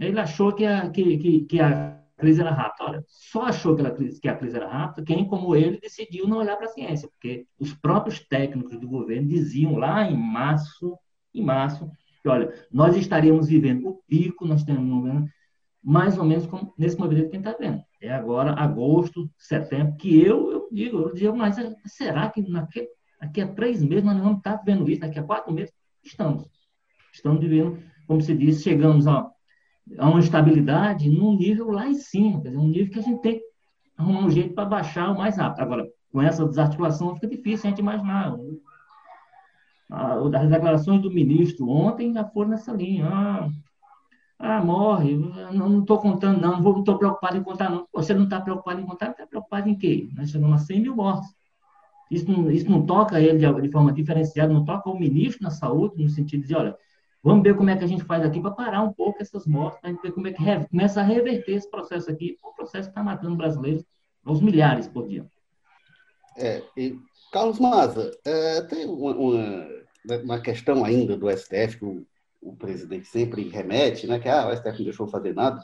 Ele 0.00 0.18
achou 0.18 0.54
que 0.54 0.64
a, 0.64 0.88
que, 0.88 1.18
que, 1.18 1.40
que 1.42 1.60
a 1.60 2.02
crise 2.16 2.40
era 2.40 2.50
rápida. 2.50 2.84
Olha, 2.84 3.04
só 3.06 3.42
achou 3.42 3.74
que, 3.74 3.82
ela, 3.82 3.94
que 3.94 4.28
a 4.28 4.36
crise 4.36 4.56
era 4.56 4.68
rápida 4.68 5.04
quem, 5.06 5.26
como 5.26 5.54
ele, 5.54 5.78
decidiu 5.78 6.26
não 6.26 6.38
olhar 6.38 6.56
para 6.56 6.66
a 6.66 6.70
ciência, 6.70 7.08
porque 7.08 7.46
os 7.58 7.74
próprios 7.74 8.20
técnicos 8.20 8.78
do 8.78 8.88
governo 8.88 9.28
diziam 9.28 9.76
lá 9.76 10.08
em 10.10 10.16
março, 10.16 10.96
em 11.34 11.42
março, 11.42 11.90
que, 12.22 12.28
olha, 12.28 12.52
nós 12.72 12.96
estaríamos 12.96 13.48
vivendo 13.48 13.88
o 13.88 14.02
pico, 14.08 14.46
nós 14.46 14.64
temos 14.64 15.28
mais 15.82 16.18
ou 16.18 16.24
menos 16.24 16.46
como 16.46 16.74
nesse 16.76 16.98
movimento 16.98 17.30
que 17.30 17.36
a 17.36 17.38
gente 17.38 17.48
está 17.48 17.58
vendo. 17.58 17.82
É 18.00 18.12
agora, 18.12 18.52
agosto, 18.52 19.30
setembro, 19.38 19.96
que 19.96 20.20
eu, 20.20 20.50
eu 20.50 20.68
digo, 20.72 20.98
eu 20.98 21.14
digo, 21.14 21.36
mas 21.36 21.56
será 21.84 22.28
que 22.30 22.42
daqui, 22.42 22.88
daqui 23.20 23.40
a 23.40 23.48
três 23.48 23.82
meses 23.82 24.04
nós 24.04 24.16
não 24.16 24.24
vamos 24.24 24.38
estar 24.38 24.56
vendo 24.64 24.90
isso? 24.90 25.00
Daqui 25.00 25.18
a 25.18 25.22
quatro 25.22 25.52
meses? 25.52 25.72
Estamos. 26.02 26.44
Estamos 27.12 27.40
vivendo, 27.40 27.78
como 28.06 28.20
se 28.20 28.34
diz, 28.36 28.62
chegamos 28.62 29.06
a 29.06 29.30
a 29.98 30.08
uma 30.08 30.20
estabilidade 30.20 31.08
num 31.08 31.36
nível 31.36 31.70
lá 31.70 31.86
em 31.86 31.94
cima, 31.94 32.40
quer 32.40 32.48
dizer, 32.48 32.58
um 32.58 32.68
nível 32.68 32.92
que 32.92 32.98
a 32.98 33.02
gente 33.02 33.20
tem 33.20 33.38
que 33.38 33.44
arrumar 33.96 34.26
um 34.26 34.30
jeito 34.30 34.54
para 34.54 34.64
baixar 34.64 35.10
o 35.10 35.18
mais 35.18 35.36
rápido. 35.36 35.62
Agora, 35.62 35.86
com 36.12 36.20
essa 36.20 36.46
desarticulação 36.46 37.14
fica 37.14 37.28
difícil 37.28 37.66
a 37.66 37.70
gente 37.70 37.80
imaginar. 37.80 38.36
As 39.88 40.48
declarações 40.48 41.00
do 41.00 41.10
ministro 41.10 41.68
ontem 41.68 42.12
já 42.12 42.24
foram 42.24 42.50
nessa 42.50 42.72
linha. 42.72 43.08
Ah, 43.08 43.48
ah 44.38 44.64
morre, 44.64 45.16
não 45.52 45.80
estou 45.80 45.98
contando, 45.98 46.40
não, 46.40 46.60
não 46.60 46.78
estou 46.80 46.98
preocupado 46.98 47.36
em 47.36 47.42
contar, 47.42 47.70
não. 47.70 47.86
Você 47.92 48.12
não 48.12 48.24
está 48.24 48.40
preocupado 48.40 48.80
em 48.80 48.86
contar, 48.86 49.10
está 49.10 49.26
preocupado 49.26 49.68
em 49.68 49.76
quê? 49.76 50.08
Nós 50.14 50.30
chegamos 50.30 50.62
a 50.62 50.64
100 50.64 50.80
mil 50.80 50.96
mortes. 50.96 51.28
Isso 52.10 52.30
não, 52.30 52.50
isso 52.50 52.70
não 52.70 52.84
toca 52.84 53.20
ele 53.20 53.38
de, 53.38 53.60
de 53.62 53.70
forma 53.70 53.92
diferenciada, 53.92 54.52
não 54.52 54.64
toca 54.64 54.90
o 54.90 54.98
ministro 54.98 55.42
na 55.42 55.50
saúde, 55.50 56.02
no 56.02 56.08
sentido 56.08 56.46
de 56.46 56.54
olha, 56.54 56.76
Vamos 57.26 57.42
ver 57.42 57.56
como 57.56 57.68
é 57.68 57.76
que 57.76 57.82
a 57.82 57.88
gente 57.88 58.04
faz 58.04 58.24
aqui 58.24 58.40
para 58.40 58.52
parar 58.52 58.84
um 58.84 58.92
pouco 58.92 59.20
essas 59.20 59.48
mortes, 59.48 59.80
para 59.80 59.90
ver 59.90 60.12
como 60.12 60.28
é 60.28 60.32
que 60.32 60.68
começa 60.70 61.00
a 61.00 61.02
reverter 61.02 61.56
esse 61.56 61.68
processo 61.68 62.08
aqui, 62.08 62.38
o 62.40 62.54
processo 62.54 62.88
que 62.88 62.92
está 62.92 63.02
matando 63.02 63.34
brasileiros 63.34 63.84
aos 64.24 64.40
milhares 64.40 64.86
por 64.86 65.08
dia. 65.08 65.26
É, 66.36 66.62
e, 66.76 66.96
Carlos 67.32 67.58
Maza, 67.58 68.16
é, 68.24 68.60
tem 68.60 68.86
uma, 68.86 69.12
uma, 69.16 69.66
uma, 70.22 70.40
questão 70.40 70.84
ainda 70.84 71.16
do 71.16 71.28
STF 71.28 71.78
que 71.78 71.84
o, 71.84 72.06
o, 72.40 72.54
presidente 72.54 73.08
sempre 73.08 73.48
remete, 73.48 74.06
né, 74.06 74.20
que 74.20 74.28
ah, 74.28 74.46
o 74.46 74.56
STF 74.56 74.78
não 74.78 74.84
deixou 74.84 75.08
fazer 75.08 75.34
nada. 75.34 75.60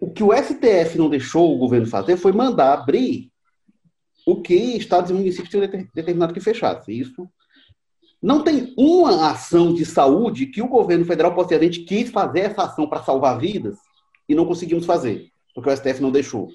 O 0.00 0.10
que 0.10 0.24
o 0.24 0.32
STF 0.32 0.98
não 0.98 1.08
deixou 1.08 1.54
o 1.54 1.58
governo 1.58 1.86
fazer 1.86 2.16
foi 2.16 2.32
mandar 2.32 2.72
abrir 2.72 3.30
o 4.26 4.42
que 4.42 4.52
estados 4.52 5.12
e 5.12 5.14
municípios 5.14 5.48
tinham 5.48 5.68
determinado 5.94 6.34
que 6.34 6.40
fechasse. 6.40 6.92
Isso 6.92 7.30
não 8.24 8.42
tem 8.42 8.72
uma 8.78 9.32
ação 9.32 9.74
de 9.74 9.84
saúde 9.84 10.46
que 10.46 10.62
o 10.62 10.66
governo 10.66 11.04
federal 11.04 11.34
possa 11.34 11.48
dizer, 11.48 11.60
a 11.60 11.64
gente 11.64 11.84
quis 11.84 12.08
fazer 12.08 12.40
essa 12.40 12.62
ação 12.62 12.88
para 12.88 13.02
salvar 13.02 13.38
vidas 13.38 13.76
e 14.26 14.34
não 14.34 14.46
conseguimos 14.46 14.86
fazer, 14.86 15.26
porque 15.54 15.68
o 15.68 15.76
STF 15.76 16.00
não 16.00 16.10
deixou. 16.10 16.48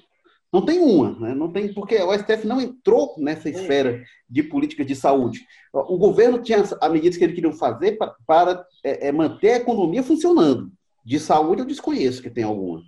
Não 0.52 0.64
tem 0.64 0.80
uma, 0.80 1.12
né? 1.12 1.32
não 1.32 1.48
tem, 1.52 1.72
porque 1.72 1.94
o 2.02 2.12
STF 2.12 2.44
não 2.44 2.60
entrou 2.60 3.14
nessa 3.18 3.48
esfera 3.48 4.02
de 4.28 4.42
política 4.42 4.84
de 4.84 4.96
saúde. 4.96 5.46
O 5.72 5.96
governo 5.96 6.42
tinha 6.42 6.58
as 6.58 6.90
medidas 6.90 7.16
que 7.16 7.22
ele 7.22 7.34
queria 7.34 7.52
fazer 7.52 7.92
para, 7.92 8.16
para 8.26 8.66
é, 8.82 9.06
é, 9.06 9.12
manter 9.12 9.50
a 9.52 9.56
economia 9.58 10.02
funcionando. 10.02 10.72
De 11.04 11.20
saúde 11.20 11.62
eu 11.62 11.66
desconheço 11.66 12.20
que 12.20 12.30
tem 12.30 12.42
alguma. 12.42 12.82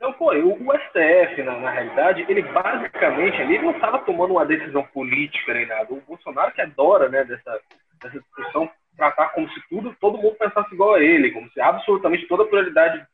Não 0.00 0.12
foi. 0.14 0.42
O, 0.42 0.52
o 0.52 0.78
STF, 0.78 1.42
na, 1.42 1.58
na, 1.58 1.70
realidade, 1.70 2.24
ele 2.28 2.42
basicamente 2.42 3.40
ele 3.40 3.58
não 3.58 3.72
estava 3.72 3.98
tomando 4.00 4.32
uma 4.32 4.46
decisão 4.46 4.84
política 4.84 5.54
nem 5.54 5.66
nada. 5.66 5.92
O 5.92 6.00
Bolsonaro 6.02 6.52
que 6.52 6.60
adora 6.60 7.08
né, 7.08 7.24
dessa, 7.24 7.60
dessa 8.02 8.20
discussão 8.20 8.70
tratar 8.96 9.28
como 9.30 9.48
se 9.50 9.60
tudo, 9.68 9.94
todo 10.00 10.18
mundo 10.18 10.36
pensasse 10.36 10.74
igual 10.74 10.94
a 10.94 11.02
ele, 11.02 11.30
como 11.30 11.48
se 11.50 11.60
absolutamente 11.60 12.26
toda 12.26 12.42
a 12.42 12.46
prioridade 12.46 13.06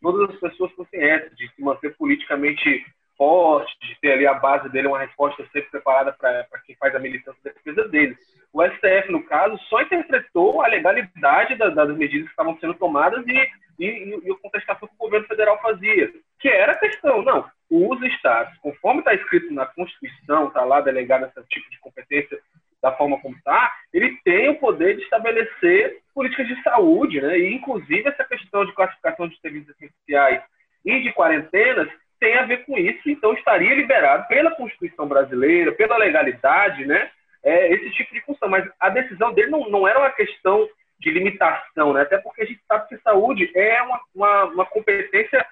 todas 0.00 0.30
as 0.30 0.38
pessoas 0.38 0.70
fossem 0.72 1.02
essas, 1.02 1.34
de 1.34 1.48
se 1.48 1.62
manter 1.62 1.96
politicamente 1.96 2.84
forte, 3.16 3.72
de 3.80 3.98
ter 4.00 4.12
ali 4.12 4.26
a 4.26 4.34
base 4.34 4.68
dele 4.68 4.88
uma 4.88 4.98
resposta 4.98 5.42
sempre 5.46 5.70
preparada 5.70 6.12
para 6.12 6.44
quem 6.66 6.76
faz 6.76 6.94
a 6.94 6.98
militância 6.98 7.40
da 7.42 7.52
defesa 7.52 7.88
dele. 7.88 8.16
O 8.52 8.62
STF, 8.62 9.10
no 9.10 9.24
caso, 9.24 9.58
só 9.68 9.80
interpretou 9.80 10.62
a 10.62 10.68
legalidade 10.68 11.56
das, 11.56 11.74
das 11.74 11.96
medidas 11.96 12.26
que 12.26 12.32
estavam 12.32 12.58
sendo 12.58 12.74
tomadas 12.74 13.24
e, 13.26 13.48
e, 13.78 14.20
e 14.24 14.30
a 14.30 14.36
contestação 14.36 14.86
que 14.86 14.94
o 14.94 15.04
governo 15.04 15.26
federal 15.26 15.60
fazia, 15.62 16.12
que 16.44 16.48
era 16.50 16.72
a 16.72 16.78
questão, 16.78 17.22
não, 17.22 17.50
os 17.70 18.02
estados, 18.02 18.54
conforme 18.58 18.98
está 18.98 19.14
escrito 19.14 19.50
na 19.50 19.64
Constituição, 19.64 20.48
está 20.48 20.62
lá 20.62 20.82
delegado 20.82 21.24
esse 21.24 21.48
tipo 21.48 21.70
de 21.70 21.80
competência 21.80 22.38
da 22.82 22.92
forma 22.92 23.18
como 23.22 23.34
está, 23.34 23.72
ele 23.94 24.18
tem 24.22 24.50
o 24.50 24.58
poder 24.58 24.94
de 24.94 25.04
estabelecer 25.04 26.00
políticas 26.14 26.46
de 26.46 26.62
saúde, 26.62 27.18
né? 27.18 27.38
E 27.38 27.54
inclusive 27.54 28.06
essa 28.06 28.24
questão 28.24 28.66
de 28.66 28.74
classificação 28.74 29.26
de 29.26 29.40
serviços 29.40 29.70
essenciais 29.70 30.42
e 30.84 31.00
de 31.00 31.14
quarentenas 31.14 31.88
tem 32.20 32.36
a 32.36 32.44
ver 32.44 32.66
com 32.66 32.76
isso, 32.76 33.08
então 33.08 33.32
estaria 33.32 33.74
liberado 33.74 34.28
pela 34.28 34.54
Constituição 34.54 35.08
brasileira, 35.08 35.72
pela 35.72 35.96
legalidade, 35.96 36.84
né? 36.84 37.10
É, 37.42 37.72
esse 37.72 37.90
tipo 37.92 38.12
de 38.12 38.20
função. 38.20 38.50
Mas 38.50 38.68
a 38.78 38.90
decisão 38.90 39.32
dele 39.32 39.50
não, 39.50 39.70
não 39.70 39.88
era 39.88 39.98
uma 39.98 40.10
questão 40.10 40.68
de 41.00 41.10
limitação, 41.10 41.94
né? 41.94 42.02
Até 42.02 42.18
porque 42.18 42.42
a 42.42 42.46
gente 42.46 42.60
sabe 42.68 42.86
que 42.86 42.98
saúde 42.98 43.50
é 43.54 43.80
uma, 43.80 44.00
uma, 44.14 44.44
uma 44.44 44.66
competência 44.66 45.42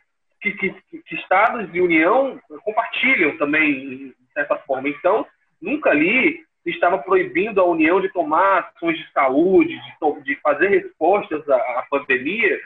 que, 0.43 0.53
que, 0.53 0.99
que 0.99 1.14
estados 1.14 1.72
e 1.72 1.80
União 1.80 2.38
compartilham 2.64 3.36
também, 3.38 4.09
de 4.09 4.32
certa 4.34 4.57
forma. 4.59 4.88
Então, 4.88 5.24
nunca 5.61 5.90
ali 5.90 6.45
estava 6.66 6.99
proibindo 6.99 7.61
a 7.61 7.64
União 7.64 8.01
de 8.01 8.12
tomar 8.12 8.59
ações 8.59 8.99
de 8.99 9.11
saúde, 9.12 9.74
de, 9.74 10.22
de 10.24 10.36
fazer 10.40 10.68
respostas 10.68 11.49
à, 11.49 11.57
à 11.57 11.86
pandemia, 11.88 12.61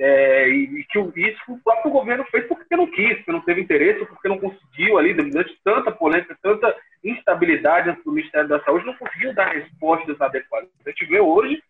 é, 0.00 0.48
e, 0.48 0.84
que 0.84 0.98
isso 0.98 1.40
o 1.48 1.58
próprio 1.60 1.90
governo 1.90 2.24
fez 2.30 2.46
porque 2.46 2.76
não 2.76 2.86
quis, 2.86 3.16
porque 3.16 3.32
não 3.32 3.40
teve 3.40 3.60
interesse, 3.60 4.06
porque 4.06 4.28
não 4.28 4.38
conseguiu 4.38 4.96
ali, 4.96 5.12
durante 5.12 5.58
tanta 5.64 5.90
polêmica, 5.90 6.38
tanta 6.40 6.74
instabilidade 7.04 8.00
do 8.04 8.12
Ministério 8.12 8.48
da 8.48 8.62
Saúde, 8.62 8.86
não 8.86 8.94
conseguiu 8.94 9.34
dar 9.34 9.52
respostas 9.52 10.20
adequadas. 10.20 10.70
A 10.86 10.90
gente 10.90 11.04
vê 11.06 11.20
hoje, 11.20 11.62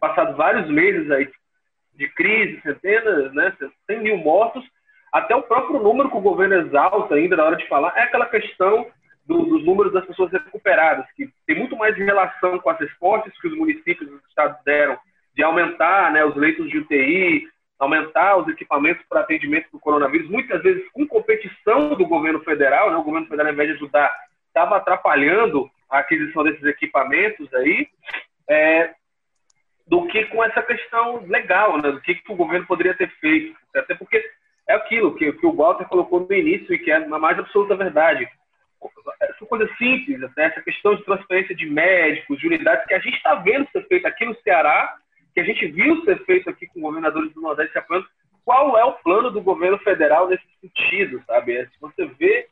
passados 0.00 0.36
vários 0.36 0.68
meses 0.68 1.10
aí 1.10 1.28
de 1.94 2.08
crise, 2.08 2.60
centenas, 2.62 3.32
né, 3.34 3.54
100 3.86 4.02
mil 4.02 4.16
mortos, 4.16 4.64
até 5.14 5.36
o 5.36 5.42
próprio 5.42 5.80
número 5.80 6.10
que 6.10 6.16
o 6.16 6.20
governo 6.20 6.56
exalta 6.56 7.14
ainda 7.14 7.36
na 7.36 7.44
hora 7.44 7.56
de 7.56 7.68
falar 7.68 7.94
é 7.96 8.02
aquela 8.02 8.26
questão 8.26 8.84
do, 9.24 9.44
dos 9.44 9.64
números 9.64 9.92
das 9.92 10.04
pessoas 10.04 10.32
recuperadas, 10.32 11.06
que 11.12 11.32
tem 11.46 11.56
muito 11.56 11.76
mais 11.76 11.96
relação 11.96 12.58
com 12.58 12.68
as 12.68 12.80
respostas 12.80 13.32
que 13.40 13.46
os 13.46 13.56
municípios 13.56 14.10
e 14.10 14.12
os 14.12 14.24
estados 14.26 14.58
deram 14.64 14.98
de 15.32 15.44
aumentar 15.44 16.12
né, 16.12 16.24
os 16.24 16.34
leitos 16.34 16.68
de 16.68 16.78
UTI, 16.78 17.46
aumentar 17.78 18.38
os 18.38 18.48
equipamentos 18.48 19.06
para 19.08 19.20
atendimento 19.20 19.70
do 19.70 19.78
coronavírus, 19.78 20.28
muitas 20.28 20.60
vezes 20.64 20.82
com 20.90 21.06
competição 21.06 21.90
do 21.90 22.06
governo 22.06 22.40
federal, 22.40 22.90
né, 22.90 22.96
o 22.96 23.04
governo 23.04 23.28
federal, 23.28 23.46
ao 23.46 23.52
invés 23.52 23.68
de 23.68 23.76
ajudar, 23.76 24.12
estava 24.48 24.78
atrapalhando 24.78 25.70
a 25.88 26.00
aquisição 26.00 26.42
desses 26.42 26.64
equipamentos 26.64 27.54
aí, 27.54 27.86
é, 28.50 28.90
do 29.86 30.08
que 30.08 30.24
com 30.24 30.42
essa 30.42 30.60
questão 30.60 31.24
legal, 31.26 31.80
né, 31.80 31.92
do 31.92 32.00
que, 32.00 32.16
que 32.16 32.32
o 32.32 32.36
governo 32.36 32.66
poderia 32.66 32.94
ter 32.94 33.08
feito. 33.20 33.56
Até 33.76 33.94
porque 33.94 34.20
é 34.68 34.74
aquilo 34.74 35.14
que, 35.14 35.32
que 35.32 35.46
o 35.46 35.54
Walter 35.54 35.84
colocou 35.86 36.20
no 36.20 36.34
início 36.34 36.74
e 36.74 36.78
que 36.78 36.90
é 36.90 36.96
a 36.96 37.18
mais 37.18 37.38
absoluta 37.38 37.76
verdade 37.76 38.28
são 39.38 39.46
coisas 39.46 39.70
simples, 39.76 40.22
até 40.22 40.46
essa 40.46 40.62
questão 40.62 40.94
de 40.94 41.04
transferência 41.04 41.54
de 41.54 41.66
médicos, 41.66 42.38
de 42.38 42.46
unidades, 42.46 42.86
que 42.86 42.94
a 42.94 42.98
gente 42.98 43.16
está 43.16 43.34
vendo 43.36 43.68
ser 43.70 43.86
feito 43.86 44.06
aqui 44.06 44.24
no 44.24 44.34
Ceará, 44.36 44.96
que 45.32 45.40
a 45.40 45.44
gente 45.44 45.66
viu 45.66 46.02
ser 46.04 46.24
feito 46.24 46.48
aqui 46.48 46.66
com 46.68 46.80
governadores 46.80 47.32
do 47.32 47.40
Nordeste 47.40 47.76
apoiando. 47.76 48.06
Qual 48.44 48.78
é 48.78 48.84
o 48.84 48.92
plano 48.92 49.30
do 49.30 49.40
governo 49.40 49.78
federal 49.78 50.28
nesse 50.28 50.44
sentido, 50.60 51.22
sabe? 51.26 51.56
É, 51.56 51.66
se 51.66 51.80
você 51.80 52.06
vê 52.18 52.46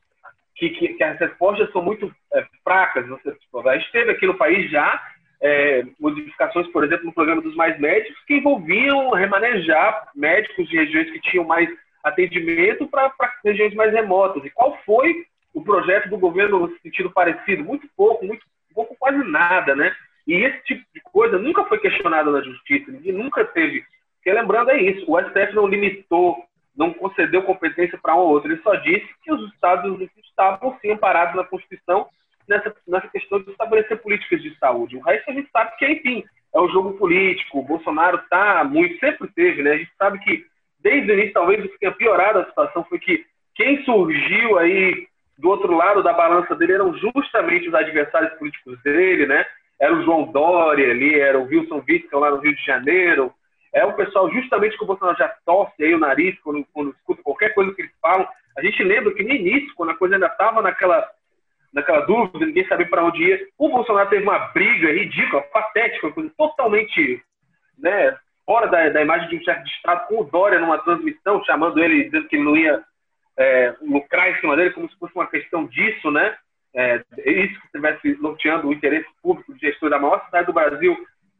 que, 0.56 0.70
que, 0.70 0.88
que, 0.94 1.04
as 1.04 1.18
respostas 1.18 1.70
são 1.70 1.82
muito 1.82 2.12
é, 2.32 2.46
fracas, 2.64 3.06
você, 3.08 3.32
tipo, 3.32 3.68
a 3.68 3.76
gente 3.76 3.92
teve 3.92 4.10
aqui 4.10 4.26
no 4.26 4.36
país 4.36 4.70
já 4.70 5.00
é, 5.40 5.84
modificações, 6.00 6.66
por 6.68 6.84
exemplo, 6.84 7.06
no 7.06 7.12
programa 7.12 7.42
dos 7.42 7.54
mais 7.54 7.78
médicos, 7.78 8.18
que 8.26 8.34
envolviam 8.34 9.10
remanejar 9.10 10.10
médicos 10.14 10.68
de 10.68 10.76
regiões 10.76 11.10
que 11.10 11.20
tinham 11.20 11.44
mais 11.44 11.68
atendimento 12.02 12.88
para 12.88 13.12
regiões 13.44 13.74
mais 13.74 13.92
remotas. 13.92 14.44
E 14.44 14.50
qual 14.50 14.76
foi 14.84 15.24
o 15.54 15.62
projeto 15.62 16.08
do 16.08 16.18
governo 16.18 16.60
no 16.60 16.78
sentido 16.78 17.10
parecido? 17.10 17.64
Muito 17.64 17.88
pouco, 17.96 18.24
muito 18.24 18.44
pouco, 18.74 18.96
quase 18.98 19.22
nada, 19.24 19.74
né? 19.74 19.94
E 20.26 20.34
esse 20.34 20.62
tipo 20.64 20.84
de 20.94 21.00
coisa 21.00 21.38
nunca 21.38 21.64
foi 21.64 21.78
questionado 21.78 22.30
na 22.30 22.40
justiça, 22.40 22.90
ninguém 22.90 23.12
nunca 23.12 23.44
teve. 23.44 23.84
Porque 24.16 24.32
lembrando 24.32 24.70
é 24.70 24.80
isso, 24.80 25.04
o 25.10 25.20
STF 25.20 25.54
não 25.54 25.66
limitou, 25.66 26.44
não 26.76 26.92
concedeu 26.92 27.42
competência 27.42 27.98
para 28.00 28.14
um 28.14 28.20
ou 28.20 28.28
outro, 28.30 28.50
ele 28.50 28.62
só 28.62 28.74
disse 28.76 29.08
que 29.22 29.32
os 29.32 29.52
estados 29.52 30.00
estavam 30.24 30.78
sim 30.80 30.92
amparados 30.92 31.34
na 31.34 31.44
Constituição 31.44 32.08
nessa, 32.48 32.74
nessa 32.86 33.08
questão 33.08 33.40
de 33.40 33.50
estabelecer 33.50 34.00
políticas 34.00 34.40
de 34.42 34.56
saúde. 34.58 34.96
O 34.96 35.02
resto 35.02 35.30
a 35.30 35.34
gente 35.34 35.50
sabe 35.50 35.76
que, 35.76 35.86
enfim, 35.86 36.24
é 36.54 36.60
o 36.60 36.68
jogo 36.68 36.92
político, 36.94 37.58
o 37.58 37.64
Bolsonaro 37.64 38.18
está 38.18 38.62
muito, 38.64 38.98
sempre 38.98 39.28
teve, 39.34 39.62
né? 39.62 39.72
A 39.72 39.78
gente 39.78 39.92
sabe 39.98 40.18
que 40.20 40.44
desde 40.82 41.10
o 41.10 41.14
início, 41.14 41.32
talvez 41.32 41.64
o 41.64 41.68
que 41.68 41.78
tenha 41.78 41.92
piorado 41.92 42.40
a 42.40 42.44
situação 42.46 42.84
foi 42.84 42.98
que 42.98 43.24
quem 43.54 43.82
surgiu 43.84 44.58
aí 44.58 45.06
do 45.38 45.48
outro 45.48 45.74
lado 45.74 46.02
da 46.02 46.12
balança 46.12 46.54
dele 46.54 46.74
eram 46.74 46.94
justamente 46.94 47.68
os 47.68 47.74
adversários 47.74 48.32
políticos 48.38 48.80
dele, 48.82 49.26
né? 49.26 49.44
Era 49.80 49.94
o 49.94 50.02
João 50.04 50.30
Dória 50.30 50.90
ali, 50.90 51.18
era 51.18 51.38
o 51.38 51.44
Wilson 51.44 51.82
Witzel 51.88 52.20
lá 52.20 52.30
no 52.30 52.38
Rio 52.38 52.54
de 52.54 52.64
Janeiro. 52.64 53.32
É 53.72 53.84
o 53.84 53.94
pessoal 53.94 54.30
justamente 54.30 54.76
que 54.76 54.84
o 54.84 54.86
Bolsonaro 54.86 55.18
já 55.18 55.28
torce 55.44 55.82
aí 55.82 55.94
o 55.94 55.98
nariz 55.98 56.38
quando, 56.40 56.64
quando 56.72 56.90
escuta 56.90 57.22
qualquer 57.22 57.54
coisa 57.54 57.74
que 57.74 57.82
eles 57.82 57.92
falam. 58.00 58.28
A 58.56 58.62
gente 58.62 58.82
lembra 58.82 59.14
que 59.14 59.22
no 59.22 59.32
início, 59.32 59.74
quando 59.74 59.90
a 59.90 59.96
coisa 59.96 60.14
ainda 60.14 60.26
estava 60.26 60.60
naquela, 60.60 61.08
naquela 61.72 62.00
dúvida, 62.00 62.46
ninguém 62.46 62.66
sabia 62.68 62.86
para 62.86 63.04
onde 63.04 63.24
ia, 63.24 63.40
o 63.58 63.68
Bolsonaro 63.70 64.10
teve 64.10 64.22
uma 64.22 64.38
briga 64.38 64.92
ridícula, 64.92 65.42
patética, 65.42 66.06
uma 66.06 66.12
coisa 66.12 66.32
totalmente 66.36 67.22
né, 67.78 68.16
fora 68.46 68.66
da, 68.66 68.88
da 68.88 69.02
imagem 69.02 69.28
de 69.28 69.36
um 69.36 69.42
chefe 69.42 69.64
de 69.64 69.70
Estado 69.70 70.06
com 70.08 70.20
o 70.20 70.24
Dória 70.24 70.58
numa 70.58 70.78
transmissão, 70.78 71.42
chamando 71.44 71.82
ele, 71.82 72.04
dizendo 72.04 72.28
que 72.28 72.36
ele 72.36 72.44
não 72.44 72.56
ia 72.56 72.82
é, 73.38 73.74
lucrar 73.80 74.30
em 74.30 74.40
cima 74.40 74.56
dele 74.56 74.70
como 74.70 74.90
se 74.90 74.98
fosse 74.98 75.14
uma 75.14 75.26
questão 75.26 75.66
disso, 75.66 76.10
né? 76.10 76.36
É, 76.74 77.02
isso 77.26 77.60
que 77.60 77.66
estivesse 77.66 78.16
norteando 78.20 78.68
o 78.68 78.72
interesse 78.72 79.08
público 79.22 79.52
de 79.54 79.60
gestor 79.60 79.90
da 79.90 79.98
maior 79.98 80.24
cidade 80.24 80.46
do 80.46 80.52
Brasil, 80.52 80.96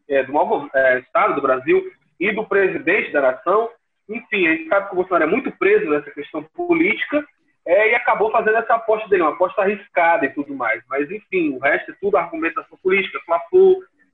é, 0.08 0.22
do 0.22 0.32
maior 0.32 0.68
é, 0.74 0.98
estado 0.98 1.34
do 1.34 1.42
Brasil 1.42 1.82
e 2.20 2.32
do 2.32 2.44
presidente 2.44 3.10
da 3.12 3.22
nação. 3.22 3.70
Enfim, 4.08 4.46
a 4.46 4.52
gente 4.52 4.68
sabe 4.68 4.86
que 4.86 4.92
o 4.92 4.96
Bolsonaro 4.96 5.24
é 5.24 5.26
muito 5.26 5.50
preso 5.52 5.88
nessa 5.88 6.10
questão 6.10 6.42
política 6.54 7.24
é, 7.66 7.90
e 7.90 7.94
acabou 7.94 8.30
fazendo 8.30 8.56
essa 8.56 8.74
aposta 8.74 9.08
dele, 9.08 9.22
uma 9.22 9.32
aposta 9.32 9.62
arriscada 9.62 10.26
e 10.26 10.30
tudo 10.30 10.54
mais. 10.54 10.82
Mas, 10.88 11.10
enfim, 11.10 11.54
o 11.54 11.58
resto 11.58 11.92
é 11.92 11.94
tudo 12.00 12.16
argumentação 12.16 12.76
política, 12.82 13.20
fla 13.24 13.40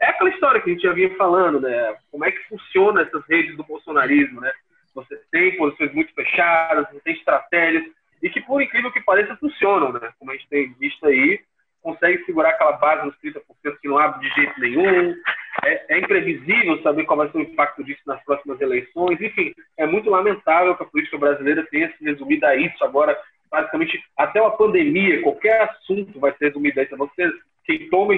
É 0.00 0.06
aquela 0.06 0.30
história 0.30 0.60
que 0.60 0.70
a 0.70 0.72
gente 0.72 0.82
já 0.82 0.92
vinha 0.92 1.14
falando, 1.16 1.60
né? 1.60 1.96
Como 2.10 2.24
é 2.24 2.30
que 2.30 2.48
funciona 2.48 3.02
essas 3.02 3.26
redes 3.26 3.56
do 3.56 3.64
bolsonarismo, 3.64 4.40
né? 4.40 4.52
você 4.98 5.20
tem 5.30 5.56
posições 5.56 5.92
muito 5.94 6.12
fechadas, 6.12 6.88
você 6.90 7.00
tem 7.00 7.14
estratégias, 7.14 7.84
e 8.20 8.28
que, 8.30 8.40
por 8.40 8.60
incrível 8.60 8.90
que 8.90 9.00
pareça, 9.00 9.36
funcionam, 9.36 9.92
né? 9.92 10.10
Como 10.18 10.30
a 10.30 10.34
gente 10.34 10.48
tem 10.48 10.72
visto 10.74 11.06
aí, 11.06 11.40
consegue 11.80 12.24
segurar 12.24 12.50
aquela 12.50 12.72
base 12.72 13.06
nos 13.06 13.16
30% 13.20 13.40
que 13.80 13.88
não 13.88 13.98
abre 13.98 14.28
de 14.28 14.34
jeito 14.34 14.60
nenhum. 14.60 15.14
É, 15.64 15.94
é, 15.94 15.98
imprevisível 15.98 16.82
saber 16.82 17.04
qual 17.04 17.18
vai 17.18 17.30
ser 17.30 17.38
o 17.38 17.42
impacto 17.42 17.84
disso 17.84 18.00
nas 18.06 18.22
próximas 18.24 18.60
eleições. 18.60 19.20
Enfim, 19.20 19.54
é 19.76 19.86
muito 19.86 20.10
lamentável 20.10 20.76
que 20.76 20.82
a 20.82 20.86
política 20.86 21.18
brasileira 21.18 21.64
tenha 21.70 21.92
se 21.96 22.04
resumido 22.04 22.44
a 22.46 22.56
isso. 22.56 22.82
Agora, 22.84 23.16
basicamente, 23.50 24.02
até 24.16 24.40
uma 24.40 24.56
pandemia, 24.56 25.22
qualquer 25.22 25.62
assunto 25.62 26.18
vai 26.18 26.32
ser 26.32 26.46
resumido 26.46 26.80
a 26.80 26.82
isso. 26.82 26.96
Você, 26.96 27.30
quem 27.64 27.88
toma 27.88 28.14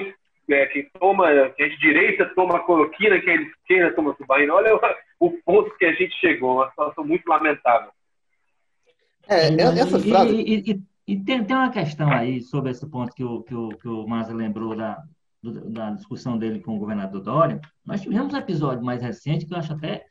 é, 0.53 0.65
quem 0.67 0.89
toma, 0.99 1.27
quem 1.55 1.65
é 1.65 1.69
de 1.69 1.77
direita 1.79 2.25
toma 2.35 2.63
cloroquina, 2.63 3.19
quem 3.21 3.33
é 3.33 3.37
de 3.37 3.43
esquerda 3.49 3.95
toma 3.95 4.13
tubaína. 4.15 4.53
Olha 4.53 4.75
o, 4.75 5.27
o, 5.27 5.31
ponto 5.43 5.75
que 5.77 5.85
a 5.85 5.93
gente 5.93 6.13
chegou, 6.19 6.55
uma 6.55 6.69
situação 6.69 7.05
muito 7.05 7.27
lamentável. 7.27 7.91
É, 9.27 9.49
é 9.49 9.61
essa 9.61 9.99
frase... 9.99 10.35
E, 10.35 10.71
e, 10.71 10.81
e, 11.07 11.19
tem, 11.23 11.43
tem 11.43 11.55
uma 11.55 11.71
questão 11.71 12.11
aí 12.11 12.41
sobre 12.41 12.71
esse 12.71 12.89
ponto 12.89 13.13
que 13.13 13.23
o, 13.23 13.41
que 13.43 13.55
o, 13.55 13.69
que 13.69 13.87
o 13.87 14.07
Maza 14.07 14.33
lembrou 14.33 14.75
da, 14.75 15.03
da 15.43 15.91
discussão 15.91 16.37
dele 16.37 16.59
com 16.59 16.75
o 16.75 16.79
governador 16.79 17.21
Dória. 17.21 17.61
Nós 17.85 18.01
tivemos 18.01 18.33
um 18.33 18.37
episódio 18.37 18.83
mais 18.83 19.01
recente 19.01 19.45
que 19.45 19.53
eu 19.53 19.57
acho 19.57 19.73
até, 19.73 20.05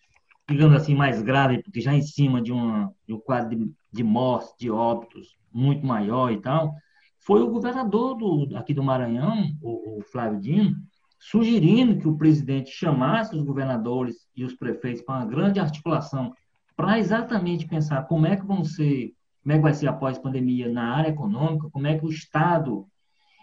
digamos 0.48 0.76
assim, 0.76 0.94
mais 0.94 1.22
grave, 1.22 1.62
porque 1.62 1.80
já 1.80 1.94
em 1.94 2.02
cima 2.02 2.42
de, 2.42 2.52
uma, 2.52 2.92
de 3.06 3.14
um 3.14 3.20
quadro 3.20 3.56
de, 3.56 3.70
de 3.92 4.02
mortes, 4.02 4.54
de 4.58 4.70
óbitos 4.70 5.38
muito 5.52 5.86
maior 5.86 6.30
e 6.32 6.40
tal, 6.40 6.74
foi 7.20 7.42
o 7.42 7.50
governador 7.50 8.16
do, 8.16 8.56
aqui 8.56 8.74
do 8.74 8.82
Maranhão, 8.82 9.52
o, 9.62 9.98
o 9.98 10.02
Flávio 10.02 10.40
Dino, 10.40 10.76
sugerindo 11.18 11.98
que 11.98 12.08
o 12.08 12.16
presidente 12.16 12.70
chamasse 12.70 13.36
os 13.36 13.42
governadores 13.42 14.26
e 14.34 14.44
os 14.44 14.54
prefeitos 14.54 15.02
para 15.02 15.16
uma 15.16 15.26
grande 15.26 15.60
articulação 15.60 16.32
para 16.74 16.98
exatamente 16.98 17.66
pensar 17.66 18.04
como 18.04 18.26
é 18.26 18.36
que 18.36 18.46
vão 18.46 18.64
ser, 18.64 19.12
como 19.42 19.52
é 19.52 19.56
que 19.56 19.62
vai 19.62 19.74
ser 19.74 19.86
após 19.86 20.16
a 20.16 20.20
pandemia 20.20 20.68
na 20.70 20.96
área 20.96 21.10
econômica, 21.10 21.68
como 21.70 21.86
é 21.86 21.98
que 21.98 22.06
o 22.06 22.10
Estado 22.10 22.86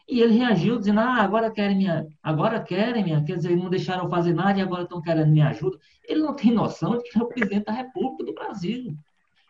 e 0.09 0.21
ele 0.21 0.37
reagiu 0.37 0.79
dizendo: 0.79 1.01
"Ah, 1.01 1.21
agora 1.21 1.51
querem 1.51 1.77
minha, 1.77 2.07
agora 2.23 2.61
querem 2.61 3.03
minha, 3.03 3.23
quer 3.23 3.35
dizer, 3.35 3.55
não 3.57 3.69
deixaram 3.69 4.09
fazer 4.09 4.33
nada 4.33 4.57
e 4.57 4.61
agora 4.61 4.83
estão 4.83 5.01
querendo 5.01 5.31
minha 5.31 5.49
ajuda". 5.49 5.77
Ele 6.07 6.21
não 6.21 6.33
tem 6.33 6.53
noção 6.53 6.97
de 6.97 7.03
que 7.03 7.19
é 7.19 7.21
o 7.21 7.27
presidente 7.27 7.65
da 7.65 7.73
República 7.73 8.23
do 8.23 8.33
Brasil. 8.33 8.95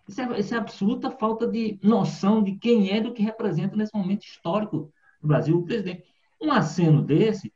Isso 0.07 0.21
é, 0.21 0.39
isso 0.39 0.55
é 0.55 0.57
absoluta 0.57 1.11
falta 1.11 1.45
de 1.47 1.77
noção 1.83 2.41
de 2.41 2.55
quem 2.55 2.91
é 2.91 3.01
do 3.01 3.13
que 3.13 3.21
representa 3.21 3.75
nesse 3.75 3.95
momento 3.95 4.23
histórico 4.23 4.91
do 5.21 5.27
Brasil 5.27 5.57
o 5.57 5.65
presidente. 5.65 6.03
Um 6.41 6.51
aceno 6.51 7.01
desse 7.01 7.53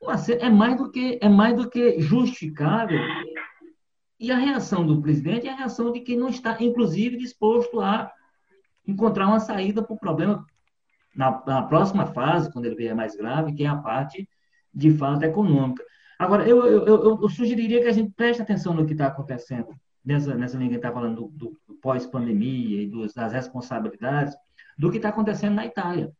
um 0.00 0.10
aceno 0.10 0.40
é 0.42 0.50
mais 0.50 0.76
do 0.76 0.90
que 0.90 1.18
é 1.20 1.28
mais 1.28 1.54
do 1.54 1.68
que 1.68 2.00
justificável. 2.00 2.98
E 4.18 4.30
a 4.30 4.36
reação 4.36 4.86
do 4.86 5.00
presidente 5.00 5.46
é 5.46 5.52
a 5.52 5.56
reação 5.56 5.92
de 5.92 6.00
quem 6.00 6.16
não 6.16 6.28
está, 6.28 6.56
inclusive, 6.60 7.16
disposto 7.16 7.80
a 7.80 8.10
encontrar 8.86 9.26
uma 9.26 9.40
saída 9.40 9.82
para 9.82 9.94
o 9.94 9.98
problema 9.98 10.44
na, 11.14 11.42
na, 11.46 11.62
próxima 11.62 12.06
fase, 12.06 12.50
quando 12.52 12.66
ele 12.66 12.76
vier 12.76 12.94
mais 12.94 13.16
grave, 13.16 13.52
que 13.52 13.64
é 13.64 13.66
a 13.66 13.76
parte 13.76 14.28
de 14.72 14.90
fato 14.92 15.24
econômica. 15.24 15.84
Agora, 16.18 16.48
eu, 16.48 16.64
eu, 16.66 16.86
eu, 16.86 17.20
eu 17.20 17.28
sugeriria 17.28 17.80
que 17.80 17.88
a 17.88 17.92
gente 17.92 18.12
preste 18.12 18.40
atenção 18.40 18.74
no 18.74 18.86
que 18.86 18.92
está 18.92 19.08
acontecendo 19.08 19.74
nessa, 20.04 20.34
nessa 20.34 20.56
linha 20.56 20.70
que 20.70 20.76
está 20.76 20.92
falando 20.92 21.28
do, 21.28 21.58
do 21.66 21.74
pós-pandemia 21.80 22.82
e 22.82 22.86
dos, 22.86 23.12
das 23.12 23.32
responsabilidades, 23.32 24.34
do 24.78 24.90
que 24.90 24.96
está 24.96 25.10
acontecendo 25.10 25.54
na 25.54 25.66
Itália. 25.66 26.12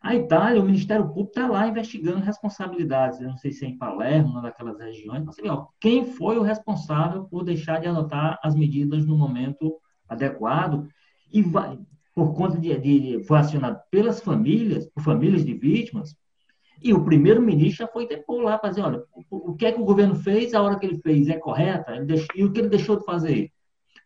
A 0.00 0.14
Itália, 0.14 0.60
o 0.60 0.64
Ministério 0.64 1.06
Público 1.08 1.30
está 1.30 1.48
lá 1.48 1.66
investigando 1.66 2.20
responsabilidades. 2.20 3.20
Eu 3.20 3.28
não 3.28 3.36
sei 3.36 3.50
se 3.50 3.64
é 3.64 3.68
em 3.68 3.78
Palermo, 3.78 4.30
uma 4.30 4.42
daquelas 4.42 4.78
regiões, 4.78 5.24
mas 5.24 5.36
ó, 5.48 5.68
quem 5.80 6.04
foi 6.04 6.38
o 6.38 6.42
responsável 6.42 7.24
por 7.24 7.42
deixar 7.42 7.80
de 7.80 7.88
adotar 7.88 8.38
as 8.42 8.54
medidas 8.54 9.04
no 9.04 9.16
momento 9.16 9.80
adequado 10.08 10.86
e 11.32 11.42
vai, 11.42 11.78
por 12.14 12.34
conta 12.34 12.58
de, 12.58 12.78
de 12.78 13.24
foi 13.24 13.38
acionado 13.38 13.80
pelas 13.90 14.20
famílias, 14.20 14.86
por 14.86 15.02
famílias 15.02 15.44
de 15.44 15.54
vítimas, 15.54 16.16
e 16.82 16.92
o 16.92 17.04
primeiro-ministro 17.04 17.86
já 17.86 17.92
foi 17.92 18.06
depor 18.06 18.42
lá 18.42 18.58
para 18.58 18.70
dizer, 18.70 18.82
olha, 18.82 19.02
o, 19.30 19.54
que 19.54 19.66
é 19.66 19.72
que 19.72 19.80
o 19.80 19.84
governo 19.84 20.14
fez, 20.14 20.54
a 20.54 20.62
hora 20.62 20.78
que 20.78 20.86
ele 20.86 20.98
fez 20.98 21.28
é 21.28 21.38
correta, 21.38 22.00
deixou, 22.04 22.28
e 22.34 22.44
o 22.44 22.52
que 22.52 22.60
ele 22.60 22.68
deixou 22.68 22.98
de 22.98 23.04
fazer? 23.04 23.50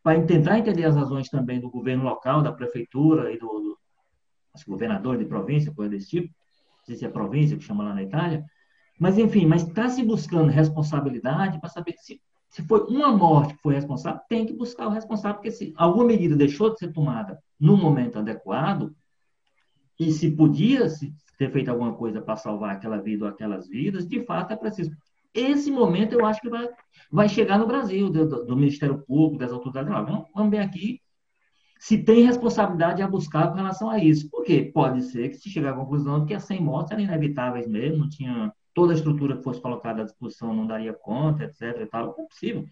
Para 0.03 0.23
tentar 0.23 0.59
entender 0.59 0.85
as 0.85 0.97
razões 0.97 1.29
também 1.29 1.61
do 1.61 1.71
governo 1.71 2.05
local, 2.05 2.43
da 2.43 2.53
prefeitura 2.53 3.33
e 3.33 3.39
do, 3.39 3.47
do 3.47 3.79
governador 4.67 5.19
de 5.19 5.25
província, 5.25 5.73
coisa 5.73 5.91
desse 5.91 6.09
tipo, 6.09 6.27
não 6.29 6.85
sei 6.85 6.97
se 6.97 7.05
é 7.05 7.09
província 7.09 7.57
que 7.57 7.65
chama 7.65 7.85
lá 7.85 7.95
na 7.95 8.03
Itália, 8.03 8.45
mas 8.99 9.19
enfim, 9.19 9.47
mas 9.47 9.67
está 9.67 9.89
se 9.89 10.03
buscando 10.03 10.51
responsabilidade 10.51 11.61
para 11.61 11.69
saber 11.69 11.95
se, 11.99 12.21
se 12.49 12.63
foi 12.63 12.81
uma 12.85 13.11
morte 13.11 13.55
que 13.55 13.63
foi 13.63 13.75
responsável, 13.75 14.21
tem 14.29 14.47
que 14.47 14.53
buscar 14.53 14.87
o 14.87 14.91
responsável, 14.91 15.37
porque 15.37 15.51
se 15.51 15.73
alguma 15.77 16.05
medida 16.05 16.37
deixou 16.37 16.73
de 16.73 16.79
ser 16.79 16.93
tomada 16.93 17.39
no 17.59 17.77
momento 17.77 18.19
adequado, 18.19 18.95
e 19.99 20.13
se 20.13 20.31
podia 20.31 20.89
se 20.89 21.15
ter 21.41 21.51
feito 21.51 21.71
alguma 21.71 21.95
coisa 21.95 22.21
para 22.21 22.37
salvar 22.37 22.77
aquela 22.77 22.99
vida 22.99 23.25
ou 23.25 23.31
aquelas 23.31 23.67
vidas, 23.67 24.07
de 24.07 24.23
fato 24.27 24.53
é 24.53 24.57
preciso. 24.57 24.91
Esse 25.33 25.71
momento 25.71 26.13
eu 26.13 26.27
acho 26.27 26.39
que 26.39 26.51
vai, 26.51 26.69
vai 27.11 27.31
chegar 27.31 27.59
no 27.59 27.67
Brasil, 27.67 28.11
do, 28.11 28.45
do 28.45 28.55
Ministério 28.55 29.03
Público, 29.07 29.39
das 29.39 29.51
autoridades. 29.51 29.91
Vamos, 29.91 30.29
vamos 30.35 30.51
ver 30.51 30.59
aqui 30.59 31.01
se 31.79 31.97
tem 31.97 32.27
responsabilidade 32.27 33.01
a 33.01 33.09
buscar 33.09 33.49
com 33.49 33.55
relação 33.55 33.89
a 33.89 33.99
isso. 33.99 34.29
Porque 34.29 34.71
pode 34.75 35.01
ser 35.01 35.31
que 35.31 35.37
se 35.37 35.49
chegar 35.49 35.71
à 35.71 35.77
conclusão 35.77 36.21
de 36.21 36.27
que 36.27 36.35
as 36.35 36.45
100 36.45 36.61
mortes 36.61 36.93
eram 36.93 37.05
inevitáveis 37.05 37.67
mesmo, 37.67 38.01
não 38.01 38.09
tinha 38.11 38.53
toda 38.75 38.93
a 38.93 38.97
estrutura 38.97 39.39
que 39.39 39.43
fosse 39.43 39.63
colocada 39.63 40.03
à 40.03 40.05
disposição 40.05 40.53
não 40.53 40.67
daria 40.67 40.93
conta, 40.93 41.45
etc. 41.45 41.81
E 41.81 41.87
tal, 41.87 42.15
é 42.19 42.23
possível. 42.23 42.67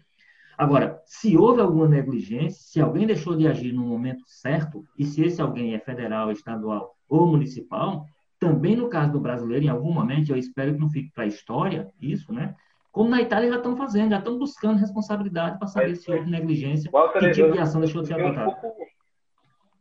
Agora, 0.55 1.01
se 1.07 1.35
houve 1.35 1.59
alguma 1.59 1.87
negligência, 1.87 2.61
se 2.61 2.79
alguém 2.79 3.07
deixou 3.07 3.35
de 3.35 3.47
agir 3.47 3.73
no 3.73 3.83
momento 3.83 4.25
certo, 4.27 4.85
e 4.95 5.05
se 5.05 5.23
esse 5.23 5.41
alguém 5.41 5.73
é 5.73 5.79
federal, 5.79 6.31
estadual 6.31 6.95
ou 7.07 7.25
municipal, 7.25 8.05
também 8.39 8.75
no 8.75 8.89
caso 8.89 9.11
do 9.11 9.19
brasileiro, 9.19 9.65
em 9.65 9.69
algum 9.69 9.91
momento, 9.91 10.31
eu 10.31 10.37
espero 10.37 10.73
que 10.73 10.79
não 10.79 10.89
fique 10.89 11.11
para 11.13 11.25
a 11.25 11.27
história 11.27 11.89
isso, 12.01 12.33
né? 12.33 12.55
Como 12.91 13.09
na 13.09 13.21
Itália 13.21 13.49
já 13.49 13.57
estão 13.57 13.75
fazendo, 13.77 14.11
já 14.11 14.17
estão 14.17 14.37
buscando 14.37 14.79
responsabilidade 14.79 15.59
para 15.59 15.67
saber 15.67 15.95
se 15.95 16.11
houve 16.11 16.29
negligência, 16.29 16.89
Walter, 16.91 17.19
que 17.19 17.31
tipo 17.31 17.51
de 17.51 17.59
ação 17.59 17.81
deixou 17.81 18.01
de 18.01 18.07
ser 18.07 18.15
adotada. 18.15 18.49
Um 18.49 18.89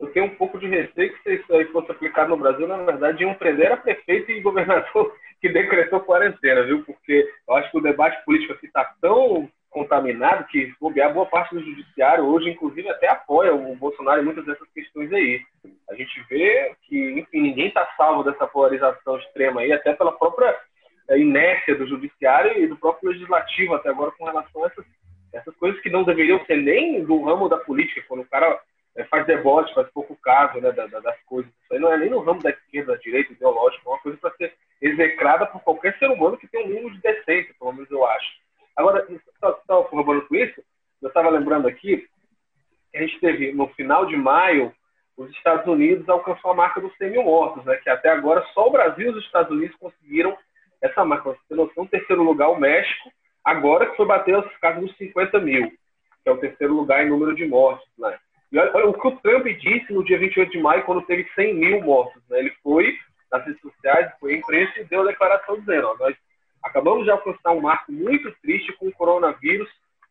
eu 0.00 0.12
tenho 0.12 0.26
um 0.26 0.34
pouco 0.36 0.58
de 0.58 0.68
receio 0.68 1.12
que 1.12 1.22
se 1.22 1.34
isso 1.34 1.52
aí 1.52 1.64
fosse 1.66 1.90
aplicado 1.90 2.30
no 2.30 2.36
Brasil, 2.36 2.68
na 2.68 2.76
verdade, 2.76 3.22
iam 3.22 3.34
prender 3.34 3.72
a 3.72 3.76
prefeito 3.76 4.30
e 4.30 4.40
governador 4.40 5.12
que 5.40 5.48
decretou 5.48 6.00
quarentena, 6.00 6.62
viu? 6.64 6.84
Porque 6.84 7.28
eu 7.48 7.54
acho 7.56 7.70
que 7.70 7.78
o 7.78 7.82
debate 7.82 8.24
político 8.24 8.52
aqui 8.52 8.66
está 8.66 8.84
tão 9.00 9.48
contaminado 9.78 10.44
que, 10.48 10.74
bobear, 10.80 11.14
boa 11.14 11.26
parte 11.26 11.54
do 11.54 11.62
judiciário 11.62 12.24
hoje, 12.24 12.50
inclusive, 12.50 12.88
até 12.88 13.08
apoia 13.08 13.54
o 13.54 13.76
Bolsonaro 13.76 14.20
em 14.20 14.24
muitas 14.24 14.44
dessas 14.44 14.68
questões 14.72 15.12
aí. 15.12 15.40
A 15.88 15.94
gente 15.94 16.20
vê 16.28 16.74
que, 16.82 17.12
enfim, 17.12 17.40
ninguém 17.40 17.68
está 17.68 17.86
salvo 17.96 18.24
dessa 18.24 18.44
polarização 18.48 19.18
extrema 19.18 19.60
aí, 19.60 19.72
até 19.72 19.92
pela 19.92 20.10
própria 20.10 20.52
é, 21.08 21.16
inércia 21.16 21.76
do 21.76 21.86
judiciário 21.86 22.60
e 22.60 22.66
do 22.66 22.76
próprio 22.76 23.10
legislativo 23.10 23.74
até 23.74 23.88
agora 23.88 24.10
com 24.18 24.24
relação 24.24 24.64
a 24.64 24.66
essas, 24.66 24.84
essas 25.32 25.54
coisas 25.56 25.80
que 25.80 25.90
não 25.90 26.02
deveriam 26.02 26.44
ser 26.44 26.56
nem 26.56 27.04
do 27.04 27.22
ramo 27.22 27.48
da 27.48 27.58
política, 27.58 28.02
quando 28.08 28.22
o 28.22 28.28
cara 28.28 28.60
é, 28.96 29.04
faz 29.04 29.24
debote, 29.26 29.74
faz 29.74 29.88
pouco 29.90 30.16
caso 30.16 30.60
né, 30.60 30.72
das, 30.72 30.90
das 30.90 31.20
coisas. 31.22 31.52
Isso 31.62 31.74
aí 31.74 31.78
não 31.78 31.92
é 31.92 31.96
nem 31.98 32.10
no 32.10 32.20
ramo 32.20 32.42
da 32.42 32.50
esquerda, 32.50 32.94
da 32.94 32.98
direita, 32.98 33.32
ideológico, 33.32 33.88
é 33.88 33.92
uma 33.92 34.00
coisa 34.00 34.18
para 34.18 34.34
ser 34.34 34.52
execrada 34.82 35.46
por 35.46 35.62
qualquer 35.62 35.96
ser 35.98 36.10
humano 36.10 36.36
que 36.36 36.48
tenha 36.48 36.64
um 36.66 36.68
mínimo 36.68 36.90
de 36.90 37.00
decência, 37.00 37.54
pelo 37.56 37.72
menos 37.72 37.88
eu 37.90 38.04
acho. 38.04 38.48
Agora, 38.78 39.04
só 39.66 39.82
corroborando 39.82 40.26
com 40.28 40.36
isso, 40.36 40.62
lembrando 41.58 41.68
aqui 41.68 42.06
a 42.94 43.00
gente 43.00 43.20
teve, 43.20 43.52
no 43.52 43.68
final 43.68 44.06
de 44.06 44.16
maio, 44.16 44.72
os 45.16 45.30
Estados 45.30 45.66
Unidos 45.66 46.08
alcançou 46.08 46.52
a 46.52 46.54
marca 46.54 46.80
dos 46.80 46.96
100 46.96 47.10
mil 47.10 47.24
mortos, 47.24 47.64
né, 47.64 47.76
que 47.76 47.90
até 47.90 48.08
agora 48.08 48.44
só 48.54 48.66
o 48.66 48.70
Brasil 48.70 49.12
e 49.12 49.14
os 49.14 49.24
Estados 49.24 49.50
Unidos 49.50 49.76
conseguiram 49.76 50.36
essa 50.80 51.04
marca. 51.04 51.30
Você 51.30 51.40
tem 51.48 51.56
noção, 51.56 51.86
terceiro 51.86 52.22
lugar 52.22 52.48
o 52.48 52.58
México, 52.58 53.10
agora 53.44 53.86
que 53.86 53.96
foi 53.96 54.06
bater 54.06 54.34
as 54.34 54.56
casas 54.58 54.82
dos 54.82 54.96
50 54.96 55.38
mil, 55.40 55.68
que 55.68 56.28
é 56.28 56.32
o 56.32 56.38
terceiro 56.38 56.72
lugar 56.72 57.04
em 57.04 57.10
número 57.10 57.34
de 57.34 57.46
mortes. 57.46 57.86
Né? 57.98 58.18
E 58.50 58.58
olha, 58.58 58.70
olha, 58.74 58.88
o 58.88 58.94
que 58.94 59.06
o 59.06 59.16
Trump 59.18 59.46
disse 59.46 59.92
no 59.92 60.04
dia 60.04 60.18
28 60.18 60.50
de 60.50 60.58
maio, 60.58 60.84
quando 60.84 61.02
teve 61.02 61.28
100 61.34 61.54
mil 61.54 61.82
mortos. 61.82 62.22
Né? 62.30 62.38
Ele 62.40 62.52
foi 62.62 62.96
nas 63.30 63.44
redes 63.44 63.60
sociais, 63.60 64.10
foi 64.18 64.34
à 64.34 64.36
imprensa 64.38 64.80
e 64.80 64.84
deu 64.84 65.02
a 65.02 65.06
declaração 65.06 65.60
dizendo: 65.60 65.88
ó, 65.88 65.96
nós 65.98 66.16
acabamos 66.64 67.04
de 67.04 67.10
alcançar 67.10 67.52
um 67.52 67.60
marco 67.60 67.92
muito 67.92 68.32
triste 68.40 68.72
com 68.78 68.88
o 68.88 68.92
coronavírus, 68.92 69.68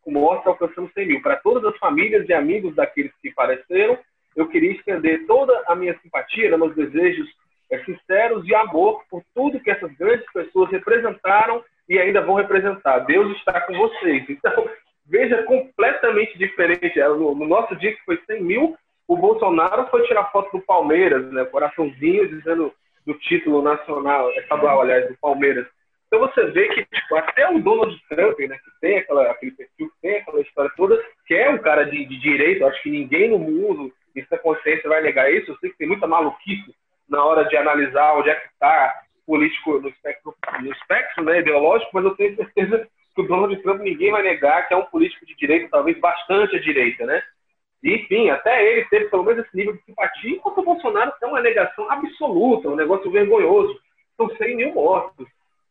com 0.08 0.12
mortes 0.12 0.48
alcançando 0.48 0.90
100 0.94 1.06
mil. 1.06 1.22
Para 1.22 1.36
todas 1.36 1.66
as 1.66 1.78
famílias 1.78 2.28
e 2.30 2.34
amigos 2.34 2.74
daqueles 2.74 3.12
que 3.22 3.34
faleceram, 3.34 4.00
eu 4.38 4.48
queria 4.48 4.72
estender 4.72 5.26
toda 5.28 5.54
a 5.68 5.76
minha 5.76 6.00
simpatia, 6.00 6.50
né, 6.50 6.56
meus 6.56 6.74
desejos 6.74 7.28
é, 7.70 7.84
sinceros 7.84 8.46
de 8.46 8.56
amor 8.56 9.04
por 9.10 9.22
tudo 9.36 9.60
que 9.60 9.70
essas 9.70 9.92
grandes 9.98 10.26
pessoas 10.32 10.72
representaram 10.72 11.62
e 11.90 12.00
ainda 12.00 12.22
vão 12.22 12.36
representar. 12.36 13.00
Deus 13.00 13.36
está 13.38 13.60
com 13.62 13.74
vocês. 13.74 14.24
Então, 14.30 14.70
veja 15.06 15.44
completamente 15.44 16.38
diferente. 16.38 16.98
No, 17.00 17.36
nosso 17.46 17.76
dia 17.76 17.94
que 17.94 18.06
foi 18.06 18.18
100 18.28 18.44
mil, 18.44 18.78
o 19.08 19.18
Bolsonaro 19.18 19.88
foi 19.88 20.06
tirar 20.08 20.32
foto 20.32 20.58
do 20.58 20.64
Palmeiras, 20.64 21.30
né, 21.34 21.44
coraçãozinho, 21.46 22.30
dizendo 22.30 22.74
do 23.06 23.14
título 23.14 23.62
nacional, 23.62 24.30
estadual, 24.32 24.82
aliás, 24.82 25.08
do 25.08 25.18
Palmeiras. 25.20 25.68
Então 26.18 26.28
você 26.28 26.46
vê 26.48 26.68
que 26.70 26.84
tipo, 26.84 27.16
até 27.16 27.48
o 27.48 27.60
Donald 27.60 27.96
Trump, 28.10 28.40
né, 28.40 28.58
que 28.58 28.80
tem 28.82 28.98
aquela, 28.98 29.30
aquele 29.30 29.52
perfil, 29.52 29.88
que 29.88 30.02
tem 30.02 30.18
aquela 30.18 30.42
história 30.42 30.72
toda, 30.76 31.00
que 31.28 31.36
é 31.36 31.48
um 31.48 31.60
cara 31.60 31.84
de, 31.84 32.06
de 32.06 32.20
direito, 32.20 32.66
acho 32.66 32.82
que 32.82 32.90
ninguém 32.90 33.30
no 33.30 33.38
mundo, 33.38 33.94
em 34.16 34.26
sua 34.26 34.40
consciência, 34.40 34.90
vai 34.90 35.02
negar 35.02 35.32
isso. 35.32 35.52
Eu 35.52 35.58
sei 35.58 35.70
que 35.70 35.78
tem 35.78 35.88
muita 35.88 36.08
maluquice 36.08 36.74
na 37.08 37.24
hora 37.24 37.44
de 37.44 37.56
analisar 37.56 38.18
onde 38.18 38.32
é 38.32 38.36
que 38.36 38.48
está 38.48 39.00
político 39.28 39.80
no 39.80 39.90
espectro, 39.90 40.36
no 40.60 40.72
espectro 40.72 41.24
né, 41.24 41.40
ideológico, 41.40 41.92
mas 41.94 42.04
eu 42.04 42.16
tenho 42.16 42.36
certeza 42.36 42.88
que 43.14 43.22
o 43.22 43.28
Donald 43.28 43.56
Trump 43.62 43.82
ninguém 43.82 44.12
vai 44.12 44.24
negar 44.24 44.68
que 44.68 44.74
é 44.74 44.78
um 44.78 44.86
político 44.86 45.24
de 45.24 45.36
direita, 45.36 45.70
talvez 45.70 46.00
bastante 46.00 46.56
à 46.56 46.60
direita, 46.60 47.06
né? 47.06 47.22
Enfim, 47.84 48.32
até 48.32 48.66
ele 48.66 48.86
teve 48.86 49.06
pelo 49.06 49.24
menos 49.24 49.46
esse 49.46 49.56
nível 49.56 49.74
de 49.74 49.84
simpatia, 49.84 50.32
enquanto 50.32 50.58
o 50.58 50.66
Bolsonaro 50.66 51.14
tem 51.20 51.30
uma 51.30 51.42
negação 51.42 51.90
absoluta, 51.92 52.70
um 52.70 52.76
negócio 52.76 53.12
vergonhoso. 53.12 53.80
São 54.18 54.28
100 54.36 54.56
mil 54.56 54.74
mortos. 54.74 55.28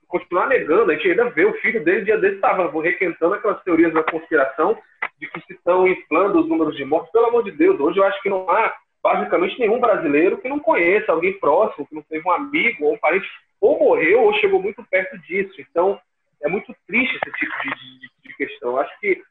Continuar 0.09 0.47
negando, 0.47 0.91
a 0.91 0.95
gente 0.95 1.11
ainda 1.11 1.31
vê 1.31 1.45
o 1.45 1.55
filho 1.55 1.83
dele, 1.83 2.05
dia 2.05 2.19
desse 2.19 2.37
estava 2.37 2.71
requentando 2.81 3.35
aquelas 3.35 3.63
teorias 3.65 3.93
da 3.93 4.05
conspiração 4.05 4.79
de 5.19 5.27
que 5.29 5.41
se 5.41 5.55
estão 5.55 5.87
inflando 5.87 6.41
os 6.41 6.49
números 6.49 6.77
de 6.77 6.85
mortos. 6.85 7.11
Pelo 7.11 7.27
amor 7.27 7.43
de 7.45 7.51
Deus, 7.51 7.79
hoje 7.81 7.99
eu 7.99 8.05
acho 8.05 8.23
que 8.23 8.31
não 8.31 8.49
há 8.49 8.73
basicamente 9.03 9.59
nenhum 9.59 9.81
brasileiro 9.81 10.39
que 10.39 10.49
não 10.49 10.59
conheça 10.59 11.13
alguém 11.13 11.33
próximo, 11.39 11.87
que 11.87 11.95
não 11.95 12.03
teve 12.03 12.27
um 12.27 12.33
amigo 12.33 12.85
ou 12.85 12.95
um 12.95 12.99
parente, 12.99 13.27
ou 13.61 13.79
morreu 13.79 14.23
ou 14.23 14.35
chegou 14.35 14.61
muito 14.63 14.85
perto 14.91 15.19
disso. 15.23 15.61
Então, 15.61 15.99
é 16.43 16.49
muito 16.49 16.75
triste 16.87 17.17
esse 17.17 17.37
tipo 17.37 17.53
de, 17.63 18.01
de, 18.01 18.11
de 18.25 18.37
questão. 18.37 18.71
Eu 18.73 18.81
acho 18.81 19.01
que 19.01 19.23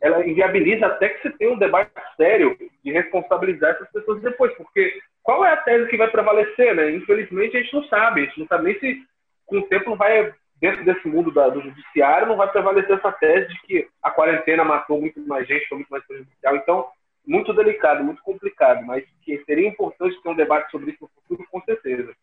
ela 0.00 0.26
inviabiliza 0.26 0.86
até 0.86 1.10
que 1.10 1.22
você 1.22 1.30
tenha 1.36 1.52
um 1.52 1.58
debate 1.58 1.92
sério 2.16 2.56
de 2.84 2.92
responsabilizar 2.92 3.70
essas 3.70 3.90
pessoas 3.92 4.20
depois, 4.20 4.52
porque 4.54 5.00
qual 5.22 5.44
é 5.44 5.52
a 5.52 5.56
tese 5.58 5.88
que 5.88 5.96
vai 5.96 6.10
prevalecer, 6.10 6.74
né? 6.74 6.90
Infelizmente 6.90 7.56
a 7.56 7.62
gente 7.62 7.72
não 7.72 7.84
sabe, 7.84 8.22
a 8.22 8.24
gente 8.24 8.40
não 8.40 8.46
sabe 8.48 8.64
nem 8.64 8.78
se 8.80 9.11
com 9.52 9.58
o 9.58 9.68
tempo 9.68 9.90
não 9.90 9.96
vai 9.96 10.32
dentro 10.58 10.84
desse 10.84 11.06
mundo 11.06 11.30
da, 11.32 11.48
do 11.48 11.60
judiciário 11.60 12.28
não 12.28 12.36
vai 12.36 12.50
prevalecer 12.50 12.96
essa 12.96 13.12
tese 13.12 13.48
de 13.48 13.62
que 13.62 13.88
a 14.02 14.10
quarentena 14.10 14.64
matou 14.64 15.00
muito 15.00 15.20
mais 15.26 15.46
gente, 15.46 15.68
foi 15.68 15.78
muito 15.78 15.90
mais 15.90 16.06
prejudicial. 16.06 16.56
Então, 16.56 16.88
muito 17.26 17.52
delicado, 17.52 18.02
muito 18.02 18.22
complicado, 18.22 18.84
mas 18.86 19.04
que 19.22 19.42
seria 19.44 19.68
importante 19.68 20.20
ter 20.22 20.28
um 20.28 20.36
debate 20.36 20.70
sobre 20.70 20.92
isso 20.92 21.02
no 21.02 21.08
futuro, 21.08 21.48
com 21.50 21.60
certeza. 21.62 22.14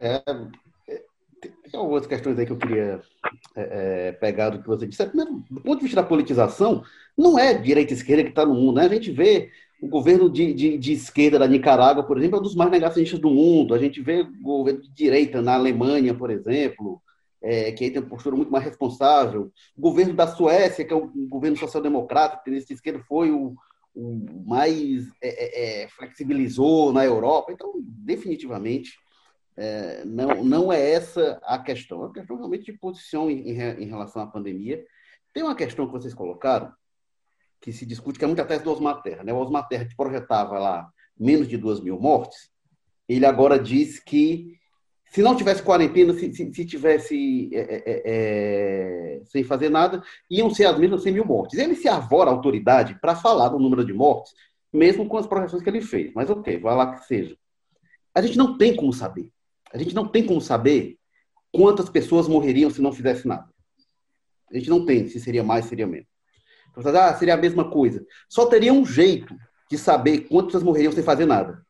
É, 0.00 0.22
tem 1.40 1.78
algumas 1.80 2.06
questões 2.06 2.38
aí 2.38 2.46
que 2.46 2.52
eu 2.52 2.58
queria 2.58 3.00
é, 3.54 4.08
é, 4.08 4.12
pegar 4.12 4.50
do 4.50 4.60
que 4.60 4.66
você 4.66 4.86
disse. 4.86 5.06
Primeiro, 5.06 5.44
do 5.50 5.60
ponto 5.60 5.78
de 5.78 5.84
vista 5.84 6.02
da 6.02 6.08
politização, 6.08 6.82
não 7.16 7.38
é 7.38 7.54
direita 7.54 7.92
e 7.92 7.96
esquerda 7.96 8.24
que 8.24 8.30
está 8.30 8.44
no 8.44 8.54
mundo. 8.54 8.76
Né? 8.76 8.86
A 8.86 8.88
gente 8.88 9.10
vê 9.10 9.50
o 9.80 9.88
governo 9.88 10.28
de, 10.28 10.52
de, 10.52 10.76
de, 10.76 10.92
esquerda 10.92 11.38
da 11.38 11.46
Nicarágua, 11.46 12.02
por 12.02 12.18
exemplo, 12.18 12.36
é 12.36 12.40
um 12.40 12.42
dos 12.42 12.54
mais 12.54 12.70
negacionistas 12.70 13.20
do 13.20 13.30
mundo. 13.30 13.74
A 13.74 13.78
gente 13.78 14.00
vê 14.02 14.22
o 14.22 14.42
governo 14.42 14.82
de 14.82 14.90
direita 14.90 15.40
na 15.40 15.54
Alemanha, 15.54 16.14
por 16.14 16.30
exemplo, 16.30 17.00
é, 17.40 17.70
que 17.70 17.84
aí 17.84 17.90
tem 17.90 18.02
uma 18.02 18.08
postura 18.08 18.34
muito 18.34 18.50
mais 18.50 18.64
responsável. 18.64 19.52
O 19.76 19.80
governo 19.80 20.14
da 20.14 20.26
Suécia, 20.26 20.84
que 20.84 20.92
é 20.92 20.96
um 20.96 21.28
governo 21.28 21.56
social-democrata, 21.56 22.40
que 22.44 22.50
nesse 22.50 22.72
esquerda 22.72 23.00
foi 23.06 23.30
o, 23.30 23.54
o 23.94 24.44
mais 24.46 25.06
é, 25.22 25.28
é, 25.28 25.82
é, 25.84 25.88
flexibilizou 25.88 26.92
na 26.92 27.04
Europa. 27.04 27.52
Então, 27.52 27.72
definitivamente, 27.78 28.98
é, 29.56 30.04
não, 30.04 30.44
não 30.44 30.72
é 30.72 30.90
essa 30.90 31.40
a 31.44 31.58
questão. 31.58 32.02
É 32.02 32.06
uma 32.06 32.12
questão 32.12 32.36
realmente 32.36 32.72
de 32.72 32.78
posição 32.78 33.30
em, 33.30 33.50
em, 33.50 33.86
relação 33.86 34.22
à 34.22 34.26
pandemia. 34.26 34.84
Tem 35.32 35.42
uma 35.42 35.54
questão 35.54 35.86
que 35.86 35.92
vocês 35.92 36.14
colocaram, 36.14 36.72
que 37.60 37.72
se 37.72 37.84
discute, 37.84 38.18
que 38.18 38.24
é 38.24 38.28
muita 38.28 38.44
tese 38.44 38.64
do 38.64 38.70
Osmar 38.70 39.02
Terra. 39.02 39.24
Né? 39.24 39.32
O 39.32 39.38
Osmar 39.38 39.66
Terra, 39.68 39.84
que 39.84 39.96
projetava 39.96 40.58
lá 40.58 40.88
menos 41.18 41.48
de 41.48 41.56
duas 41.56 41.80
mil 41.80 41.98
mortes, 41.98 42.50
ele 43.08 43.26
agora 43.26 43.58
diz 43.58 43.98
que 43.98 44.58
se 45.10 45.22
não 45.22 45.34
tivesse 45.34 45.62
quarentena, 45.62 46.12
se, 46.12 46.32
se, 46.34 46.52
se 46.52 46.66
tivesse 46.66 47.48
é, 47.52 47.60
é, 47.60 48.02
é, 48.04 49.20
sem 49.24 49.42
fazer 49.42 49.70
nada, 49.70 50.02
iam 50.30 50.50
ser 50.50 50.66
as 50.66 50.78
mesmas 50.78 51.02
100 51.02 51.12
mil 51.12 51.24
mortes. 51.24 51.58
Ele 51.58 51.74
se 51.74 51.88
arvora 51.88 52.30
a 52.30 52.32
autoridade 52.32 52.98
para 53.00 53.16
falar 53.16 53.48
do 53.48 53.58
número 53.58 53.84
de 53.84 53.92
mortes, 53.92 54.34
mesmo 54.72 55.08
com 55.08 55.16
as 55.16 55.26
projeções 55.26 55.62
que 55.62 55.70
ele 55.70 55.80
fez. 55.80 56.12
Mas 56.14 56.28
ok, 56.28 56.58
vai 56.58 56.76
lá 56.76 56.94
que 56.94 57.06
seja. 57.06 57.36
A 58.14 58.20
gente 58.20 58.36
não 58.36 58.58
tem 58.58 58.76
como 58.76 58.92
saber. 58.92 59.32
A 59.72 59.78
gente 59.78 59.94
não 59.94 60.06
tem 60.06 60.26
como 60.26 60.40
saber 60.40 60.98
quantas 61.52 61.88
pessoas 61.88 62.28
morreriam 62.28 62.70
se 62.70 62.82
não 62.82 62.92
fizesse 62.92 63.26
nada. 63.26 63.48
A 64.50 64.58
gente 64.58 64.68
não 64.68 64.84
tem 64.84 65.08
se 65.08 65.18
seria 65.20 65.42
mais, 65.42 65.64
seria 65.66 65.86
menos. 65.86 66.08
Então, 66.70 67.00
ah, 67.00 67.14
seria 67.14 67.34
a 67.34 67.38
mesma 67.38 67.70
coisa. 67.70 68.04
Só 68.28 68.46
teria 68.46 68.72
um 68.72 68.84
jeito 68.84 69.34
de 69.70 69.76
saber 69.76 70.20
quantas 70.28 70.62
morreriam 70.62 70.92
sem 70.92 71.02
fazer 71.02 71.26
nada. 71.26 71.62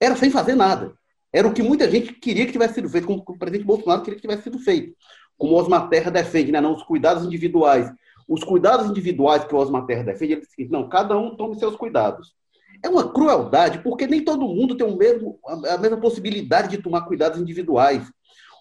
Era 0.00 0.16
sem 0.16 0.30
fazer 0.30 0.54
nada. 0.54 0.92
Era 1.32 1.48
o 1.48 1.52
que 1.52 1.62
muita 1.62 1.90
gente 1.90 2.12
queria 2.12 2.44
que 2.46 2.52
tivesse 2.52 2.74
sido 2.74 2.88
feito, 2.88 3.06
como 3.06 3.24
o 3.26 3.38
presidente 3.38 3.66
Bolsonaro 3.66 4.02
queria 4.02 4.16
que 4.16 4.22
tivesse 4.22 4.44
sido 4.44 4.58
feito. 4.58 4.94
Como 5.38 5.54
o 5.54 5.56
Osmar 5.56 5.88
Terra 5.88 6.10
defende, 6.10 6.52
né? 6.52 6.60
não 6.60 6.74
os 6.74 6.82
cuidados 6.82 7.24
individuais. 7.24 7.90
Os 8.28 8.44
cuidados 8.44 8.88
individuais 8.88 9.44
que 9.44 9.54
o 9.54 9.58
Osmar 9.58 9.86
Terra 9.86 10.04
defende, 10.04 10.34
ele 10.34 10.46
diz 10.58 10.70
não, 10.70 10.88
cada 10.88 11.16
um 11.18 11.34
tome 11.36 11.58
seus 11.58 11.76
cuidados 11.76 12.34
é 12.82 12.88
uma 12.88 13.12
crueldade, 13.12 13.78
porque 13.78 14.06
nem 14.06 14.24
todo 14.24 14.48
mundo 14.48 14.76
tem 14.76 14.86
o 14.86 14.96
mesmo, 14.96 15.38
a 15.46 15.78
mesma 15.78 15.98
possibilidade 15.98 16.68
de 16.68 16.82
tomar 16.82 17.02
cuidados 17.02 17.40
individuais. 17.40 18.10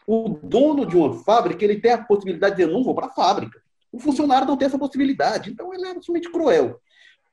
O 0.06 0.30
dono 0.44 0.86
de 0.86 0.96
uma 0.96 1.14
fábrica, 1.24 1.66
ele 1.66 1.80
tem 1.80 1.92
a 1.92 2.04
possibilidade 2.04 2.56
de 2.56 2.62
dizer, 2.62 2.72
não 2.72 2.84
vou 2.84 2.94
para 2.94 3.08
a 3.08 3.12
fábrica. 3.12 3.61
O 3.92 4.00
funcionário 4.00 4.48
não 4.48 4.58
tem 4.58 4.68
essa 4.68 4.80
possibilidade, 4.80 5.52
então 5.52 5.74
ele 5.74 5.86
é 5.86 5.92
absolutamente 5.92 6.32
cruel. 6.32 6.80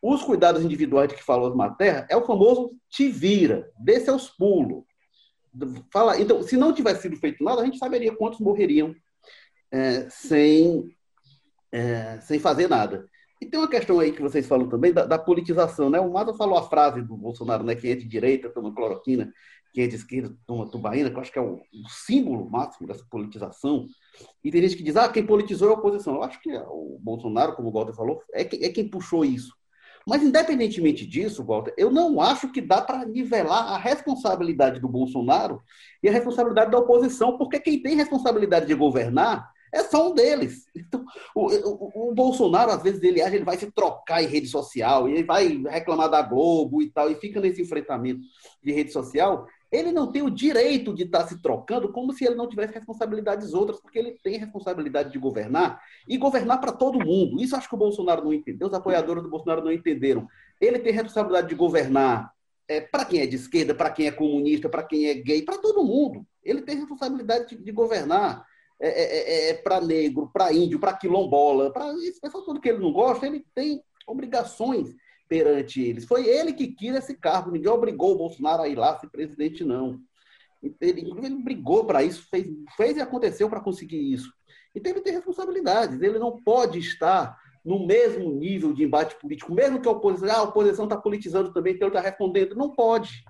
Os 0.01 0.23
cuidados 0.23 0.63
individuais 0.63 1.09
de 1.09 1.17
que 1.17 1.25
falou 1.25 1.49
Osmar 1.49 1.77
Terra 1.77 2.07
é 2.09 2.17
o 2.17 2.25
famoso 2.25 2.73
te 2.89 3.09
vira, 3.09 3.71
dê 3.79 4.01
seus 4.01 4.29
pulos. 4.29 4.85
Fala, 5.93 6.21
então, 6.21 6.43
se 6.43 6.57
não 6.57 6.73
tivesse 6.73 7.03
sido 7.03 7.17
feito 7.17 7.43
nada, 7.43 7.63
a 7.63 7.65
gente 7.65 7.79
saberia 7.79 8.15
quantos 8.15 8.39
morreriam 8.39 8.95
é, 9.73 10.09
sem, 10.09 10.89
é, 11.73 12.21
sem 12.21 12.39
fazer 12.39 12.69
nada. 12.69 13.09
E 13.41 13.47
tem 13.47 13.59
uma 13.59 13.69
questão 13.69 14.01
aí 14.01 14.13
que 14.13 14.23
vocês 14.23 14.47
falam 14.47 14.69
também 14.69 14.93
da, 14.93 15.07
da 15.07 15.19
politização, 15.19 15.89
né? 15.89 16.01
O 16.01 16.13
Maza 16.13 16.35
falou 16.35 16.59
a 16.59 16.69
frase 16.69 17.03
do 17.03 17.17
Bolsonaro, 17.17 17.63
né? 17.63 17.75
Quem 17.75 17.93
é 17.93 17.95
de 17.95 18.07
direita 18.07 18.51
toma 18.51 18.75
cloroquina, 18.75 19.33
quem 19.73 19.85
é 19.85 19.87
de 19.87 19.97
esquerda 19.97 20.35
toma 20.47 20.71
tubaína, 20.71 21.11
que 21.11 21.16
eu 21.16 21.21
acho 21.21 21.33
que 21.33 21.39
é 21.39 21.43
o, 21.43 21.55
o 21.57 21.89
símbolo 21.89 22.49
máximo 22.51 22.87
dessa 22.87 23.05
politização. 23.11 23.87
E 24.43 24.51
tem 24.51 24.62
gente 24.62 24.77
que 24.77 24.83
diz, 24.83 24.97
ah, 24.97 25.09
quem 25.09 25.27
politizou 25.27 25.69
é 25.69 25.73
a 25.73 25.79
oposição. 25.79 26.14
Eu 26.14 26.23
acho 26.23 26.41
que 26.41 26.51
o 26.57 26.99
Bolsonaro, 27.01 27.55
como 27.55 27.69
o 27.69 27.73
Walter 27.73 27.95
falou, 27.95 28.23
é, 28.33 28.45
que, 28.45 28.64
é 28.64 28.69
quem 28.71 28.89
puxou 28.89 29.25
isso. 29.25 29.53
Mas, 30.07 30.23
independentemente 30.23 31.07
disso, 31.07 31.45
Walter, 31.45 31.75
eu 31.77 31.91
não 31.91 32.19
acho 32.19 32.51
que 32.51 32.62
dá 32.62 32.81
para 32.81 33.05
nivelar 33.05 33.73
a 33.73 33.77
responsabilidade 33.77 34.81
do 34.81 34.89
Bolsonaro 34.89 35.62
e 36.03 36.09
a 36.09 36.12
responsabilidade 36.12 36.71
da 36.71 36.79
oposição, 36.79 37.37
porque 37.37 37.61
quem 37.61 37.83
tem 37.83 37.95
responsabilidade 37.95 38.66
de 38.66 38.75
governar 38.75 39.51
é 39.71 39.83
só 39.83 40.11
um 40.11 40.14
deles. 40.14 40.64
Então, 40.75 41.05
o, 41.35 41.47
o, 41.47 42.11
o, 42.11 42.14
Bolsonaro, 42.14 42.71
às 42.71 42.83
vezes, 42.83 43.03
ele 43.03 43.21
ele 43.21 43.45
vai 43.45 43.59
se 43.59 43.71
trocar 43.71 44.23
em 44.23 44.27
rede 44.27 44.47
social, 44.47 45.09
e 45.09 45.12
ele 45.12 45.25
vai 45.25 45.62
reclamar 45.69 46.09
da 46.09 46.23
Globo 46.23 46.81
e 46.81 46.91
tal, 46.91 47.11
e 47.11 47.14
fica 47.16 47.39
nesse 47.39 47.61
enfrentamento 47.61 48.21
de 48.62 48.73
rede 48.73 48.93
social. 48.93 49.47
Ele 49.71 49.93
não 49.93 50.11
tem 50.11 50.23
o 50.23 50.31
direito 50.31 50.95
de 50.95 51.05
estar 51.05 51.27
se 51.27 51.43
trocando 51.43 51.93
como 51.93 52.12
se 52.12 52.25
ele 52.25 52.35
não 52.35 52.49
tivesse 52.49 52.73
responsabilidades 52.73 53.53
outras, 53.53 53.81
porque 53.81 53.99
ele 53.99 54.19
tem 54.23 54.39
responsabilidade 54.39 55.12
de 55.12 55.19
governar 55.19 55.81
e 56.09 56.16
governar 56.16 56.59
para 56.61 56.73
todo 56.73 57.05
mundo. 57.05 57.41
Isso 57.41 57.55
acho 57.55 57.69
que 57.69 57.75
o 57.75 57.79
Bolsonaro 57.79 58.25
não 58.25 58.33
entendeu, 58.33 58.69
os 58.69 58.75
apoiadores 58.75 59.23
do 59.23 59.29
Bolsonaro 59.29 59.62
não 59.62 59.73
entenderam. 59.73 60.27
Ele 60.61 60.79
tem 60.79 60.93
responsabilidade 60.93 61.49
de 61.49 61.55
governar 61.55 62.33
é, 62.66 62.81
para 62.81 63.05
quem 63.05 63.21
é 63.21 63.27
de 63.27 63.37
esquerda, 63.37 63.75
para 63.75 63.91
quem 63.91 64.07
é 64.07 64.11
comunista, 64.11 64.69
para 64.69 64.83
quem 64.83 65.07
é 65.07 65.14
gay, 65.14 65.43
para 65.43 65.59
todo 65.59 65.85
mundo. 65.85 66.27
Ele 66.43 66.62
tem 66.62 66.77
responsabilidade 66.77 67.49
de, 67.49 67.62
de 67.62 67.73
governar 67.73 68.47
é, 68.81 68.89
é, 68.89 69.49
é, 69.49 69.51
é 69.51 69.55
para 69.55 69.81
negro, 69.81 70.31
para 70.33 70.53
índio, 70.53 70.79
para 70.79 70.97
quilombola, 70.97 71.73
para 71.73 71.93
esse 71.95 72.21
pessoal 72.21 72.45
todo 72.45 72.61
que 72.61 72.69
ele 72.69 72.79
não 72.79 72.93
gosta, 72.93 73.27
ele 73.27 73.45
tem 73.55 73.83
obrigações 74.07 74.95
perante 75.29 75.83
eles. 75.83 76.05
Foi 76.05 76.26
ele 76.26 76.53
que 76.53 76.68
quis 76.68 76.95
esse 76.95 77.14
cargo, 77.14 77.51
ninguém 77.51 77.70
obrigou 77.70 78.12
o 78.12 78.18
Bolsonaro 78.18 78.62
a 78.62 78.68
ir 78.68 78.76
lá 78.76 78.99
ser 78.99 79.09
presidente, 79.09 79.64
não. 79.64 80.01
Ele, 80.81 81.12
ele 81.22 81.43
brigou 81.43 81.85
para 81.85 82.03
isso, 82.03 82.26
fez, 82.29 82.49
fez 82.76 82.97
e 82.97 83.01
aconteceu 83.01 83.49
para 83.49 83.61
conseguir 83.61 84.12
isso. 84.12 84.33
Então 84.74 84.93
ele 84.93 85.01
tem 85.01 85.12
responsabilidades, 85.12 86.01
ele 86.01 86.18
não 86.18 86.43
pode 86.43 86.79
estar 86.79 87.39
no 87.64 87.87
mesmo 87.87 88.31
nível 88.33 88.72
de 88.72 88.83
embate 88.83 89.16
político, 89.16 89.53
mesmo 89.53 89.81
que 89.81 89.89
a 89.89 89.93
oposição, 89.93 90.31
ah, 90.31 90.39
a 90.39 90.43
oposição 90.45 90.85
está 90.85 90.97
politizando 90.97 91.53
também, 91.53 91.74
então 91.74 91.89
está 91.89 92.01
respondendo. 92.01 92.55
Não 92.55 92.70
pode. 92.70 93.24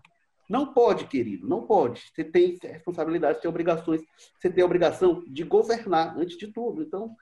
Não 0.49 0.73
pode, 0.73 1.07
querido, 1.07 1.47
não 1.47 1.67
pode. 1.67 2.01
Você 2.15 2.25
tem 2.25 2.57
responsabilidade, 2.63 3.41
tem 3.41 3.51
obrigações, 3.51 4.01
você 4.39 4.49
tem 4.49 4.63
a 4.63 4.67
obrigação 4.67 5.23
de 5.27 5.45
governar 5.45 6.17
antes 6.17 6.39
de 6.39 6.47
tudo. 6.47 6.83
Então, 6.83 7.15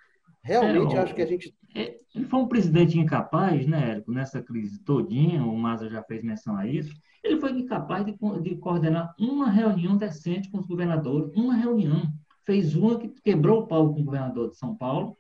realmente 0.47 0.95
é, 0.95 0.99
acho 0.99 1.15
que 1.15 1.23
a 1.23 1.27
gente. 1.27 1.55
É, 1.75 1.99
ele 2.15 2.25
foi 2.25 2.41
um 2.41 2.49
presidente 2.49 2.99
incapaz, 2.99 3.67
né, 3.67 3.91
Érico, 3.91 4.13
nessa 4.13 4.41
crise 4.41 4.83
todinha, 4.83 5.45
o 5.45 5.57
Maza 5.57 5.89
já 5.89 6.03
fez 6.03 6.23
menção 6.23 6.57
a 6.57 6.67
isso. 6.67 6.95
Ele 7.23 7.41
foi 7.41 7.51
incapaz 7.51 8.07
de, 8.07 8.17
de 8.43 8.57
coordenar 8.57 9.13
uma 9.19 9.51
reunião 9.51 9.97
decente 9.97 10.51
com 10.51 10.59
os 10.59 10.67
governadores, 10.67 11.35
uma 11.35 11.55
reunião. 11.55 12.03
Fez 12.45 12.77
uma 12.77 12.99
que 12.99 13.09
quebrou 13.09 13.63
o 13.63 13.67
pau 13.67 13.93
com 13.93 14.01
o 14.01 14.05
governador 14.05 14.51
de 14.51 14.57
São 14.57 14.77
Paulo, 14.77 15.17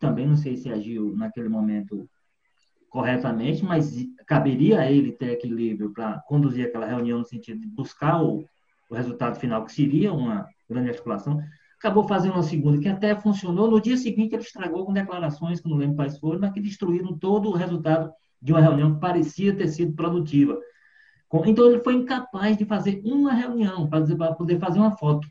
também 0.00 0.26
não 0.26 0.36
sei 0.36 0.56
se 0.56 0.68
agiu 0.68 1.14
naquele 1.14 1.48
momento 1.48 2.08
corretamente, 2.90 3.64
mas 3.64 4.06
caberia 4.26 4.80
a 4.80 4.90
ele 4.90 5.12
ter 5.12 5.30
equilíbrio 5.30 5.92
para 5.92 6.20
conduzir 6.26 6.66
aquela 6.66 6.86
reunião 6.86 7.18
no 7.18 7.24
sentido 7.24 7.60
de 7.60 7.66
buscar 7.66 8.22
o, 8.22 8.44
o 8.90 8.94
resultado 8.94 9.38
final, 9.38 9.64
que 9.64 9.72
seria 9.72 10.12
uma 10.12 10.46
grande 10.68 10.90
articulação. 10.90 11.40
Acabou 11.84 12.08
fazendo 12.08 12.32
uma 12.32 12.42
segunda, 12.42 12.80
que 12.80 12.88
até 12.88 13.14
funcionou. 13.14 13.70
No 13.70 13.78
dia 13.78 13.98
seguinte, 13.98 14.34
ele 14.34 14.42
estragou 14.42 14.86
com 14.86 14.92
declarações, 14.94 15.60
que 15.60 15.68
não 15.68 15.76
lembro 15.76 15.96
quais 15.96 16.18
foram, 16.18 16.40
mas 16.40 16.50
que 16.50 16.58
destruíram 16.58 17.12
todo 17.18 17.50
o 17.50 17.52
resultado 17.52 18.10
de 18.40 18.54
uma 18.54 18.60
reunião 18.62 18.94
que 18.94 19.00
parecia 19.00 19.54
ter 19.54 19.68
sido 19.68 19.92
produtiva. 19.92 20.58
Então, 21.44 21.66
ele 21.66 21.80
foi 21.80 21.92
incapaz 21.96 22.56
de 22.56 22.64
fazer 22.64 23.02
uma 23.04 23.34
reunião 23.34 23.86
para 23.86 24.32
poder 24.32 24.58
fazer 24.58 24.78
uma 24.78 24.96
foto, 24.96 25.28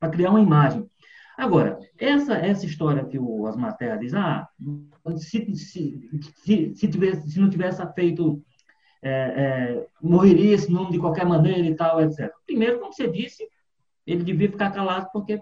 para 0.00 0.08
criar 0.08 0.30
uma 0.30 0.40
imagem. 0.40 0.84
Agora, 1.38 1.78
essa, 1.96 2.34
essa 2.34 2.66
história 2.66 3.04
que 3.04 3.16
o 3.16 3.42
Osmar 3.42 3.76
Terra 3.76 3.94
diz, 3.94 4.12
ah, 4.12 4.48
se, 5.18 5.54
se, 5.54 6.10
se, 6.34 6.74
se, 6.74 6.88
tivesse, 6.88 7.30
se 7.30 7.38
não 7.38 7.48
tivesse 7.48 7.80
feito, 7.94 8.42
é, 9.00 9.10
é, 9.12 9.86
morreria 10.02 10.56
esse 10.56 10.68
nome 10.72 10.90
de 10.90 10.98
qualquer 10.98 11.26
maneira 11.26 11.64
e 11.64 11.76
tal, 11.76 12.02
etc. 12.02 12.28
Primeiro, 12.44 12.80
como 12.80 12.92
você 12.92 13.08
disse, 13.08 13.46
ele 14.06 14.24
devia 14.24 14.50
ficar 14.50 14.70
calado 14.70 15.08
porque 15.12 15.40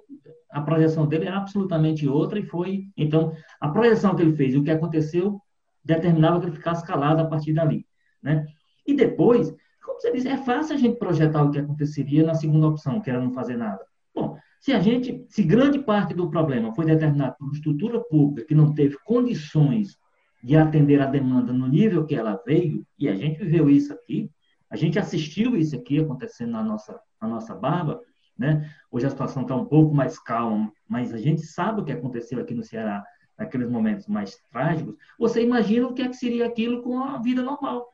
a 0.50 0.60
projeção 0.60 1.06
dele 1.06 1.26
era 1.26 1.38
absolutamente 1.38 2.08
outra 2.08 2.38
e 2.38 2.42
foi, 2.42 2.88
então, 2.96 3.32
a 3.60 3.68
projeção 3.68 4.14
que 4.14 4.22
ele 4.22 4.36
fez 4.36 4.54
e 4.54 4.58
o 4.58 4.64
que 4.64 4.70
aconteceu 4.70 5.40
determinava 5.84 6.40
que 6.40 6.46
ele 6.46 6.56
ficasse 6.56 6.84
calado 6.86 7.22
a 7.22 7.26
partir 7.26 7.52
dali, 7.52 7.86
né? 8.22 8.44
E 8.86 8.94
depois, 8.94 9.54
como 9.82 10.00
você 10.00 10.12
disse, 10.12 10.28
é 10.28 10.36
fácil 10.36 10.74
a 10.74 10.78
gente 10.78 10.98
projetar 10.98 11.42
o 11.42 11.50
que 11.50 11.58
aconteceria 11.58 12.24
na 12.24 12.34
segunda 12.34 12.68
opção, 12.68 13.00
que 13.00 13.08
era 13.08 13.20
não 13.20 13.32
fazer 13.32 13.56
nada. 13.56 13.80
Bom, 14.14 14.36
se 14.60 14.72
a 14.72 14.80
gente, 14.80 15.24
se 15.28 15.42
grande 15.42 15.78
parte 15.78 16.12
do 16.12 16.30
problema 16.30 16.74
foi 16.74 16.84
determinado 16.84 17.36
por 17.38 17.44
uma 17.44 17.54
estrutura 17.54 18.00
pública 18.00 18.46
que 18.46 18.54
não 18.54 18.74
teve 18.74 18.98
condições 19.04 19.96
de 20.42 20.56
atender 20.56 21.00
a 21.00 21.06
demanda 21.06 21.52
no 21.52 21.66
nível 21.66 22.04
que 22.04 22.14
ela 22.14 22.40
veio, 22.46 22.84
e 22.98 23.08
a 23.08 23.14
gente 23.14 23.38
viveu 23.38 23.70
isso 23.70 23.92
aqui, 23.92 24.30
a 24.70 24.76
gente 24.76 24.98
assistiu 24.98 25.56
isso 25.56 25.76
aqui 25.76 25.98
acontecendo 25.98 26.52
na 26.52 26.62
nossa, 26.62 26.98
na 27.20 27.28
nossa 27.28 27.54
barba, 27.54 28.00
né? 28.40 28.74
Hoje 28.90 29.06
a 29.06 29.10
situação 29.10 29.42
está 29.42 29.54
um 29.54 29.66
pouco 29.66 29.94
mais 29.94 30.18
calma, 30.18 30.72
mas 30.88 31.12
a 31.12 31.18
gente 31.18 31.42
sabe 31.42 31.82
o 31.82 31.84
que 31.84 31.92
aconteceu 31.92 32.40
aqui 32.40 32.54
no 32.54 32.64
Ceará 32.64 33.04
naqueles 33.38 33.68
momentos 33.68 34.06
mais 34.06 34.36
trágicos. 34.50 34.96
Você 35.18 35.42
imagina 35.42 35.86
o 35.86 35.94
que, 35.94 36.02
é 36.02 36.08
que 36.08 36.16
seria 36.16 36.46
aquilo 36.46 36.82
com 36.82 36.98
a 36.98 37.18
vida 37.18 37.42
normal? 37.42 37.86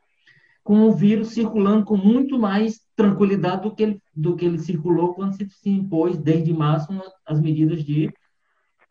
com 0.63 0.81
o 0.81 0.91
vírus 0.91 1.29
circulando 1.29 1.85
com 1.85 1.95
muito 1.95 2.37
mais 2.37 2.81
tranquilidade 2.93 3.61
do 3.61 3.73
que 3.73 3.83
ele, 3.83 4.01
do 4.13 4.35
que 4.35 4.43
ele 4.43 4.59
circulou 4.59 5.13
quando 5.13 5.31
se, 5.31 5.49
se 5.49 5.69
impôs 5.69 6.17
desde 6.17 6.51
março 6.51 6.91
as 7.25 7.39
medidas 7.39 7.85
de, 7.85 8.11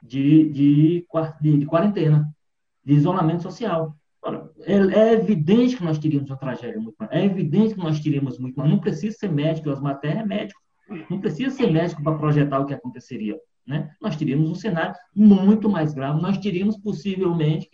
de, 0.02 0.48
de, 0.48 1.07
de, 1.42 1.59
de 1.59 1.66
quarentena, 1.66 2.34
de 2.82 2.94
isolamento 2.94 3.42
social. 3.42 3.94
É, 4.62 4.72
é, 4.72 5.12
evidente 5.12 5.76
que 5.76 5.84
nós 5.84 5.98
teríamos 5.98 6.30
uma 6.30 6.38
tragédia 6.38 6.80
muito 6.80 6.96
maior. 6.98 7.12
É 7.12 7.22
evidente 7.26 7.74
que 7.74 7.80
nós 7.80 8.00
teríamos 8.00 8.38
muito 8.38 8.57
maior. 8.57 8.70
Não 8.70 8.80
precisa 8.80 9.14
ser 9.18 9.30
médico, 9.30 9.68
as 9.68 9.78
matérias 9.78 10.24
é 10.24 10.26
médico. 10.26 10.61
Não 11.11 11.20
precisa 11.20 11.55
ser 11.55 11.70
médico 11.70 12.03
para 12.03 12.16
projetar 12.16 12.61
o 12.61 12.66
que 12.66 12.74
aconteceria. 12.74 13.39
Né? 13.66 13.91
Nós 14.01 14.16
teríamos 14.16 14.49
um 14.49 14.55
cenário 14.55 14.95
muito 15.14 15.68
mais 15.68 15.93
grave. 15.93 16.20
Nós 16.20 16.39
teríamos 16.39 16.76
possivelmente, 16.78 17.68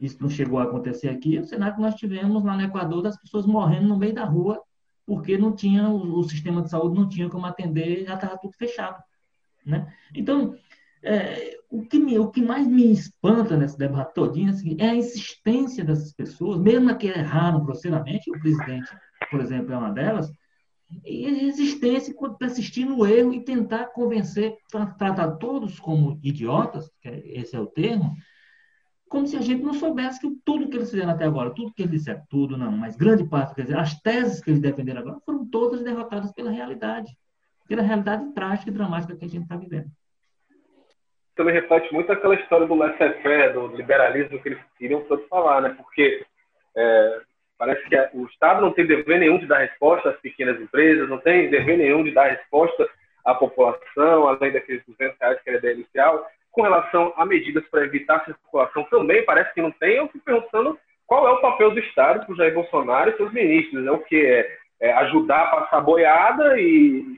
isso 0.00 0.18
não 0.20 0.28
chegou 0.28 0.58
a 0.58 0.64
acontecer 0.64 1.08
aqui, 1.08 1.38
o 1.38 1.44
cenário 1.44 1.76
que 1.76 1.80
nós 1.80 1.94
tivemos 1.94 2.44
lá 2.44 2.56
no 2.56 2.62
Equador 2.62 3.02
das 3.02 3.18
pessoas 3.18 3.46
morrendo 3.46 3.88
no 3.88 3.98
meio 3.98 4.14
da 4.14 4.24
rua 4.24 4.62
porque 5.06 5.38
não 5.38 5.54
tinha 5.54 5.88
o, 5.88 6.18
o 6.18 6.24
sistema 6.24 6.60
de 6.60 6.68
saúde 6.68 6.98
não 6.98 7.08
tinha 7.08 7.30
como 7.30 7.46
atender, 7.46 8.04
já 8.04 8.14
estava 8.14 8.36
tudo 8.36 8.56
fechado. 8.56 9.00
Né? 9.64 9.86
Então, 10.14 10.56
é, 11.02 11.56
o, 11.70 11.82
que 11.82 11.98
me, 11.98 12.18
o 12.18 12.28
que 12.28 12.42
mais 12.42 12.66
me 12.66 12.92
espanta 12.92 13.56
nesse 13.56 13.78
debate 13.78 14.14
todinho 14.14 14.50
assim, 14.50 14.76
é 14.78 14.90
a 14.90 14.94
insistência 14.94 15.84
dessas 15.84 16.12
pessoas, 16.12 16.60
mesmo 16.60 16.96
que 16.98 17.06
erraram 17.06 17.64
grosseiramente, 17.64 18.30
o 18.30 18.40
presidente, 18.40 18.90
por 19.30 19.40
exemplo, 19.40 19.72
é 19.72 19.78
uma 19.78 19.92
delas, 19.92 20.28
e 21.04 21.30
resistência 21.30 22.14
por 22.14 22.36
persistir 22.36 22.86
no 22.86 23.06
erro 23.06 23.32
e 23.32 23.44
tentar 23.44 23.86
convencer, 23.86 24.56
tratar 24.98 25.32
todos 25.32 25.80
como 25.80 26.18
idiotas, 26.22 26.90
que 27.00 27.08
é, 27.08 27.22
esse 27.24 27.56
é 27.56 27.60
o 27.60 27.66
termo, 27.66 28.14
como 29.08 29.26
se 29.26 29.36
a 29.36 29.40
gente 29.40 29.62
não 29.62 29.74
soubesse 29.74 30.20
que 30.20 30.28
tudo 30.44 30.68
que 30.68 30.76
eles 30.76 30.90
fizeram 30.90 31.12
até 31.12 31.24
agora, 31.24 31.54
tudo 31.54 31.72
que 31.72 31.82
eles 31.82 31.92
disseram, 31.92 32.22
tudo 32.28 32.56
não, 32.56 32.72
mas 32.72 32.96
grande 32.96 33.24
parte, 33.24 33.54
quer 33.54 33.62
dizer, 33.62 33.78
as 33.78 34.00
teses 34.00 34.40
que 34.40 34.50
eles 34.50 34.60
defenderam 34.60 35.00
agora 35.00 35.20
foram 35.24 35.48
todas 35.48 35.82
derrotadas 35.82 36.32
pela 36.32 36.50
realidade, 36.50 37.16
pela 37.68 37.82
realidade 37.82 38.32
trágica 38.32 38.70
e 38.70 38.74
dramática 38.74 39.16
que 39.16 39.24
a 39.24 39.28
gente 39.28 39.42
está 39.42 39.56
vivendo 39.56 39.90
também 41.36 41.54
reflete 41.54 41.92
muito 41.92 42.10
aquela 42.10 42.34
história 42.34 42.66
do 42.66 42.74
laissez-faire, 42.74 43.52
do 43.52 43.68
liberalismo 43.68 44.40
que 44.42 44.48
eles 44.48 44.58
queriam 44.78 45.02
tanto 45.02 45.28
falar, 45.28 45.60
né? 45.60 45.68
Porque 45.76 46.24
é, 46.74 47.20
parece 47.58 47.82
que 47.88 47.96
o 48.14 48.26
Estado 48.26 48.60
não 48.60 48.72
tem 48.72 48.86
dever 48.86 49.18
nenhum 49.18 49.38
de 49.38 49.46
dar 49.46 49.58
resposta 49.58 50.10
às 50.10 50.20
pequenas 50.20 50.60
empresas, 50.60 51.08
não 51.08 51.18
tem 51.18 51.50
dever 51.50 51.78
nenhum 51.78 52.04
de 52.04 52.10
dar 52.10 52.30
resposta 52.30 52.88
à 53.24 53.34
população, 53.34 54.28
além 54.28 54.52
daqueles 54.52 54.84
200 54.86 55.18
reais 55.18 55.40
que 55.42 55.50
era 55.50 55.58
ideia 55.58 55.74
inicial. 55.74 56.26
Com 56.52 56.62
relação 56.62 57.12
a 57.16 57.26
medidas 57.26 57.64
para 57.70 57.84
evitar 57.84 58.16
a 58.16 58.24
circulação, 58.24 58.84
também 58.84 59.24
parece 59.24 59.52
que 59.52 59.62
não 59.62 59.70
tem. 59.72 59.96
Eu 59.96 60.08
fico 60.08 60.24
perguntando 60.24 60.78
qual 61.06 61.28
é 61.28 61.32
o 61.32 61.40
papel 61.40 61.70
do 61.70 61.80
Estado 61.80 62.24
para 62.24 62.32
o 62.32 62.36
Jair 62.36 62.54
Bolsonaro 62.54 63.10
e 63.10 63.16
seus 63.16 63.32
ministros. 63.32 63.86
É 63.86 63.90
o 63.90 63.98
que? 63.98 64.24
É, 64.24 64.58
é 64.80 64.92
ajudar 64.92 65.42
a 65.42 65.56
passar 65.56 65.80
boiada 65.80 66.58
e, 66.58 66.64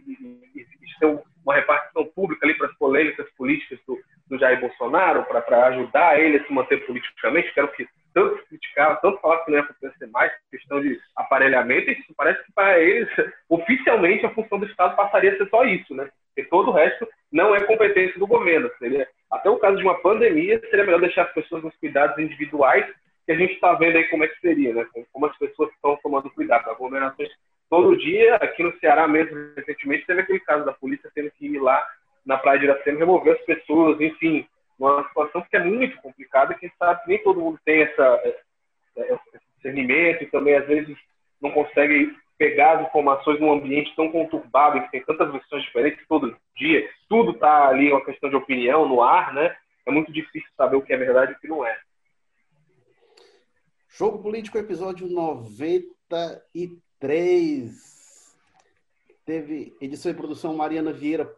e, 0.06 0.66
e, 1.02 1.06
um 1.06 1.20
uma 1.48 1.54
repartição 1.54 2.04
pública 2.04 2.44
ali 2.44 2.54
para 2.54 2.66
as 2.66 2.74
polêmicas 2.74 3.26
políticas 3.30 3.78
do, 3.86 3.98
do 4.28 4.38
Jair 4.38 4.60
Bolsonaro, 4.60 5.24
para 5.24 5.66
ajudar 5.68 6.20
ele 6.20 6.36
a 6.36 6.44
se 6.44 6.52
manter 6.52 6.84
politicamente, 6.86 7.52
que 7.54 7.58
era 7.58 7.66
o 7.66 7.72
que 7.72 7.88
tanto 8.18 8.44
criticava, 8.48 8.96
tanto 8.96 9.20
falava 9.20 9.44
que 9.44 9.50
não 9.50 9.58
ia 9.58 9.64
acontecer 9.64 10.06
mais, 10.08 10.32
questão 10.50 10.80
de 10.80 10.98
aparelhamento, 11.16 11.90
e 11.90 11.96
parece 12.16 12.42
que 12.44 12.52
para 12.52 12.78
eles, 12.80 13.08
oficialmente, 13.48 14.26
a 14.26 14.34
função 14.34 14.58
do 14.58 14.66
Estado 14.66 14.96
passaria 14.96 15.32
a 15.32 15.36
ser 15.36 15.48
só 15.48 15.64
isso, 15.64 15.94
né? 15.94 16.08
Porque 16.34 16.50
todo 16.50 16.70
o 16.70 16.74
resto 16.74 17.08
não 17.32 17.54
é 17.54 17.60
competência 17.60 18.18
do 18.18 18.26
governo. 18.26 18.70
Seria, 18.78 19.06
até 19.30 19.48
o 19.48 19.58
caso 19.58 19.76
de 19.76 19.84
uma 19.84 20.00
pandemia, 20.00 20.60
seria 20.68 20.84
melhor 20.84 21.00
deixar 21.00 21.22
as 21.22 21.32
pessoas 21.32 21.62
nos 21.62 21.76
cuidados 21.76 22.18
individuais, 22.18 22.86
que 23.24 23.32
a 23.32 23.36
gente 23.36 23.54
está 23.54 23.74
vendo 23.74 23.96
aí 23.96 24.04
como 24.04 24.24
é 24.24 24.28
que 24.28 24.40
seria, 24.40 24.74
né? 24.74 24.86
Como 25.12 25.26
as 25.26 25.36
pessoas 25.38 25.70
estão 25.72 25.96
tomando 26.02 26.30
cuidado. 26.30 26.68
Aglomerações 26.70 27.30
todo 27.70 27.96
dia. 27.98 28.36
Aqui 28.36 28.62
no 28.62 28.76
Ceará 28.78 29.06
mesmo, 29.06 29.52
recentemente, 29.56 30.06
teve 30.06 30.22
aquele 30.22 30.40
caso 30.40 30.64
da 30.64 30.72
polícia 30.72 31.10
tendo 31.14 31.30
que 31.32 31.46
ir 31.46 31.58
lá 31.60 31.86
na 32.26 32.36
Praia 32.36 32.58
de 32.58 32.64
Iracema 32.64 32.98
remover 32.98 33.34
as 33.34 33.44
pessoas, 33.44 34.00
enfim, 34.00 34.46
uma 34.78 35.06
situação 35.08 35.42
que 35.42 35.56
é 35.56 35.64
muito 35.64 36.00
complicada, 36.00 36.54
que 36.54 36.70
sabe 36.78 37.00
nem 37.06 37.22
todo 37.22 37.40
mundo 37.40 37.58
tem 37.64 37.82
essa, 37.82 38.22
esse 38.96 39.40
discernimento 39.56 40.22
e 40.22 40.26
também, 40.26 40.54
às 40.54 40.66
vezes, 40.66 40.96
não 41.40 41.50
consegue 41.50 42.16
pegar 42.36 42.78
as 42.78 42.86
informações 42.86 43.40
num 43.40 43.52
ambiente 43.52 43.94
tão 43.96 44.10
conturbado, 44.10 44.80
que 44.82 44.90
tem 44.92 45.04
tantas 45.04 45.32
versões 45.32 45.64
diferentes 45.64 46.06
todo 46.06 46.36
dia, 46.56 46.88
tudo 47.08 47.32
está 47.32 47.68
ali 47.68 47.90
uma 47.90 48.04
questão 48.04 48.30
de 48.30 48.36
opinião 48.36 48.88
no 48.88 49.02
ar, 49.02 49.34
né? 49.34 49.56
É 49.86 49.90
muito 49.90 50.12
difícil 50.12 50.48
saber 50.56 50.76
o 50.76 50.82
que 50.82 50.92
é 50.92 50.96
verdade 50.96 51.32
e 51.32 51.34
o 51.34 51.38
que 51.38 51.48
não 51.48 51.66
é. 51.66 51.76
Jogo 53.88 54.22
Político, 54.22 54.56
episódio 54.58 55.08
93. 55.08 56.78
3. 56.98 58.36
Teve 59.24 59.76
edição 59.80 60.10
e 60.10 60.14
produção 60.14 60.56
Mariana 60.56 60.92
Vieira, 60.92 61.32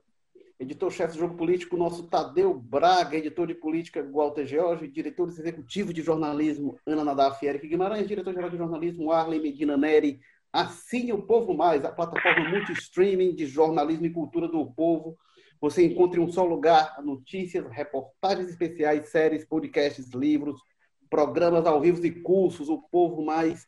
editor-chefe 0.61 1.14
do 1.14 1.20
Jogo 1.20 1.36
Político, 1.36 1.74
nosso 1.74 2.02
Tadeu 2.02 2.52
Braga, 2.52 3.16
editor 3.16 3.46
de 3.46 3.54
política 3.54 4.06
Walter 4.12 4.44
George, 4.44 4.86
diretor 4.86 5.26
executivo 5.28 5.90
de 5.90 6.02
jornalismo 6.02 6.78
Ana 6.84 7.02
Nadaf 7.02 7.44
Eric 7.44 7.66
Guimarães, 7.66 8.06
diretor-geral 8.06 8.50
de 8.50 8.58
jornalismo 8.58 9.11
Arlen 9.11 9.40
Medina 9.40 9.78
Neri. 9.78 10.20
Assine 10.52 11.14
o 11.14 11.22
Povo 11.22 11.54
Mais, 11.54 11.82
a 11.82 11.90
plataforma 11.90 12.50
multi-streaming 12.50 13.34
de 13.34 13.46
jornalismo 13.46 14.04
e 14.04 14.11
cultura 14.11 14.48
do 14.48 14.66
povo. 14.66 15.16
Você 15.62 15.86
encontra 15.86 16.20
em 16.20 16.24
um 16.24 16.30
só 16.30 16.44
lugar 16.44 17.02
notícias, 17.02 17.66
reportagens 17.70 18.50
especiais, 18.50 19.08
séries, 19.08 19.46
podcasts, 19.46 20.11
livros, 20.11 20.61
programas 21.08 21.64
ao 21.64 21.80
vivo 21.80 22.04
e 22.04 22.11
cursos. 22.11 22.68
O 22.68 22.82
Povo 22.82 23.24
Mais 23.24 23.66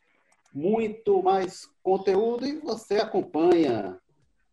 muito 0.53 1.23
mais 1.23 1.67
conteúdo 1.83 2.47
e 2.47 2.61
você 2.61 2.97
acompanha 2.97 3.99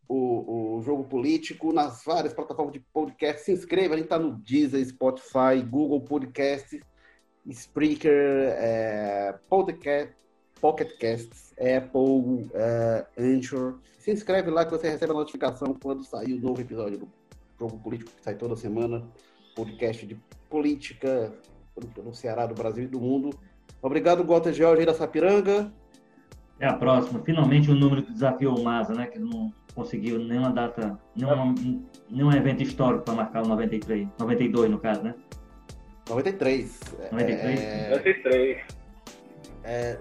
o, 0.09 0.77
o 0.77 0.81
jogo 0.81 1.03
político 1.03 1.71
nas 1.71 2.03
várias 2.03 2.33
plataformas 2.33 2.73
de 2.73 2.79
podcast. 2.79 3.43
Se 3.43 3.51
inscreva, 3.51 3.93
a 3.93 3.97
gente 3.97 4.07
está 4.07 4.17
no 4.17 4.31
Deezer, 4.31 4.83
Spotify, 4.83 5.61
Google 5.63 6.01
Podcasts, 6.01 6.81
Spreaker, 7.47 8.11
é, 8.57 9.37
Podcast, 9.47 10.15
Pocket 10.59 10.97
Casts, 10.99 11.53
Apple, 11.53 12.49
é, 12.55 13.05
Anchor. 13.17 13.77
Se 13.99 14.11
inscreve 14.11 14.49
lá 14.49 14.65
que 14.65 14.71
você 14.71 14.89
recebe 14.89 15.11
a 15.11 15.15
notificação 15.15 15.77
quando 15.81 16.03
sair 16.03 16.33
o 16.33 16.41
novo 16.41 16.59
episódio 16.59 16.97
do 16.97 17.07
Jogo 17.59 17.77
Político, 17.77 18.11
que 18.11 18.23
sai 18.23 18.33
toda 18.33 18.55
semana. 18.55 19.07
Podcast 19.55 20.05
de 20.07 20.19
política 20.49 21.31
no 22.03 22.13
Ceará, 22.15 22.47
do 22.47 22.55
Brasil 22.55 22.85
e 22.85 22.87
do 22.87 22.99
mundo. 22.99 23.29
Obrigado, 23.81 24.23
Walter 24.23 24.53
George 24.53 24.85
da 24.85 24.93
Sapiranga. 24.93 25.71
É 26.59 26.67
a 26.67 26.73
próxima. 26.73 27.21
Finalmente 27.23 27.69
o 27.69 27.75
número 27.75 28.03
que 28.03 28.11
desafiou 28.11 28.57
o 28.57 28.63
Masa, 28.63 28.93
né? 28.93 29.07
Que 29.07 29.19
não 29.19 29.53
conseguiu 29.79 30.19
nenhuma 30.19 30.51
data, 30.51 30.99
nenhuma, 31.15 31.55
nenhum 32.09 32.31
evento 32.33 32.61
histórico 32.61 33.05
para 33.05 33.13
marcar 33.13 33.45
o 33.45 33.47
93. 33.47 34.07
92, 34.19 34.69
no 34.69 34.77
caso, 34.77 35.03
né? 35.03 35.15
93. 36.09 36.79
93? 37.11 37.59
É... 37.61 37.89
93. 37.89 38.57
É, 39.63 39.99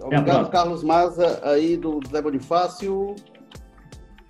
obrigado, 0.00 0.50
Carlos 0.50 0.84
Maza, 0.84 1.40
aí 1.44 1.76
do 1.76 2.00
Zé 2.06 2.20
Bonifácio. 2.20 3.16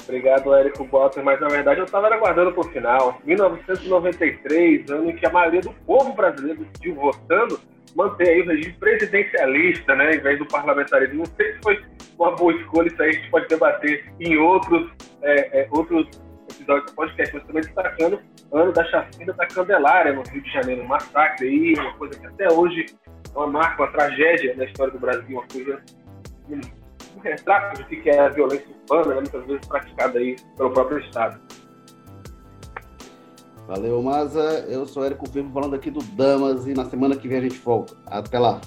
Obrigado, 0.05 0.55
Érico 0.55 0.85
Botter, 0.85 1.25
mas 1.25 1.41
na 1.41 1.49
verdade 1.49 1.81
eu 1.81 1.85
estava 1.85 2.09
aguardando 2.09 2.53
para 2.53 2.61
o 2.61 2.71
final. 2.71 3.21
1993, 3.25 4.91
ano 4.91 5.11
em 5.11 5.17
que 5.17 5.27
a 5.27 5.31
maioria 5.31 5.61
do 5.61 5.73
povo 5.87 6.13
brasileiro 6.13 6.65
decidiu 6.65 6.95
votando 6.95 7.61
manter 7.95 8.29
aí 8.29 8.43
o 8.43 8.47
regime 8.47 8.73
presidencialista, 8.75 9.95
né, 9.95 10.15
em 10.15 10.21
vez 10.21 10.39
do 10.39 10.47
parlamentarismo. 10.47 11.19
Não 11.19 11.27
sei 11.27 11.53
se 11.53 11.59
foi 11.63 11.85
uma 12.19 12.35
boa 12.37 12.53
escolha, 12.55 12.89
isso 12.89 13.03
aí 13.03 13.11
a 13.11 13.13
gente 13.13 13.31
pode 13.31 13.49
debater 13.49 14.13
em 14.21 14.37
outros, 14.37 14.91
é, 15.23 15.61
é, 15.61 15.69
outros 15.71 16.07
episódios 16.51 16.87
do 16.87 16.95
podcast, 16.95 17.35
mas 17.35 17.45
também 17.45 17.63
destacando 17.63 18.21
o 18.51 18.57
ano 18.57 18.73
da 18.73 18.85
chacina 18.85 19.33
da 19.33 19.47
Candelária, 19.47 20.13
no 20.13 20.23
Rio 20.23 20.43
de 20.43 20.53
Janeiro, 20.53 20.83
um 20.83 20.87
massacre 20.87 21.49
aí, 21.49 21.75
uma 21.75 21.93
coisa 21.95 22.19
que 22.19 22.27
até 22.27 22.53
hoje 22.53 22.87
é 23.35 23.39
uma 23.39 23.47
marca, 23.47 23.83
uma 23.83 23.93
tragédia 23.93 24.55
na 24.57 24.65
história 24.65 24.93
do 24.93 24.99
Brasil, 24.99 25.37
uma 25.37 25.47
coisa, 25.47 25.83
um, 26.49 26.61
um 27.17 27.21
retrato 27.21 27.83
do 27.83 27.89
que 27.89 28.09
é 28.09 28.21
a 28.21 28.29
violência 28.29 28.69
urbana, 28.91 29.15
né, 29.15 29.21
muitas 29.21 29.47
vezes 29.47 29.67
praticada 29.67 30.19
aí 30.19 30.37
pelo 30.57 30.71
próprio 30.71 30.99
Estado. 30.99 31.41
Valeu, 33.67 34.03
Maza. 34.03 34.67
Eu 34.69 34.87
sou 34.87 35.05
Érico 35.05 35.29
Firmo 35.29 35.53
falando 35.53 35.75
aqui 35.75 35.91
do 35.91 36.03
Damas 36.03 36.67
e 36.67 36.75
na 36.75 36.85
semana 36.85 37.17
que 37.17 37.29
vem 37.29 37.39
a 37.39 37.43
gente 37.43 37.59
volta. 37.59 37.95
Até 38.07 38.39
lá. 38.39 38.61